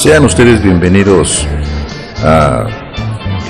Sean 0.00 0.24
ustedes 0.24 0.62
bienvenidos 0.62 1.46
a 2.24 2.66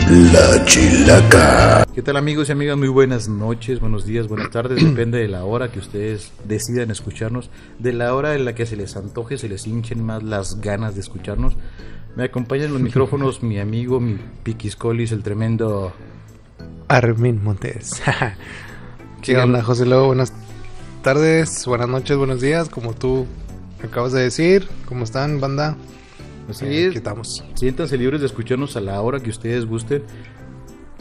La 0.09 0.64
Chilaca. 0.64 1.87
¿Qué 1.95 2.03
tal 2.03 2.17
amigos 2.17 2.49
y 2.49 2.53
amigas? 2.53 2.77
Muy 2.77 2.89
buenas 2.89 3.29
noches, 3.29 3.79
buenos 3.79 4.05
días, 4.05 4.27
buenas 4.27 4.50
tardes, 4.50 4.85
depende 4.85 5.18
de 5.18 5.29
la 5.29 5.44
hora 5.44 5.71
que 5.71 5.79
ustedes 5.79 6.32
decidan 6.43 6.91
escucharnos, 6.91 7.50
de 7.79 7.93
la 7.93 8.17
hora 8.17 8.35
en 8.35 8.44
la 8.44 8.57
que 8.57 8.67
se 8.67 8.75
les 8.75 8.96
antoje, 8.96 9.39
se 9.39 9.49
les 9.49 9.64
hinchen 9.68 10.05
más 10.05 10.25
las 10.25 10.61
ganas 10.61 10.96
de 10.96 11.03
escucharnos. 11.03 11.57
Me 12.17 12.25
acompañan 12.25 12.67
en 12.67 12.72
los 12.72 12.82
micrófonos 12.82 13.44
mi 13.44 13.61
amigo, 13.61 14.00
mi 14.00 14.19
Piquiscolis, 14.43 15.13
el 15.13 15.22
tremendo... 15.22 15.93
Armin 16.89 17.44
Montes. 17.44 18.03
¿Qué 19.22 19.39
onda, 19.39 19.63
José 19.63 19.86
Lobo? 19.86 20.08
Buenas 20.08 20.32
tardes, 21.03 21.64
buenas 21.64 21.89
noches, 21.89 22.17
buenos 22.17 22.41
días, 22.41 22.69
como 22.69 22.93
tú 22.93 23.29
acabas 23.85 24.11
de 24.11 24.22
decir. 24.22 24.67
¿Cómo 24.89 25.05
están, 25.05 25.39
banda? 25.39 25.77
Así 26.50 26.64
Eh, 26.67 26.86
es. 26.89 26.96
estamos. 26.96 27.45
Siéntanse 27.54 27.96
libres 27.96 28.21
de 28.21 28.27
escucharnos 28.27 28.77
a 28.77 28.81
la 28.81 29.00
hora 29.00 29.21
que 29.21 29.31
ustedes 29.31 29.67
gusten. 29.67 30.03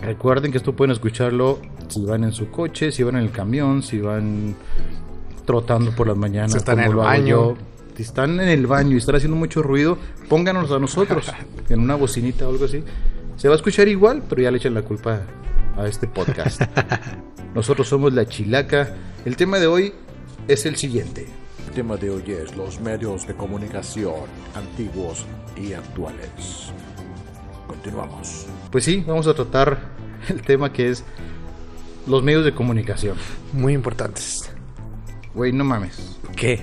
Recuerden 0.02 0.52
que 0.52 0.58
esto 0.58 0.76
pueden 0.76 0.92
escucharlo 0.92 1.60
si 1.90 2.06
van 2.06 2.24
en 2.24 2.32
su 2.32 2.50
coche, 2.50 2.92
si 2.92 3.04
van 3.04 3.18
en 3.18 3.24
el 3.24 3.32
camión, 3.32 3.84
si 3.84 4.00
van 4.00 4.56
trotando 5.46 5.92
por 5.92 6.08
las 6.08 6.16
mañanas. 6.18 6.52
Si 6.54 6.58
están 6.58 6.80
en 6.80 6.86
el 6.86 6.96
baño. 6.96 7.56
Si 7.98 8.04
están 8.04 8.40
en 8.40 8.48
el 8.48 8.66
baño 8.66 8.94
y 8.94 8.98
están 8.98 9.16
haciendo 9.16 9.36
mucho 9.36 9.62
ruido, 9.62 9.98
pónganos 10.30 10.72
a 10.72 10.80
nosotros 10.80 11.30
en 11.70 11.80
una 11.82 11.96
bocinita 11.96 12.48
o 12.48 12.52
algo 12.52 12.64
así. 12.66 12.82
Se 13.36 13.50
va 13.50 13.56
a 13.56 13.58
escuchar 13.58 13.90
igual, 13.90 14.24
pero 14.30 14.42
ya 14.42 14.52
le 14.52 14.58
echan 14.58 14.74
la 14.74 14.84
culpa 14.84 15.22
a 15.76 15.86
este 15.88 16.08
podcast. 16.08 16.62
Nosotros 17.56 17.88
somos 17.90 18.14
La 18.14 18.26
Chilaca. 18.26 18.96
El 19.26 19.36
tema 19.36 19.60
de 19.60 19.68
hoy 19.68 19.94
es 20.48 20.66
el 20.66 20.76
siguiente. 20.78 21.28
El 21.70 21.76
tema 21.76 21.98
de 21.98 22.10
hoy 22.10 22.24
es 22.28 22.56
los 22.58 22.80
medios 22.82 23.28
de 23.28 23.36
comunicación 23.36 24.14
antiguos 24.56 25.26
y 25.56 25.74
actuales. 25.74 26.72
Continuamos. 27.68 28.48
Pues 28.72 28.84
sí, 28.84 29.04
vamos 29.08 29.28
a 29.28 29.34
tratar 29.36 29.78
el 30.30 30.42
tema 30.42 30.74
que 30.74 30.90
es 30.90 31.04
los 32.08 32.24
medios 32.24 32.44
de 32.44 32.54
comunicación. 32.54 33.18
Muy 33.54 33.74
importantes. 33.74 34.50
Güey, 35.36 35.52
no 35.52 35.64
mames. 35.64 36.18
¿Qué? 36.36 36.62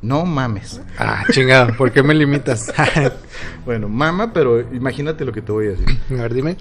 No 0.00 0.24
mames. 0.24 0.80
Ah, 0.98 1.24
chingado, 1.30 1.76
¿por 1.76 1.92
qué 1.92 2.02
me 2.02 2.14
limitas? 2.14 2.72
a 2.78 3.12
Bueno, 3.66 3.88
mama, 3.88 4.32
pero 4.32 4.60
imagínate 4.74 5.24
lo 5.26 5.32
que 5.32 5.42
te 5.42 5.52
voy 5.52 5.66
a 5.66 5.70
decir. 5.70 5.86
ver, 6.08 6.32
dime. 6.34 6.56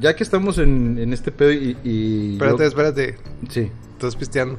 Ya 0.00 0.16
que 0.16 0.24
estamos 0.24 0.58
en, 0.58 0.98
en 0.98 1.12
este 1.12 1.30
pedo 1.30 1.52
y... 1.52 1.76
y 1.84 2.32
Espérate, 2.34 2.58
yo- 2.58 2.64
espérate. 2.64 3.18
Sí, 3.50 3.70
Estás 3.92 4.16
pisteando. 4.16 4.56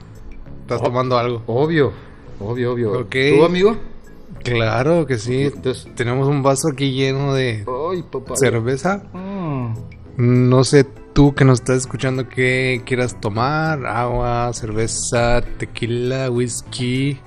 Estás 0.61 0.79
Oh. 0.81 0.85
tomando 0.85 1.17
algo. 1.17 1.43
obvio. 1.47 1.91
Obvio, 2.39 2.73
obvio. 2.73 3.05
¿Tú, 3.05 3.45
amigo? 3.45 3.77
Claro 4.43 5.05
que 5.05 5.17
sí. 5.17 5.43
Entonces... 5.43 5.87
Tenemos 5.95 6.27
un 6.27 6.43
vaso 6.43 6.69
aquí 6.71 6.91
lleno 6.91 7.33
de 7.33 7.65
Ay, 7.91 8.03
papá. 8.11 8.35
cerveza. 8.35 9.03
Mm. 9.13 9.73
No 10.17 10.63
sé 10.63 10.85
tú 11.13 11.33
que 11.33 11.45
nos 11.45 11.59
estás 11.59 11.77
escuchando 11.77 12.29
qué 12.29 12.81
quieras 12.85 13.19
tomar. 13.19 13.85
Agua, 13.85 14.51
cerveza, 14.53 15.41
tequila, 15.57 16.29
whisky, 16.29 17.19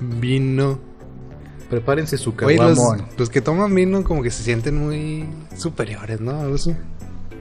vino. 0.00 0.78
Prepárense 1.70 2.18
su 2.18 2.30
los, 2.30 2.36
caguamón. 2.36 3.06
los 3.16 3.30
que 3.30 3.40
toman 3.40 3.74
vino 3.74 4.04
como 4.04 4.22
que 4.22 4.30
se 4.30 4.42
sienten 4.42 4.76
muy 4.76 5.26
superiores, 5.56 6.20
¿no? 6.20 6.38
Algo 6.38 6.56
así. 6.56 6.74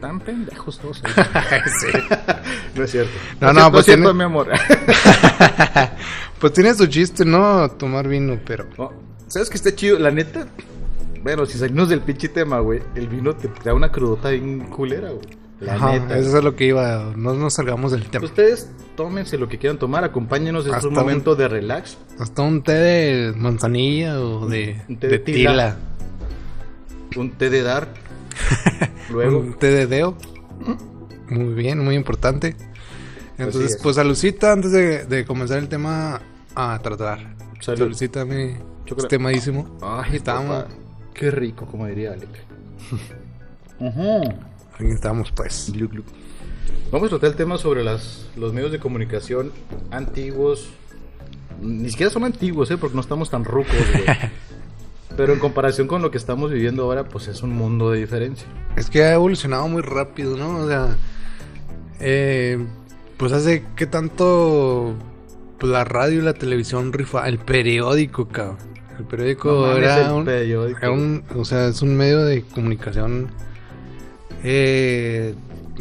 Tan 0.01 0.19
pendejos 0.19 0.79
todos. 0.79 1.01
ahí. 1.05 1.11
Sí. 1.79 1.87
no 2.75 2.83
es 2.83 2.91
cierto. 2.91 3.11
No, 3.39 3.47
no, 3.47 3.53
cierto, 3.53 3.71
pues 3.71 3.79
es 3.81 3.85
cierto, 3.85 4.03
tiene- 4.03 4.17
mi 4.17 4.23
amor. 4.23 4.49
Pues 6.39 6.53
tiene 6.53 6.73
su 6.73 6.87
chiste, 6.87 7.23
¿no? 7.23 7.69
Tomar 7.69 8.07
vino, 8.07 8.39
pero... 8.43 8.65
No, 8.77 8.91
¿Sabes 9.27 9.47
que 9.49 9.57
está 9.57 9.75
chido? 9.75 9.99
La 9.99 10.09
neta. 10.09 10.47
Bueno, 11.21 11.45
si 11.45 11.59
salimos 11.59 11.87
del 11.87 12.01
pinche 12.01 12.29
tema, 12.29 12.59
güey. 12.61 12.81
El 12.95 13.07
vino 13.09 13.35
te 13.35 13.47
da 13.63 13.75
una 13.75 13.91
crudota 13.91 14.29
bien 14.29 14.61
culera, 14.61 15.11
güey. 15.11 15.21
La 15.59 15.75
Ajá, 15.75 15.91
neta. 15.91 16.17
eso 16.17 16.39
es 16.39 16.43
lo 16.43 16.55
que 16.55 16.65
iba. 16.65 17.13
No 17.15 17.35
nos 17.35 17.53
salgamos 17.53 17.91
del 17.91 18.05
tema. 18.07 18.25
Ustedes 18.25 18.71
tómense 18.97 19.37
lo 19.37 19.47
que 19.47 19.59
quieran 19.59 19.77
tomar, 19.77 20.03
acompáñenos, 20.03 20.65
Hasta 20.65 20.87
un 20.87 20.93
un- 20.97 20.99
momento 20.99 21.35
de 21.35 21.47
relax. 21.47 21.95
Hasta 22.19 22.41
un 22.41 22.63
té 22.63 22.73
de 22.73 23.33
manzanilla 23.37 24.19
o 24.19 24.47
de, 24.47 24.81
Un 24.89 24.97
té 24.97 25.07
de 25.09 25.13
de 25.19 25.19
tila. 25.19 25.51
tila. 25.51 25.77
Un 27.17 27.31
té 27.33 27.51
de 27.51 27.61
dar. 27.61 27.87
Luego, 29.09 29.39
Un 29.39 29.53
té 29.53 29.85
de. 29.87 30.13
Muy 31.29 31.53
bien, 31.53 31.79
muy 31.79 31.95
importante. 31.95 32.55
Entonces, 33.37 33.75
es. 33.75 33.81
pues 33.81 33.95
salucita 33.95 34.51
antes 34.51 34.71
de, 34.71 35.05
de 35.05 35.25
comenzar 35.25 35.57
el 35.59 35.69
tema 35.69 36.21
a 36.55 36.79
tratar. 36.79 37.19
Salud. 37.59 37.79
Salucita, 37.79 38.25
mi 38.25 38.55
temadísimo. 39.09 39.77
ay, 39.81 40.17
estamos. 40.17 40.65
Qué 41.13 41.31
rico, 41.31 41.65
como 41.65 41.87
diría 41.87 42.13
Alec. 42.13 42.29
Aquí 44.75 44.87
estamos, 44.89 45.31
pues. 45.31 45.71
Vamos 46.91 47.07
a 47.07 47.09
tratar 47.09 47.29
el 47.31 47.35
tema 47.35 47.57
sobre 47.57 47.83
las, 47.83 48.27
los 48.35 48.53
medios 48.53 48.71
de 48.71 48.79
comunicación 48.79 49.51
antiguos. 49.91 50.69
Ni 51.61 51.89
siquiera 51.89 52.11
son 52.11 52.23
antiguos, 52.23 52.71
¿eh? 52.71 52.77
Porque 52.77 52.95
no 52.95 53.01
estamos 53.01 53.29
tan 53.29 53.43
rucos. 53.45 53.75
Pero 55.17 55.33
en 55.33 55.39
comparación 55.39 55.87
con 55.87 56.01
lo 56.01 56.09
que 56.11 56.17
estamos 56.17 56.51
viviendo 56.51 56.83
ahora, 56.83 57.03
pues 57.05 57.27
es 57.27 57.43
un 57.43 57.51
mundo 57.51 57.91
de 57.91 57.99
diferencia. 57.99 58.47
Es 58.75 58.89
que 58.89 59.03
ha 59.03 59.13
evolucionado 59.13 59.67
muy 59.67 59.81
rápido, 59.81 60.37
¿no? 60.37 60.57
O 60.59 60.67
sea, 60.67 60.95
eh, 61.99 62.57
pues 63.17 63.31
hace 63.33 63.63
que 63.75 63.85
tanto 63.85 64.95
pues, 65.59 65.71
la 65.71 65.83
radio 65.83 66.19
y 66.19 66.23
la 66.23 66.33
televisión 66.33 66.93
rifa, 66.93 67.27
el 67.27 67.37
periódico, 67.39 68.27
cabrón. 68.27 68.57
El 68.97 69.05
periódico 69.05 69.49
No 69.51 69.77
era, 69.77 70.05
el 70.07 70.11
un, 70.11 70.25
periódico. 70.25 70.77
era 70.79 70.91
un- 70.91 71.23
o 71.35 71.45
sea, 71.45 71.67
es 71.67 71.81
un 71.81 71.95
medio 71.95 72.23
de 72.23 72.43
comunicación, 72.43 73.29
eh, 74.43 75.35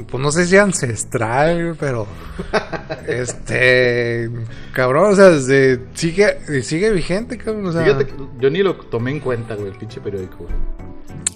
pues 0.08 0.22
no 0.22 0.30
sé 0.32 0.46
si 0.46 0.56
ancestral, 0.56 1.76
pero 1.78 2.06
este, 3.06 4.30
cabrón, 4.72 5.12
o 5.12 5.16
sea, 5.16 5.28
desde- 5.30 5.80
sigue, 5.94 6.62
sigue 6.62 6.90
vigente, 6.90 7.36
cabrón, 7.38 7.66
o 7.66 7.72
sea, 7.72 7.84
Fíjate 7.84 8.06
que 8.06 8.14
yo 8.38 8.50
ni 8.50 8.62
lo 8.62 8.74
tomé 8.76 9.10
en 9.10 9.20
cuenta, 9.20 9.54
güey, 9.54 9.70
el 9.72 9.76
pinche 9.78 10.00
periódico, 10.00 10.38
güey. 10.38 10.54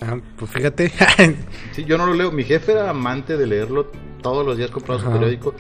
ah, 0.03 0.19
pues 0.39 0.51
fíjate, 0.51 0.93
Sí, 1.73 1.85
yo 1.85 1.99
no 1.99 2.07
lo 2.07 2.15
leo. 2.15 2.31
Mi 2.33 2.45
jefe 2.45 2.73
era 2.73 2.91
amante 2.91 3.37
de 3.37 3.47
leerlo 3.47 3.91
todos 4.23 4.47
los 4.47 4.57
días, 4.57 4.71
compraba 4.71 5.01
su 5.03 5.11
periódico. 5.11 5.55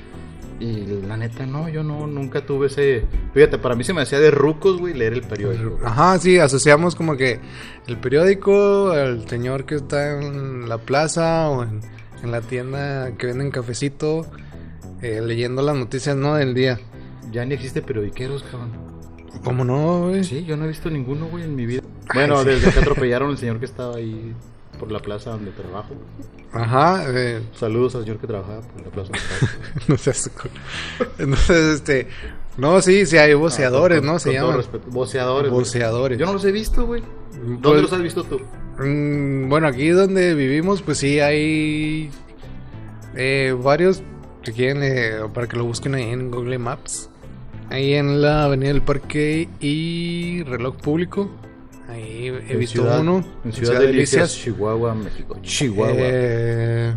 Y 0.60 0.86
la 1.06 1.16
neta, 1.16 1.46
no, 1.46 1.68
yo 1.68 1.82
no, 1.82 2.06
nunca 2.06 2.46
tuve 2.46 2.68
ese. 2.68 3.04
Fíjate, 3.32 3.58
para 3.58 3.74
mí 3.74 3.84
se 3.84 3.92
me 3.92 4.02
hacía 4.02 4.20
de 4.20 4.30
rucos, 4.30 4.78
güey, 4.78 4.94
leer 4.94 5.14
el 5.14 5.22
periódico. 5.22 5.70
güey. 5.70 5.84
Ajá, 5.84 6.18
sí, 6.18 6.38
asociamos 6.38 6.94
como 6.94 7.16
que 7.16 7.40
el 7.86 7.98
periódico, 7.98 8.94
el 8.94 9.28
señor 9.28 9.64
que 9.66 9.74
está 9.76 10.20
en 10.20 10.68
la 10.68 10.78
plaza 10.78 11.48
o 11.48 11.64
en, 11.64 11.80
en 12.22 12.30
la 12.30 12.40
tienda 12.40 13.12
que 13.16 13.26
venden 13.26 13.50
cafecito, 13.50 14.26
eh, 15.02 15.20
leyendo 15.20 15.60
las 15.60 15.76
noticias, 15.76 16.16
¿no? 16.16 16.36
Del 16.36 16.54
día. 16.54 16.78
Ya 17.32 17.44
ni 17.44 17.54
existe 17.54 17.82
periodiqueros, 17.82 18.44
cabrón. 18.44 18.70
¿Cómo 19.42 19.64
no, 19.64 20.08
güey? 20.08 20.24
Sí, 20.24 20.44
yo 20.44 20.56
no 20.56 20.64
he 20.64 20.68
visto 20.68 20.88
ninguno, 20.88 21.26
güey, 21.26 21.44
en 21.44 21.56
mi 21.56 21.66
vida. 21.66 21.82
Bueno, 22.14 22.44
desde 22.44 22.70
que 22.72 22.78
atropellaron 22.80 23.30
al 23.30 23.38
señor 23.38 23.58
que 23.58 23.64
estaba 23.64 23.96
ahí 23.96 24.34
por 24.74 24.90
la 24.92 25.00
plaza 25.00 25.30
donde 25.30 25.50
trabajo. 25.52 25.94
Ajá, 26.52 27.04
eh, 27.08 27.42
Saludos 27.54 27.94
al 27.96 28.02
señor 28.04 28.18
que 28.18 28.26
trabajaba 28.26 28.60
por 28.60 28.82
la 28.84 28.90
plaza 28.90 29.12
donde 29.12 29.28
trabajo. 29.28 29.58
no 29.88 29.96
seas 29.96 30.30
Entonces, 31.18 31.74
este, 31.74 32.08
no, 32.56 32.80
sí, 32.80 33.06
sí 33.06 33.16
hay 33.18 33.34
voceadores, 33.34 33.98
Con- 33.98 34.06
¿no? 34.06 34.12
con 34.12 34.20
Se 34.20 34.32
llaman. 34.32 34.56
respeto. 34.56 34.84
Güey. 34.86 34.94
Voceadores. 35.50 36.18
Yo 36.18 36.26
no 36.26 36.32
los 36.34 36.44
he 36.44 36.52
visto, 36.52 36.86
güey. 36.86 37.02
¿Dónde 37.42 37.58
Pues- 37.62 37.82
los 37.82 37.92
has 37.92 38.02
visto 38.02 38.24
tú? 38.24 38.40
Mm, 38.78 39.48
bueno, 39.48 39.66
aquí 39.68 39.88
donde 39.90 40.34
vivimos, 40.34 40.82
pues 40.82 40.98
sí 40.98 41.20
hay 41.20 42.10
eh, 43.16 43.56
varios 43.60 44.02
que 44.42 44.52
quieren 44.52 44.82
eh, 44.82 45.20
para 45.32 45.46
que 45.46 45.56
lo 45.56 45.64
busquen 45.64 45.94
ahí 45.94 46.04
en 46.10 46.30
Google 46.30 46.58
Maps. 46.58 47.10
Ahí 47.70 47.94
en 47.94 48.20
la 48.20 48.44
Avenida 48.44 48.68
del 48.72 48.82
Parque 48.82 49.48
y 49.58 50.42
Reloj 50.44 50.76
Público. 50.76 51.30
Ahí 51.88 52.28
he 52.28 52.52
En 52.52 52.58
visto 52.58 52.80
Ciudad- 52.82 53.00
uno. 53.00 53.24
En 53.44 53.52
Ciudad, 53.52 53.78
de 53.80 53.86
Delicias, 53.88 54.34
Chihuahua, 54.34 54.94
México. 54.94 55.38
Chihuahua. 55.42 55.94
Eh, 55.96 56.94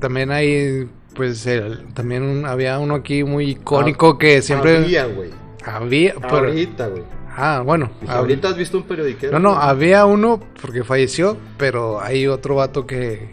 también 0.00 0.30
hay, 0.32 0.88
pues, 1.14 1.46
el- 1.46 1.84
también 1.94 2.22
un- 2.22 2.44
había 2.46 2.78
uno 2.78 2.96
aquí 2.96 3.22
muy 3.24 3.50
icónico 3.50 4.18
que 4.18 4.42
siempre 4.42 4.78
Había, 4.78 5.06
güey. 5.06 5.30
había. 5.64 6.14
pero- 6.14 6.48
Ahorita, 6.48 6.88
güey. 6.88 7.02
ah, 7.36 7.62
bueno. 7.64 7.90
Dije, 8.00 8.12
hab- 8.12 8.16
Ahorita 8.16 8.48
has 8.48 8.56
visto 8.56 8.78
un 8.78 8.84
periodiquero. 8.84 9.32
No, 9.32 9.38
no, 9.38 9.54
güey? 9.54 9.68
había 9.68 10.04
uno 10.04 10.40
porque 10.60 10.82
falleció, 10.82 11.36
pero 11.56 12.00
hay 12.00 12.26
otro 12.26 12.56
vato 12.56 12.86
que, 12.86 13.30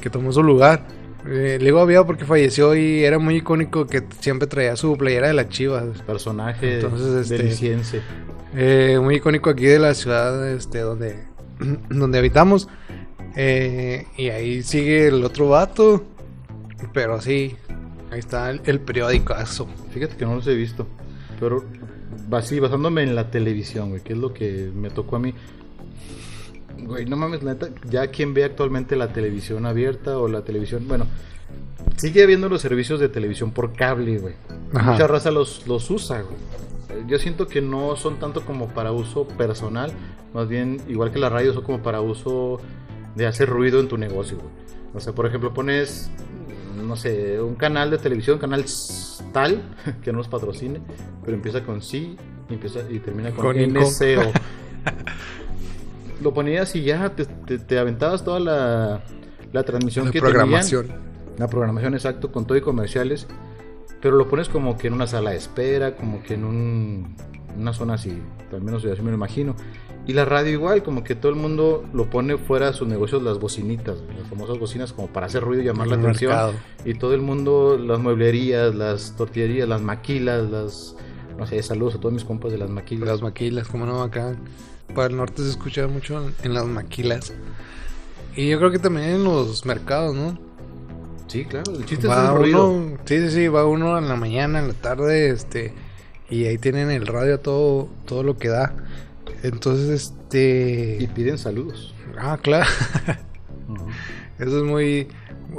que 0.00 0.08
tomó 0.08 0.32
su 0.32 0.42
lugar. 0.42 0.86
Eh, 1.26 1.58
le 1.60 1.66
digo 1.66 1.80
había 1.80 2.02
porque 2.04 2.24
falleció 2.24 2.74
y 2.74 3.04
era 3.04 3.18
muy 3.18 3.36
icónico 3.36 3.86
que 3.86 4.02
siempre 4.20 4.48
traía 4.48 4.74
su 4.76 4.96
playera 4.96 5.26
de 5.28 5.34
las 5.34 5.50
chivas. 5.50 5.84
Personaje 6.06 6.76
Entonces, 6.76 7.30
este-. 7.30 7.68
Eh, 8.54 8.98
muy 9.00 9.16
icónico 9.16 9.50
aquí 9.50 9.66
de 9.66 9.78
la 9.78 9.94
ciudad 9.94 10.48
este, 10.50 10.80
donde, 10.80 11.24
donde 11.88 12.18
habitamos. 12.18 12.68
Eh, 13.36 14.06
y 14.16 14.30
ahí 14.30 14.62
sigue 14.62 15.08
el 15.08 15.24
otro 15.24 15.48
vato. 15.48 16.04
Pero 16.92 17.20
sí, 17.20 17.56
ahí 18.10 18.18
está 18.18 18.50
el, 18.50 18.60
el 18.64 18.80
periódicazo. 18.80 19.68
Fíjate 19.92 20.16
que 20.16 20.24
no 20.24 20.36
los 20.36 20.46
he 20.46 20.54
visto. 20.54 20.86
Pero 21.38 21.64
así, 22.38 22.60
basándome 22.60 23.02
en 23.02 23.14
la 23.14 23.30
televisión, 23.30 23.90
güey, 23.90 24.02
que 24.02 24.12
es 24.12 24.18
lo 24.18 24.32
que 24.32 24.70
me 24.74 24.90
tocó 24.90 25.16
a 25.16 25.18
mí. 25.18 25.34
Güey, 26.78 27.06
no 27.06 27.16
mames, 27.16 27.42
neta, 27.42 27.68
ya 27.88 28.08
quien 28.08 28.32
ve 28.34 28.44
actualmente 28.44 28.96
la 28.96 29.12
televisión 29.12 29.66
abierta 29.66 30.18
o 30.18 30.28
la 30.28 30.42
televisión, 30.42 30.86
bueno, 30.88 31.06
sigue 31.96 32.22
habiendo 32.22 32.48
los 32.48 32.62
servicios 32.62 33.00
de 33.00 33.08
televisión 33.08 33.52
por 33.52 33.72
cable, 33.74 34.18
güey. 34.18 34.34
Ajá. 34.72 34.92
Mucha 34.92 35.06
raza 35.06 35.30
los, 35.30 35.66
los 35.66 35.90
usa, 35.90 36.22
güey. 36.22 36.36
Yo 37.06 37.18
siento 37.18 37.46
que 37.46 37.60
no 37.60 37.96
son 37.96 38.18
tanto 38.18 38.42
como 38.44 38.68
para 38.68 38.92
uso 38.92 39.26
personal, 39.26 39.92
más 40.34 40.48
bien, 40.48 40.80
igual 40.88 41.10
que 41.12 41.18
la 41.18 41.28
radio, 41.28 41.52
son 41.52 41.62
como 41.64 41.82
para 41.82 42.00
uso 42.00 42.60
de 43.14 43.26
hacer 43.26 43.48
ruido 43.48 43.80
en 43.80 43.88
tu 43.88 43.96
negocio, 43.98 44.36
güey. 44.38 44.50
O 44.94 45.00
sea, 45.00 45.12
por 45.12 45.26
ejemplo, 45.26 45.52
pones, 45.54 46.10
no 46.84 46.96
sé, 46.96 47.40
un 47.40 47.54
canal 47.54 47.90
de 47.90 47.98
televisión, 47.98 48.38
canal 48.38 48.64
tal, 49.32 49.62
que 50.02 50.12
no 50.12 50.18
nos 50.18 50.28
patrocine, 50.28 50.80
pero 51.24 51.36
empieza 51.36 51.62
con 51.62 51.80
sí 51.82 52.16
y, 52.48 52.54
empieza, 52.54 52.80
y 52.90 52.98
termina 52.98 53.30
con, 53.30 53.44
Con. 53.46 53.56
NCO. 53.56 54.32
Lo 56.22 56.34
ponías 56.34 56.74
y 56.76 56.82
ya 56.82 57.08
te, 57.10 57.24
te- 57.24 57.58
te 57.58 57.78
aventabas 57.78 58.24
toda 58.24 58.40
la, 58.40 59.02
la 59.52 59.62
transmisión 59.62 60.06
La 60.06 60.12
que 60.12 60.20
programación. 60.20 60.86
tenían. 60.86 61.10
La 61.38 61.48
programación, 61.48 61.94
exacto, 61.94 62.30
con 62.30 62.46
todo 62.46 62.58
y 62.58 62.60
comerciales. 62.60 63.26
Pero 64.00 64.16
lo 64.16 64.28
pones 64.28 64.48
como 64.48 64.78
que 64.78 64.86
en 64.88 64.94
una 64.94 65.06
sala 65.06 65.30
de 65.30 65.36
espera, 65.36 65.96
como 65.96 66.22
que 66.22 66.34
en 66.34 66.44
un- 66.44 67.14
una 67.56 67.72
zona 67.72 67.94
así, 67.94 68.18
al 68.52 68.62
menos 68.62 68.82
yo 68.82 68.92
así 68.92 69.02
me 69.02 69.10
lo 69.10 69.16
imagino. 69.16 69.54
Y 70.06 70.14
la 70.14 70.24
radio 70.24 70.50
igual, 70.50 70.82
como 70.82 71.04
que 71.04 71.14
todo 71.14 71.30
el 71.30 71.36
mundo 71.36 71.84
lo 71.92 72.08
pone 72.08 72.38
fuera 72.38 72.68
de 72.68 72.72
sus 72.72 72.88
negocios 72.88 73.22
las 73.22 73.38
bocinitas, 73.38 73.98
las 74.18 74.26
famosas 74.28 74.58
bocinas 74.58 74.92
como 74.92 75.08
para 75.08 75.26
hacer 75.26 75.42
ruido 75.42 75.62
y 75.62 75.66
llamar 75.66 75.88
la 75.88 75.96
atención. 75.96 76.30
mercado. 76.30 76.54
Y 76.84 76.94
todo 76.94 77.12
el 77.14 77.20
mundo, 77.20 77.76
las 77.78 77.98
mueblerías, 77.98 78.74
las 78.74 79.14
tortillerías, 79.16 79.68
las 79.68 79.82
maquilas, 79.82 80.50
las... 80.50 80.96
No 81.38 81.46
sé, 81.46 81.62
saludos 81.62 81.94
a 81.94 82.00
todos 82.00 82.12
mis 82.14 82.24
compas 82.24 82.50
de 82.52 82.58
las 82.58 82.70
maquilas. 82.70 83.06
Las 83.08 83.22
maquilas, 83.22 83.68
como 83.68 83.84
no, 83.86 84.02
acá 84.02 84.34
para 84.94 85.08
el 85.08 85.16
norte 85.16 85.42
se 85.42 85.50
escucha 85.50 85.86
mucho 85.86 86.30
en 86.42 86.54
las 86.54 86.64
maquilas. 86.66 87.32
Y 88.36 88.48
yo 88.48 88.58
creo 88.58 88.70
que 88.70 88.78
también 88.78 89.10
en 89.10 89.24
los 89.24 89.64
mercados, 89.66 90.14
¿no? 90.14 90.38
Sí, 91.30 91.44
claro, 91.44 91.72
el 91.76 91.84
chiste 91.84 92.08
es 92.08 92.12
Va 92.12 92.32
el 92.32 92.34
ruido. 92.34 92.70
uno, 92.70 92.98
sí, 93.04 93.18
sí, 93.20 93.30
sí, 93.30 93.48
va 93.48 93.64
uno 93.64 93.96
en 93.98 94.08
la 94.08 94.16
mañana, 94.16 94.58
en 94.58 94.66
la 94.68 94.74
tarde, 94.74 95.30
este, 95.30 95.72
y 96.28 96.46
ahí 96.46 96.58
tienen 96.58 96.90
el 96.90 97.06
radio 97.06 97.38
todo, 97.38 97.88
todo 98.04 98.24
lo 98.24 98.36
que 98.36 98.48
da. 98.48 98.74
Entonces, 99.44 100.12
Y 100.32 101.04
este, 101.04 101.10
piden 101.14 101.38
saludos. 101.38 101.94
ah, 102.18 102.36
claro, 102.42 102.66
eso 104.40 104.58
es 104.58 104.64
muy, 104.64 105.06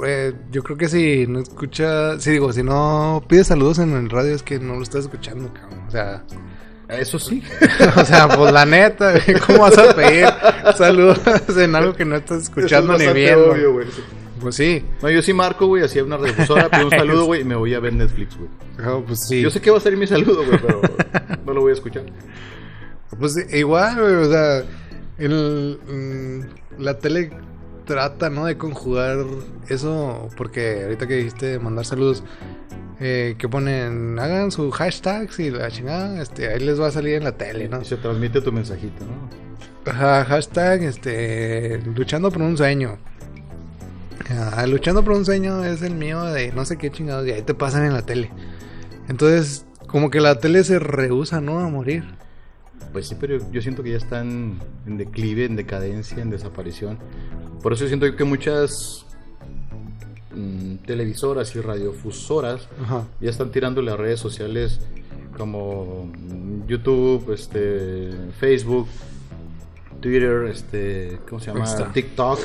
eh, 0.06 0.34
yo 0.50 0.62
creo 0.62 0.76
que 0.76 0.88
si 0.88 1.26
no 1.26 1.40
escucha, 1.40 2.20
si 2.20 2.32
digo, 2.32 2.52
si 2.52 2.62
no 2.62 3.24
pides 3.26 3.46
saludos 3.46 3.78
en 3.78 3.92
el 3.92 4.10
radio 4.10 4.34
es 4.34 4.42
que 4.42 4.58
no 4.58 4.74
lo 4.76 4.82
estás 4.82 5.04
escuchando, 5.04 5.52
cabrón. 5.54 5.84
O 5.88 5.90
sea, 5.90 6.22
Eso 6.88 7.18
sí. 7.18 7.42
o 7.96 8.04
sea, 8.04 8.28
pues 8.28 8.52
la 8.52 8.66
neta, 8.66 9.14
¿cómo 9.46 9.60
vas 9.60 9.78
a 9.78 9.94
pedir 9.94 10.26
saludos 10.76 11.20
en 11.56 11.74
algo 11.74 11.94
que 11.94 12.04
no 12.04 12.16
estás 12.16 12.42
escuchando 12.42 12.94
es 12.94 13.00
ni 13.00 13.12
viendo? 13.12 13.52
obvio, 13.52 13.72
güey. 13.72 13.86
Pues 14.42 14.56
sí, 14.56 14.84
No, 15.00 15.08
yo 15.08 15.22
sí 15.22 15.32
marco, 15.32 15.66
güey, 15.68 15.84
hacía 15.84 16.02
una 16.04 16.16
radiodifusora, 16.16 16.68
pido 16.68 16.86
un 16.86 16.90
saludo, 16.98 17.24
güey, 17.26 17.42
y 17.42 17.44
me 17.44 17.54
voy 17.54 17.72
a 17.74 17.80
ver 17.80 17.94
Netflix, 17.94 18.36
güey. 18.36 18.50
oh, 18.86 19.04
pues 19.06 19.20
sí. 19.28 19.40
Yo 19.40 19.50
sé 19.50 19.60
que 19.60 19.70
va 19.70 19.78
a 19.78 19.80
ser 19.80 19.96
mi 19.96 20.06
saludo, 20.06 20.44
güey, 20.44 20.58
pero 20.60 20.82
no 21.46 21.52
lo 21.54 21.60
voy 21.60 21.70
a 21.70 21.74
escuchar. 21.74 22.04
Pues 23.18 23.36
igual, 23.54 24.00
güey, 24.00 24.14
o 24.14 24.24
sea, 24.24 24.64
el, 25.18 25.78
mm, 25.86 26.80
la 26.82 26.98
tele 26.98 27.30
trata, 27.84 28.30
¿no? 28.30 28.46
De 28.46 28.56
conjugar 28.56 29.24
eso, 29.68 30.28
porque 30.36 30.82
ahorita 30.84 31.06
que 31.06 31.16
dijiste 31.16 31.58
mandar 31.58 31.84
saludos, 31.84 32.24
eh, 33.00 33.34
que 33.38 33.48
ponen, 33.48 34.18
hagan 34.18 34.50
su 34.50 34.70
hashtags 34.70 35.38
y 35.40 35.50
la 35.50 35.70
chingada, 35.70 36.20
este, 36.22 36.48
ahí 36.48 36.60
les 36.60 36.80
va 36.80 36.88
a 36.88 36.90
salir 36.90 37.14
en 37.14 37.24
la 37.24 37.32
tele, 37.32 37.68
¿no? 37.68 37.80
Y 37.80 37.84
se 37.84 37.96
transmite 37.96 38.40
tu 38.40 38.52
mensajito, 38.52 39.04
¿no? 39.04 39.90
Ajá, 39.90 40.24
hashtag, 40.24 40.84
este, 40.84 41.80
luchando 41.96 42.30
por 42.30 42.42
un 42.42 42.56
sueño. 42.56 42.98
Ah, 44.30 44.66
luchando 44.66 45.02
por 45.02 45.14
un 45.14 45.24
sueño 45.24 45.64
es 45.64 45.82
el 45.82 45.94
mío 45.94 46.22
de 46.24 46.52
no 46.52 46.64
sé 46.64 46.76
qué 46.76 46.90
chingados, 46.90 47.26
y 47.26 47.32
ahí 47.32 47.42
te 47.42 47.54
pasan 47.54 47.84
en 47.84 47.92
la 47.92 48.02
tele. 48.02 48.30
Entonces, 49.08 49.66
como 49.86 50.10
que 50.10 50.20
la 50.20 50.38
tele 50.38 50.64
se 50.64 50.78
rehúsa, 50.78 51.40
¿no? 51.40 51.58
A 51.58 51.68
morir. 51.68 52.04
Pues 52.92 53.08
sí, 53.08 53.16
pero 53.18 53.38
yo 53.50 53.62
siento 53.62 53.82
que 53.82 53.90
ya 53.90 53.96
están 53.96 54.58
en 54.86 54.98
declive, 54.98 55.44
en 55.44 55.56
decadencia, 55.56 56.22
en 56.22 56.30
desaparición. 56.30 56.98
Por 57.62 57.72
eso 57.72 57.86
siento 57.86 58.14
que 58.14 58.24
muchas 58.24 59.06
mm, 60.34 60.76
televisoras 60.86 61.54
y 61.56 61.60
radiofusoras 61.60 62.68
Ajá. 62.82 63.04
ya 63.20 63.30
están 63.30 63.50
tirando 63.50 63.80
las 63.82 63.98
redes 63.98 64.20
sociales 64.20 64.80
como 65.36 66.06
mm, 66.06 66.66
YouTube, 66.66 67.32
este, 67.32 68.10
Facebook, 68.38 68.88
Twitter, 70.00 70.48
este, 70.50 71.18
¿cómo 71.28 71.40
se 71.40 71.46
llama? 71.46 71.60
Insta. 71.60 71.92
TikTok. 71.92 72.40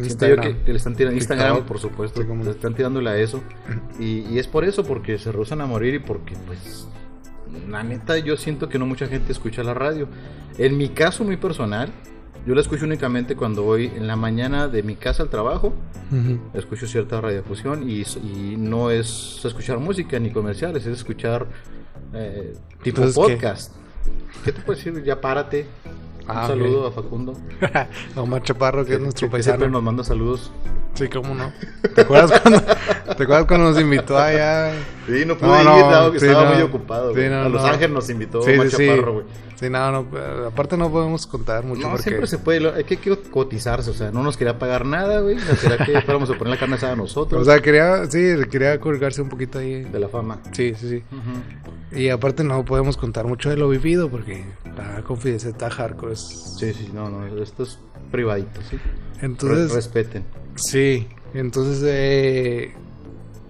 Siento 0.00 0.26
yo 0.26 0.36
que, 0.36 0.54
le 0.66 0.76
están 0.76 0.94
tirando 0.94 1.16
Instagram, 1.16 1.64
por 1.64 1.78
supuesto, 1.78 2.20
Sí, 2.20 2.26
cómo 2.28 2.40
no. 2.44 2.50
le 2.50 2.56
están 2.56 2.74
tirándole 2.74 3.08
a 3.10 3.16
eso. 3.16 3.42
Y, 3.98 4.20
y 4.30 4.38
es 4.38 4.46
por 4.46 4.64
eso, 4.64 4.84
porque 4.84 5.18
se 5.18 5.32
rehusan 5.32 5.60
a 5.62 5.66
morir 5.66 5.94
y 5.94 5.98
porque, 6.00 6.34
pues, 6.46 6.86
la 7.68 7.82
neta, 7.82 8.18
yo 8.18 8.36
siento 8.36 8.68
que 8.68 8.78
no 8.78 8.84
mucha 8.86 9.06
gente 9.06 9.32
escucha 9.32 9.62
la 9.62 9.72
radio. 9.72 10.06
En 10.58 10.76
mi 10.76 10.90
caso 10.90 11.24
muy 11.24 11.38
personal, 11.38 11.90
yo 12.46 12.54
la 12.54 12.60
escucho 12.60 12.84
únicamente 12.84 13.34
cuando 13.36 13.62
voy 13.62 13.86
en 13.86 14.06
la 14.06 14.16
mañana 14.16 14.68
de 14.68 14.82
mi 14.82 14.96
casa 14.96 15.22
al 15.22 15.30
trabajo. 15.30 15.74
Ujú. 16.12 16.40
Escucho 16.54 16.86
cierta 16.86 17.20
radiofusión 17.20 17.88
y, 17.88 18.02
y 18.02 18.56
no 18.58 18.90
es 18.90 19.40
escuchar 19.44 19.78
música 19.78 20.18
ni 20.18 20.30
comerciales, 20.30 20.84
es 20.86 20.98
escuchar 20.98 21.46
eh, 22.12 22.52
tipo 22.82 23.02
Entonces, 23.02 23.14
¿qué? 23.26 23.32
podcast. 23.32 23.72
¿Qué? 24.44 24.52
te 24.52 24.60
puedo 24.60 24.76
decir? 24.76 25.02
Ya 25.02 25.20
párate. 25.20 25.66
Un 26.28 26.36
Ah, 26.36 26.46
saludo 26.46 26.80
ok. 26.86 26.86
a 26.88 26.90
Facundo. 27.02 27.32
A 28.16 28.20
Omar 28.20 28.42
Chaparro, 28.42 28.84
que 28.84 28.94
es 28.94 29.00
nuestro 29.00 29.28
que 29.30 29.42
siempre 29.42 29.58
paisano. 29.58 29.68
nos 29.72 29.82
manda 29.82 30.02
saludos. 30.04 30.50
Sí, 30.96 31.08
cómo 31.08 31.34
no. 31.34 31.52
¿Te 31.94 32.00
acuerdas 32.00 32.40
cuando, 32.42 32.60
¿te 32.62 33.22
acuerdas 33.22 33.44
cuando 33.46 33.70
nos 33.70 33.80
invitó 33.80 34.18
allá? 34.18 34.72
Sí, 35.06 35.24
no 35.26 35.36
pude 35.36 35.48
No, 35.48 35.58
ir, 35.60 35.64
no, 35.84 35.90
dado 35.90 36.12
que 36.12 36.20
sí, 36.20 36.26
estaba 36.26 36.48
no. 36.48 36.54
muy 36.54 36.62
ocupado. 36.62 37.14
Sí, 37.14 37.20
a 37.24 37.48
Los. 37.48 37.64
Ángeles 37.64 37.90
nos 37.90 38.10
invitó 38.10 38.42
Sí, 38.42 38.52
Omar. 38.54 38.68
Chaparro, 38.68 39.12
güey. 39.14 39.26
Sí, 39.56 39.70
no, 39.70 39.90
no. 39.90 40.06
Aparte 40.46 40.76
no 40.76 40.90
podemos 40.90 41.26
contar 41.26 41.64
mucho 41.64 41.82
No, 41.82 41.88
porque... 41.90 42.02
siempre 42.02 42.26
se 42.26 42.38
puede, 42.38 42.70
hay 42.74 42.84
que, 42.84 42.96
que 42.98 43.16
cotizarse, 43.30 43.90
o 43.90 43.94
sea, 43.94 44.10
no 44.10 44.22
nos 44.22 44.36
quería 44.36 44.58
pagar 44.58 44.84
nada, 44.84 45.20
güey. 45.20 45.36
O 45.36 45.56
sea, 45.56 45.78
que 45.78 46.00
fuéramos 46.02 46.28
a 46.30 46.34
poner 46.34 46.54
la 46.54 46.58
carne 46.60 46.74
asada 46.76 46.92
a 46.92 46.96
nosotros. 46.96 47.40
O 47.42 47.44
sea, 47.44 47.60
quería, 47.62 48.04
sí, 48.10 48.34
quería 48.50 48.78
colgarse 48.80 49.22
un 49.22 49.28
poquito 49.28 49.58
ahí. 49.58 49.84
de 49.84 49.98
la 50.00 50.08
fama. 50.08 50.38
Sí, 50.52 50.74
sí, 50.78 50.88
sí. 50.88 51.02
Ujú. 51.12 51.98
Y 51.98 52.10
aparte 52.10 52.42
no 52.44 52.64
podemos 52.64 52.96
contar 52.96 53.26
mucho 53.26 53.48
de 53.48 53.56
lo 53.56 53.68
vivido 53.68 54.08
porque 54.10 54.44
la 54.76 55.02
confidencia 55.02 55.48
está 55.50 55.70
hardcore. 55.70 56.12
es- 56.14 56.56
Sí, 56.58 56.72
sí, 56.74 56.90
no, 56.92 57.08
no, 57.08 57.26
esto 57.42 57.62
es 57.62 57.78
privadito, 58.10 58.60
¿sí? 58.62 58.78
Entonces, 59.20 59.70
Re- 59.70 59.76
respeten. 59.76 60.24
sí. 60.56 61.06
Entonces, 61.34 61.82
eh, 61.84 62.72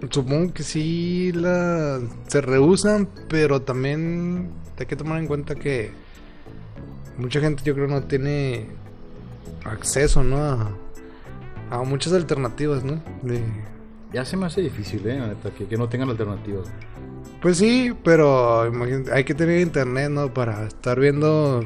supongo 0.09 0.53
que 0.53 0.63
sí 0.63 1.31
la 1.33 2.01
se 2.27 2.41
rehusan, 2.41 3.07
pero 3.29 3.61
también 3.61 4.49
hay 4.77 4.85
que 4.85 4.95
tomar 4.95 5.19
en 5.19 5.27
cuenta 5.27 5.55
que 5.55 5.91
mucha 7.17 7.39
gente 7.39 7.63
yo 7.63 7.73
creo 7.75 7.87
no 7.87 8.03
tiene 8.03 8.67
acceso, 9.63 10.23
¿no? 10.23 10.37
A, 10.37 10.71
a 11.71 11.83
muchas 11.83 12.13
alternativas, 12.13 12.83
¿no? 12.83 13.01
De, 13.21 13.41
Ya 14.13 14.25
se 14.25 14.35
me 14.37 14.45
hace 14.47 14.61
difícil, 14.61 15.05
¿eh? 15.07 15.19
Neta, 15.19 15.51
que, 15.51 15.65
que 15.65 15.77
no 15.77 15.87
tengan 15.87 16.09
alternativas. 16.09 16.67
Pues 17.41 17.57
sí, 17.57 17.93
pero 18.03 18.63
hay 19.13 19.23
que 19.23 19.33
tener 19.33 19.59
internet, 19.61 20.09
¿no? 20.09 20.33
Para 20.33 20.65
estar 20.67 20.99
viendo 20.99 21.63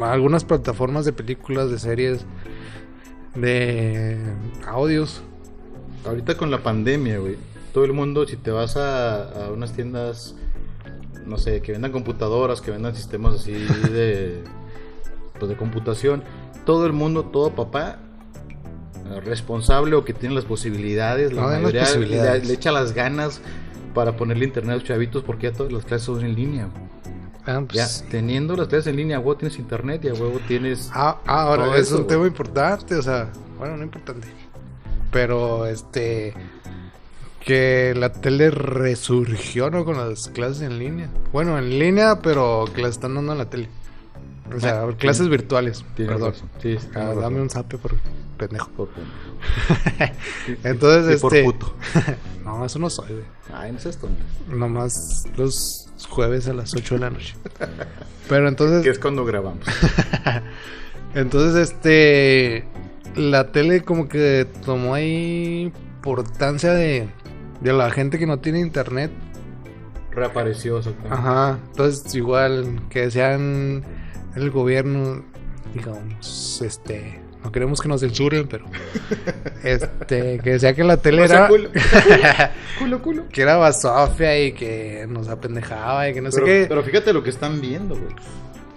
algunas 0.00 0.44
plataformas 0.44 1.04
de 1.04 1.12
películas, 1.12 1.70
de 1.70 1.78
series, 1.78 2.24
de 3.34 4.18
audios. 4.66 5.22
Ahorita 6.06 6.36
con 6.36 6.50
la 6.50 6.62
pandemia, 6.62 7.18
güey, 7.18 7.36
todo 7.72 7.84
el 7.84 7.92
mundo, 7.92 8.26
si 8.26 8.36
te 8.36 8.50
vas 8.50 8.76
a, 8.76 9.46
a 9.46 9.50
unas 9.50 9.72
tiendas, 9.72 10.34
no 11.26 11.36
sé, 11.38 11.60
que 11.62 11.72
vendan 11.72 11.92
computadoras, 11.92 12.60
que 12.60 12.70
vendan 12.70 12.94
sistemas 12.94 13.34
así 13.34 13.52
de, 13.52 14.42
pues 15.38 15.48
de 15.48 15.56
computación, 15.56 16.22
todo 16.64 16.86
el 16.86 16.92
mundo, 16.92 17.24
todo 17.24 17.50
papá, 17.54 17.98
responsable 19.24 19.94
o 19.96 20.04
que 20.04 20.12
tiene 20.12 20.34
las 20.34 20.44
posibilidades, 20.44 21.32
la 21.32 21.42
No, 21.42 21.48
las 21.50 21.60
mayoría 21.60 21.80
le- 21.82 21.86
posibilidades. 21.86 22.46
Le, 22.46 22.54
echa 22.54 22.70
las 22.72 22.92
ganas 22.92 23.40
para 23.94 24.16
ponerle 24.16 24.44
internet 24.44 24.72
a 24.72 24.74
los 24.76 24.84
chavitos 24.84 25.22
porque 25.24 25.48
ya 25.50 25.52
todas 25.56 25.72
las 25.72 25.84
clases 25.84 26.06
son 26.06 26.24
en 26.24 26.34
línea. 26.34 26.66
güey. 26.66 26.85
Ah, 27.46 27.60
Ya, 27.72 27.84
pues, 27.84 28.04
teniendo 28.10 28.56
las 28.56 28.68
clases 28.68 28.88
en 28.88 28.96
línea, 28.96 29.18
huevo 29.20 29.36
tienes 29.36 29.58
internet 29.58 30.04
y 30.04 30.08
a 30.08 30.14
huevo 30.14 30.40
tienes... 30.48 30.90
ah, 30.92 31.18
ah, 31.26 31.42
ahora 31.42 31.76
es 31.76 31.86
eso, 31.88 31.98
un 31.98 32.06
tema 32.06 32.26
importante, 32.26 32.94
o 32.96 33.02
sea, 33.02 33.30
bueno, 33.58 33.76
no 33.76 33.84
importante. 33.84 34.26
Pero 35.12 35.66
este 35.66 36.34
que 37.44 37.94
la 37.96 38.10
tele 38.12 38.50
resurgió 38.50 39.70
¿no? 39.70 39.84
con 39.84 39.96
las 39.96 40.28
clases 40.28 40.62
en 40.62 40.78
línea. 40.80 41.08
Bueno, 41.32 41.56
en 41.58 41.78
línea, 41.78 42.20
pero 42.20 42.64
que 42.74 42.82
las 42.82 42.92
están 42.92 43.14
dando 43.14 43.32
en 43.32 43.38
la 43.38 43.48
tele. 43.48 43.68
O 44.54 44.58
sea, 44.60 44.82
Ah, 44.82 44.86
clases 44.98 45.22
tienes- 45.26 45.30
virtuales. 45.30 45.84
Perdón. 45.96 46.34
Sí, 46.60 46.76
sí, 46.78 46.88
Ah, 46.96 47.14
dame 47.14 47.40
un 47.40 47.48
zape 47.50 47.78
por 47.78 47.92
pendejo. 48.36 48.70
Por- 48.70 48.88
Sí, 50.46 50.56
Entonces, 50.64 51.18
y 51.18 51.20
por 51.20 51.34
este- 51.34 51.44
puto. 51.44 51.74
No, 52.44 52.64
eso 52.64 52.78
no 52.78 52.88
soy, 52.90 53.08
güey. 53.08 53.24
Ay, 53.52 53.72
no 53.72 53.80
seas 53.80 53.96
tonto. 53.96 54.22
Nomás 54.48 55.24
los 55.36 55.88
jueves 56.08 56.46
a 56.48 56.52
las 56.54 56.72
8 56.74 56.94
de 56.94 57.00
la 57.00 57.10
noche. 57.10 57.34
Pero 58.28 58.46
entonces, 58.48 58.84
Que 58.84 58.90
es 58.90 58.98
cuando 59.00 59.24
grabamos. 59.24 59.66
Entonces, 61.14 61.70
este. 61.70 62.64
La 63.16 63.50
tele 63.50 63.82
como 63.82 64.08
que 64.08 64.46
tomó 64.64 64.94
ahí 64.94 65.62
importancia 65.62 66.72
de, 66.72 67.08
de 67.62 67.72
la 67.72 67.90
gente 67.90 68.18
que 68.18 68.26
no 68.26 68.38
tiene 68.38 68.60
internet. 68.60 69.10
Reapareció, 70.12 70.78
exactamente. 70.78 71.14
Ajá. 71.16 71.58
Entonces, 71.70 72.14
igual 72.14 72.80
que 72.90 73.00
decían 73.02 73.82
el 74.34 74.50
gobierno, 74.50 75.24
digamos, 75.74 76.60
este. 76.62 77.20
No 77.46 77.52
queremos 77.52 77.80
que 77.80 77.88
nos 77.88 78.00
censuren, 78.00 78.48
pero. 78.48 78.64
Este. 79.62 80.38
Que 80.42 80.50
decía 80.50 80.74
que 80.74 80.82
la 80.84 80.96
tele 80.96 81.22
O 81.22 81.28
sea, 81.28 81.38
era. 81.38 81.48
culo. 81.48 81.68
culo, 82.78 83.02
culo. 83.02 83.24
que 83.32 83.42
era 83.42 83.56
basofia 83.56 84.44
y 84.44 84.52
que 84.52 85.06
nos 85.08 85.28
apendejaba 85.28 86.08
y 86.08 86.14
que 86.14 86.20
no 86.20 86.30
sé 86.32 86.42
qué. 86.42 86.66
pero 86.68 86.82
fíjate 86.82 87.12
lo 87.12 87.22
que 87.22 87.30
están 87.30 87.60
viendo, 87.60 87.94
güey. 87.96 88.14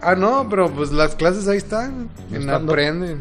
Ah, 0.01 0.15
no, 0.15 0.47
pero 0.49 0.69
pues 0.71 0.91
las 0.91 1.15
clases 1.15 1.47
ahí 1.47 1.57
están. 1.57 2.09
No 2.29 2.35
En 2.35 2.41
están, 2.43 2.65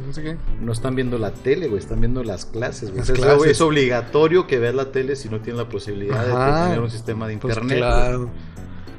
no. 0.06 0.12
sé 0.12 0.22
qué. 0.22 0.36
No 0.60 0.72
están 0.72 0.94
viendo 0.94 1.18
la 1.18 1.32
tele, 1.32 1.66
güey, 1.66 1.80
están 1.80 1.98
viendo 2.00 2.22
las 2.22 2.44
clases, 2.44 2.90
güey. 2.90 3.00
Las 3.00 3.08
Es, 3.10 3.18
clases. 3.18 3.50
es 3.50 3.60
obligatorio 3.62 4.46
que 4.46 4.58
veas 4.58 4.74
la 4.74 4.92
tele 4.92 5.16
si 5.16 5.28
no 5.28 5.40
tienes 5.40 5.58
la 5.62 5.68
posibilidad 5.68 6.24
de 6.24 6.64
tener 6.66 6.80
un 6.80 6.90
sistema 6.90 7.26
de 7.26 7.36
Pues 7.38 7.56
internet. 7.56 7.78
claro. 7.78 8.18
güey. 8.18 8.30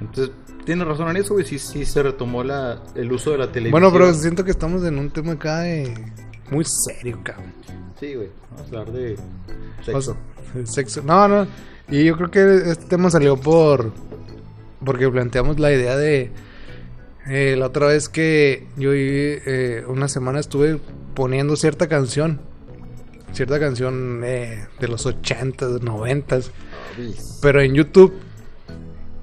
Entonces, 0.02 0.36
tienes 0.66 0.86
razón 0.88 1.10
en 1.10 1.18
eso, 1.18 1.34
güey. 1.36 1.46
Sí, 1.46 1.58
sí 1.58 1.86
se 1.86 2.04
retomó 2.04 2.44
la, 2.44 2.82
el 2.96 3.12
uso 3.12 3.32
de 3.32 3.38
la 3.38 3.48
televisión. 3.52 3.72
Bueno, 3.82 3.94
pero 3.94 4.14
siento 4.14 4.44
que 4.44 4.52
estamos 4.52 4.84
en 4.84 4.98
un 5.00 5.10
tema 5.12 5.34
acá 5.34 5.60
de... 5.60 5.94
muy 6.52 6.66
serio, 6.66 7.20
cabrón. 7.24 7.54
Sí, 8.00 8.16
güey. 8.16 8.30
Vamos 8.52 8.62
a 8.74 8.80
hablar 8.80 8.94
de 8.94 9.16
O 9.16 9.84
sexo. 9.84 10.18
sea, 10.54 10.66
sexo. 10.66 11.02
No, 11.04 11.28
no. 11.28 11.48
Y 11.90 12.06
yo 12.06 12.16
creo 12.18 12.32
que 12.32 12.70
este 12.72 12.86
tema 12.86 13.10
salió 13.10 13.38
por. 13.38 13.92
Porque 14.84 15.10
planteamos 15.10 15.60
la 15.60 15.72
idea 15.74 15.98
de. 15.98 16.32
eh, 17.28 17.56
la 17.58 17.68
otra 17.68 17.88
vez 17.88 18.08
que 18.10 18.68
yo 18.78 18.92
eh, 18.94 19.84
una 19.88 20.08
semana 20.08 20.40
estuve 20.40 20.80
poniendo 21.16 21.56
cierta 21.56 21.88
canción. 21.88 22.40
Cierta 23.34 23.60
canción 23.60 24.22
eh, 24.24 24.68
de 24.80 24.88
los 24.88 25.06
80s, 25.06 25.80
90s. 25.82 26.52
Pero 27.42 27.62
en 27.62 27.74
YouTube. 27.76 28.14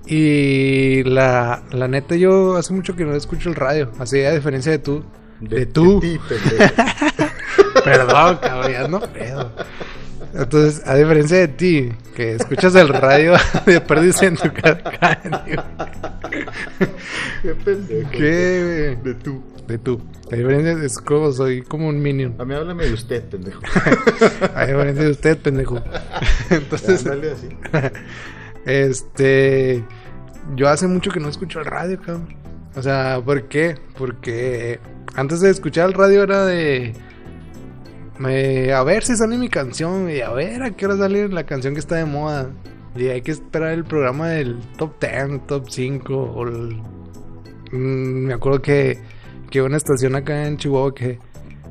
Y 0.07 1.03
la, 1.03 1.65
la 1.73 1.89
neta, 1.89 2.15
yo 2.15 2.57
hace 2.57 2.73
mucho 2.73 2.95
que 2.95 3.05
no 3.05 3.15
escucho 3.17 3.49
el 3.49 3.57
radio. 3.57 3.91
Así, 3.99 4.23
a 4.23 4.33
diferencia 4.33 4.71
de 4.71 4.79
tú. 4.79 5.03
De, 5.41 5.67
tú. 5.67 6.01
ti, 6.01 6.19
pendejo. 6.29 6.75
Perdón, 7.85 8.39
cabrón, 8.41 8.73
ya 8.73 8.89
no 8.89 9.01
pedo. 9.01 9.53
Entonces, 10.35 10.87
a 10.87 10.95
diferencia 10.97 11.39
de 11.39 11.49
ti, 11.49 11.93
que 12.15 12.35
escuchas 12.35 12.75
el 12.75 12.89
radio 12.89 13.35
de 13.67 13.81
perdiz 13.81 14.21
en 14.23 14.37
tu 14.37 14.53
carcaño. 14.53 15.41
Qué 17.43 17.55
pendejo. 17.55 18.11
¿Qué? 18.11 18.99
De 19.03 19.15
tú. 19.15 19.43
De 19.67 19.79
tú. 19.79 20.01
A 20.31 20.37
diferencia 20.37 20.73
es 20.85 20.99
como 20.99 21.33
soy 21.33 21.63
como 21.63 21.89
un 21.89 22.01
minion. 22.03 22.35
A 22.39 22.45
mí 22.45 22.55
háblame 22.55 22.85
de 22.87 22.93
usted, 22.95 23.25
pendejo. 23.25 23.61
A 24.55 24.67
diferencia 24.67 25.05
de 25.05 25.11
usted, 25.11 25.39
pendejo. 25.39 25.83
Entonces, 26.51 27.07
Ándale 27.07 27.33
así. 27.33 27.49
este. 28.65 29.85
Yo 30.55 30.69
hace 30.69 30.87
mucho 30.87 31.11
que 31.11 31.21
no 31.21 31.29
escucho 31.29 31.59
el 31.61 31.67
radio, 31.67 31.99
cabrón. 31.99 32.29
O 32.77 32.83
sea, 32.83 33.21
¿por 33.25 33.45
qué? 33.45 33.77
Porque 33.97 34.79
antes 35.15 35.41
de 35.41 35.51
escuchar 35.51 35.89
el 35.89 35.95
radio 35.95 36.23
era 36.25 36.45
de. 36.45 36.95
me- 38.19 38.73
a 38.73 38.83
ver 38.83 39.05
si 39.05 39.17
sale 39.17 39.37
mi 39.39 39.49
canción. 39.49 40.11
Y 40.11 40.21
a 40.21 40.31
ver 40.31 40.63
a 40.63 40.71
qué 40.73 40.87
hora 40.87 40.97
sale 40.97 41.29
la 41.29 41.45
canción 41.45 41.75
que 41.75 41.81
está 41.81 41.97
de 41.97 42.05
moda. 42.05 42.51
Y 42.95 43.09
hay 43.09 43.21
que 43.23 43.31
esperar 43.33 43.73
el 43.73 43.85
programa 43.85 44.29
del 44.31 44.59
top 44.79 44.99
10, 45.01 45.47
top 45.47 45.67
5. 45.71 46.15
O 46.15 46.47
el- 46.47 46.81
Mm, 47.73 48.27
me 48.29 48.35
acuerdo 48.35 48.63
que, 48.63 49.01
que 49.51 49.61
una 49.61 49.77
estación 49.77 50.15
acá 50.15 50.47
en 50.47 50.57
Chihuahua 50.57 50.95
que 50.95 51.19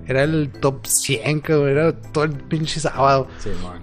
era 0.08 0.24
el 0.24 0.50
top 0.60 0.86
100, 0.86 1.40
cabrón. 1.40 1.70
Era 1.70 1.94
todo 1.94 2.26
el 2.26 2.32
pinche 2.34 2.80
sábado. 2.82 3.28
Sí, 3.40 3.50
man. 3.64 3.80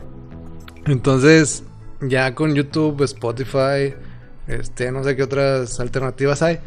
Entonces, 0.87 1.65
ya 2.03 2.35
con 2.35 2.55
YouTube, 2.55 3.03
Spotify, 3.05 3.95
este, 4.47 4.93
no 4.93 5.03
sé 5.05 5.17
qué 5.17 5.23
otras 5.23 5.81
alternativas 5.81 6.43
hay. 6.43 6.59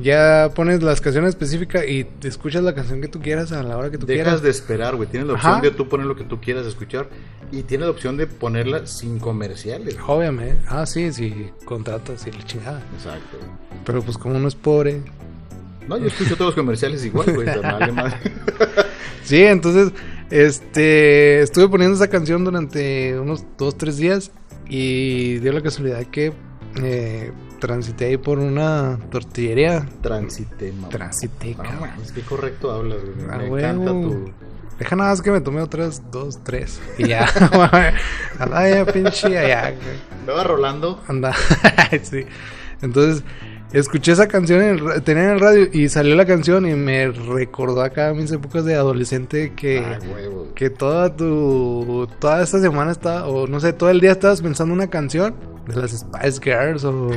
Ya 0.00 0.50
pones 0.54 0.82
las 0.82 1.00
canciones 1.00 1.30
específicas 1.30 1.84
y 1.86 2.04
te 2.04 2.28
escuchas 2.28 2.62
la 2.62 2.74
canción 2.74 3.00
que 3.00 3.08
tú 3.08 3.20
quieras 3.20 3.52
a 3.52 3.62
la 3.62 3.76
hora 3.76 3.90
que 3.90 3.98
tú 3.98 4.06
Dejas 4.06 4.24
quieras. 4.24 4.42
de 4.42 4.50
esperar, 4.50 4.96
güey. 4.96 5.08
Tienes 5.08 5.26
la 5.28 5.34
opción 5.34 5.52
Ajá. 5.52 5.60
de 5.60 5.70
tú 5.70 5.88
poner 5.88 6.06
lo 6.06 6.16
que 6.16 6.24
tú 6.24 6.40
quieras 6.40 6.66
escuchar. 6.66 7.08
Y 7.50 7.62
tienes 7.62 7.86
la 7.86 7.90
opción 7.90 8.16
de 8.16 8.26
ponerla 8.26 8.86
sin 8.86 9.18
comerciales. 9.18 9.96
Obviamente. 10.06 10.58
Ah, 10.68 10.86
sí, 10.86 11.12
sí, 11.12 11.50
contratas 11.66 12.26
y 12.26 12.32
la 12.32 12.42
chingada. 12.44 12.82
Exacto. 12.96 13.36
Pero 13.84 14.02
pues 14.02 14.16
como 14.16 14.36
uno 14.36 14.48
es 14.48 14.54
pobre. 14.54 15.02
No, 15.86 15.98
yo 15.98 16.06
escucho 16.06 16.36
todos 16.36 16.50
los 16.50 16.54
comerciales 16.54 17.04
igual, 17.04 17.32
güey. 17.34 17.48
Sí, 19.24 19.42
entonces, 19.44 19.92
este, 20.30 21.42
estuve 21.42 21.68
poniendo 21.68 21.94
esa 21.94 22.08
canción 22.08 22.44
durante 22.44 23.18
unos 23.18 23.44
dos, 23.56 23.78
tres 23.78 23.96
días 23.96 24.32
y 24.68 25.38
dio 25.38 25.52
la 25.52 25.62
casualidad 25.62 26.04
que 26.06 26.32
eh, 26.82 27.32
transité 27.62 28.06
ahí 28.06 28.16
por 28.16 28.40
una 28.40 28.98
tortillería. 29.10 29.86
Transité, 30.02 30.72
mamá. 30.72 30.88
Transité, 30.88 31.50
No, 31.56 31.62
cabrón. 31.62 31.80
mames, 31.80 32.10
qué 32.12 32.20
correcto 32.22 32.72
hablas, 32.72 32.98
güey. 33.00 33.26
Ah, 33.30 33.38
Me 33.38 33.46
encanta 33.46 33.90
tu. 33.92 34.32
Deja 34.80 34.96
nada 34.96 35.10
más 35.10 35.22
que 35.22 35.30
me 35.30 35.40
tomé 35.40 35.60
otras 35.62 36.02
dos, 36.10 36.42
tres. 36.42 36.80
Y 36.98 37.06
ya. 37.06 37.26
Anda 38.40 38.68
ya, 38.68 38.84
pinche, 38.84 39.38
allá. 39.38 39.74
Andaba 40.20 40.42
rolando. 40.42 41.00
Anda. 41.06 41.32
sí. 42.02 42.26
Entonces, 42.82 43.22
escuché 43.72 44.12
esa 44.12 44.28
canción, 44.28 44.62
en 44.62 45.02
tenía 45.02 45.24
en 45.24 45.30
el 45.30 45.40
radio 45.40 45.68
y 45.72 45.88
salió 45.88 46.14
la 46.14 46.26
canción 46.26 46.66
y 46.66 46.74
me 46.74 47.08
recordó 47.08 47.82
acá 47.82 48.12
mis 48.14 48.30
épocas 48.32 48.64
de 48.64 48.74
adolescente 48.74 49.52
que, 49.54 49.78
Ah, 49.80 49.98
que 50.54 50.70
toda 50.70 51.16
tu, 51.16 52.08
toda 52.18 52.42
esta 52.42 52.60
semana 52.60 52.92
estaba, 52.92 53.26
o 53.26 53.46
no 53.46 53.60
sé, 53.60 53.72
todo 53.72 53.90
el 53.90 54.00
día 54.00 54.12
estabas 54.12 54.42
pensando 54.42 54.74
una 54.74 54.88
canción 54.88 55.34
de 55.66 55.76
las 55.76 55.92
Spice 55.92 56.40
Girls 56.42 56.84
o 56.84 57.10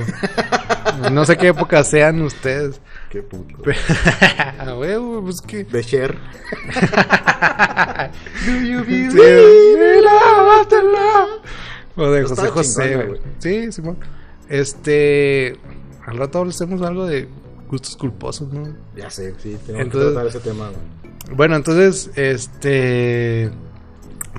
no 1.12 1.25
sé 1.25 1.38
qué 1.38 1.47
época 1.47 1.83
sean 1.83 2.21
ustedes. 2.21 2.79
Qué 3.09 3.21
puto. 3.21 3.55
A 4.59 4.75
huevo, 4.75 5.21
pues 5.24 5.41
que... 5.41 5.63
De 5.63 5.83
Cher. 5.83 6.17
Sí, 8.45 8.77
love 8.77 10.62
after 10.62 10.83
love. 10.83 11.41
O 11.95 12.12
de 12.12 12.24
José 12.24 12.47
José, 12.47 12.95
güey. 12.95 13.21
Sí, 13.39 13.71
Simón. 13.71 13.97
Este. 14.50 15.57
Al 16.05 16.17
rato 16.17 16.43
hacemos 16.43 16.81
algo 16.81 17.05
de 17.05 17.27
gustos 17.69 17.95
culposos, 17.97 18.51
¿no? 18.53 18.67
Ya 18.95 19.09
sé, 19.09 19.33
sí, 19.39 19.57
tenemos 19.65 19.85
Entonces- 19.88 20.09
que 20.09 20.13
tratar 20.13 20.27
ese 20.27 20.39
tema. 20.39 20.69
Bueno, 21.31 21.55
entonces, 21.55 22.12
este. 22.15 23.50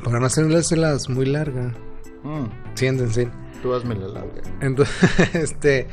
Para 0.04 0.20
no 0.20 0.26
hacérselas 0.26 1.08
muy 1.08 1.26
larga. 1.26 1.75
Mm, 2.23 2.44
Siéntense. 2.75 3.28
tú 3.62 3.75
hazme 3.75 3.96
la 3.96 4.06
larga. 4.08 4.42
Entonces, 4.61 4.94
este. 5.35 5.88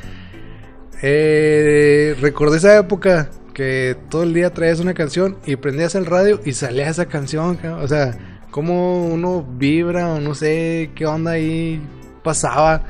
Eh, 1.02 2.16
recordé 2.20 2.58
esa 2.58 2.78
época 2.78 3.28
que 3.52 3.96
todo 4.08 4.22
el 4.22 4.32
día 4.32 4.52
traías 4.54 4.80
una 4.80 4.94
canción 4.94 5.36
y 5.44 5.56
prendías 5.56 5.94
el 5.96 6.06
radio 6.06 6.40
y 6.44 6.52
salía 6.52 6.88
esa 6.88 7.06
canción. 7.06 7.58
O 7.82 7.88
sea, 7.88 8.16
cómo 8.50 9.06
uno 9.06 9.44
vibra 9.58 10.12
o 10.14 10.20
no 10.20 10.34
sé 10.34 10.90
qué 10.94 11.06
onda 11.06 11.32
ahí 11.32 11.82
pasaba. 12.22 12.82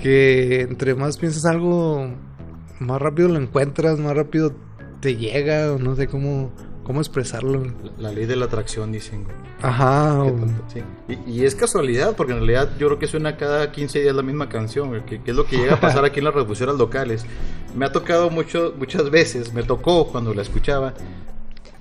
Que 0.00 0.62
entre 0.62 0.94
más 0.94 1.18
piensas 1.18 1.44
algo, 1.44 2.08
más 2.78 3.00
rápido 3.02 3.28
lo 3.28 3.36
encuentras, 3.38 3.98
más 3.98 4.14
rápido 4.16 4.52
te 5.00 5.16
llega, 5.16 5.72
o 5.72 5.78
no 5.78 5.94
sé 5.94 6.06
cómo, 6.08 6.50
cómo 6.84 7.00
expresarlo. 7.00 7.64
La, 7.98 8.08
la 8.08 8.12
ley 8.12 8.24
de 8.24 8.36
la 8.36 8.46
atracción, 8.46 8.92
dicen. 8.92 9.24
Ajá, 9.60 10.22
o- 10.24 10.38
sí. 10.72 10.82
Y, 11.26 11.30
y 11.40 11.44
es 11.44 11.54
casualidad, 11.54 12.16
porque 12.16 12.32
en 12.32 12.38
realidad 12.38 12.70
yo 12.78 12.86
creo 12.86 12.98
que 12.98 13.06
suena 13.08 13.36
cada 13.36 13.70
15 13.72 14.00
días 14.00 14.14
la 14.16 14.22
misma 14.22 14.48
canción, 14.48 15.02
que, 15.02 15.20
que 15.20 15.30
es 15.32 15.36
lo 15.36 15.44
que 15.44 15.58
llega 15.58 15.74
a 15.74 15.80
pasar 15.80 16.04
aquí 16.06 16.20
en 16.20 16.24
las 16.24 16.34
refusiones 16.34 16.76
locales. 16.76 17.26
Me 17.76 17.84
ha 17.84 17.92
tocado 17.92 18.30
mucho, 18.30 18.74
muchas 18.78 19.10
veces, 19.10 19.52
me 19.52 19.62
tocó 19.64 20.06
cuando 20.08 20.32
la 20.32 20.40
escuchaba, 20.42 20.94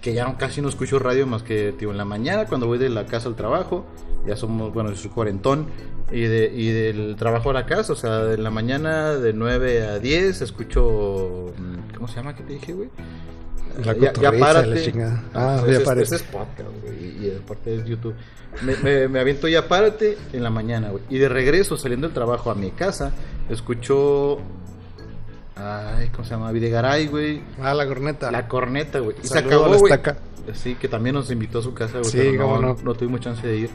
que 0.01 0.13
ya 0.13 0.37
casi 0.37 0.61
no 0.61 0.69
escucho 0.69 0.97
radio 0.99 1.27
más 1.27 1.43
que 1.43 1.73
tío, 1.77 1.91
en 1.91 1.97
la 1.97 2.05
mañana 2.05 2.45
cuando 2.45 2.67
voy 2.67 2.77
de 2.77 2.89
la 2.89 3.05
casa 3.05 3.27
al 3.27 3.35
trabajo, 3.35 3.85
ya 4.25 4.35
somos, 4.37 4.73
bueno, 4.73 4.89
yo 4.91 4.95
soy 4.95 5.09
cuarentón, 5.11 5.67
y, 6.11 6.21
de, 6.21 6.51
y 6.55 6.69
del 6.71 7.15
trabajo 7.17 7.49
a 7.51 7.53
la 7.53 7.65
casa, 7.65 7.93
o 7.93 7.95
sea, 7.95 8.19
de 8.23 8.37
la 8.37 8.49
mañana 8.49 9.13
de 9.15 9.33
9 9.33 9.83
a 9.87 9.99
10 9.99 10.41
escucho, 10.41 11.53
mm, 11.57 11.93
¿cómo 11.95 12.07
se 12.07 12.15
llama? 12.15 12.35
¿Qué 12.35 12.43
te 12.43 12.53
dije, 12.53 12.73
güey? 12.73 12.89
La 13.85 13.93
ya, 13.93 14.01
ya 14.01 14.13
cotorriza, 14.13 14.31
la 14.31 14.53
párate. 14.61 14.81
chingada. 14.83 15.23
Ah, 15.33 15.57
Ah, 15.57 15.61
ese, 15.61 15.71
ya 15.71 15.77
es- 15.77 15.83
párate. 15.83 16.03
ese 16.03 16.15
es 16.15 16.23
podcast, 16.23 16.69
güey. 16.81 16.95
Y, 17.05 17.25
y 17.27 17.37
aparte 17.43 17.75
es 17.75 17.85
YouTube. 17.85 18.15
Me, 18.63 18.75
me, 18.77 19.07
me 19.07 19.19
aviento 19.19 19.47
ya 19.47 19.67
párate 19.67 20.17
en 20.33 20.43
la 20.43 20.49
mañana, 20.49 20.89
güey. 20.89 21.03
Y 21.09 21.17
de 21.19 21.29
regreso, 21.29 21.77
saliendo 21.77 22.07
del 22.07 22.13
trabajo 22.15 22.49
a 22.51 22.55
mi 22.55 22.71
casa, 22.71 23.11
escucho. 23.49 24.39
Ay, 25.59 26.09
¿cómo 26.09 26.23
se 26.23 26.31
llama? 26.31 26.51
Videgaray, 26.51 27.07
güey. 27.07 27.41
Ah, 27.61 27.73
la 27.73 27.85
corneta. 27.87 28.31
La 28.31 28.47
corneta, 28.47 28.99
güey. 28.99 29.15
Y 29.21 29.27
se 29.27 29.39
acabó, 29.39 29.67
la 29.67 29.77
güey. 29.77 29.93
estaca. 29.93 30.17
Sí, 30.53 30.75
que 30.75 30.87
también 30.87 31.15
nos 31.15 31.29
invitó 31.29 31.59
a 31.59 31.61
su 31.61 31.73
casa, 31.73 31.99
güey. 31.99 32.11
Sí, 32.11 32.17
pero 32.17 32.59
no, 32.59 32.73
no. 32.73 32.77
no 32.81 32.93
tuvimos 32.95 33.19
chance 33.19 33.45
de 33.45 33.57
ir. 33.57 33.69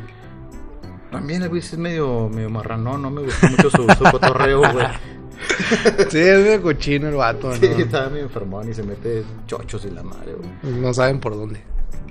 También 1.11 1.43
el 1.43 1.49
güey 1.49 1.61
es 1.61 1.79
medio, 1.79 2.29
medio 2.29 2.51
marranón, 2.51 3.03
no 3.03 3.11
me 3.11 3.23
gustó 3.23 3.47
mucho 3.49 3.71
su, 3.71 3.87
su 3.97 4.05
cotorreo, 4.11 4.61
güey. 4.73 4.87
Sí, 6.09 6.19
es 6.19 6.41
medio 6.41 6.63
cochino 6.63 7.09
el 7.09 7.17
vato, 7.17 7.49
¿no? 7.49 7.55
Sí, 7.57 7.67
estaba 7.67 8.09
medio 8.09 8.25
enfermón 8.25 8.69
y 8.69 8.75
se 8.75 8.83
mete 8.83 9.25
chochos 9.47 9.85
y 9.85 9.91
la 9.91 10.03
madre, 10.03 10.33
güey. 10.35 10.81
No 10.81 10.93
saben 10.95 11.21
por 11.21 11.35
dónde. 11.35 11.61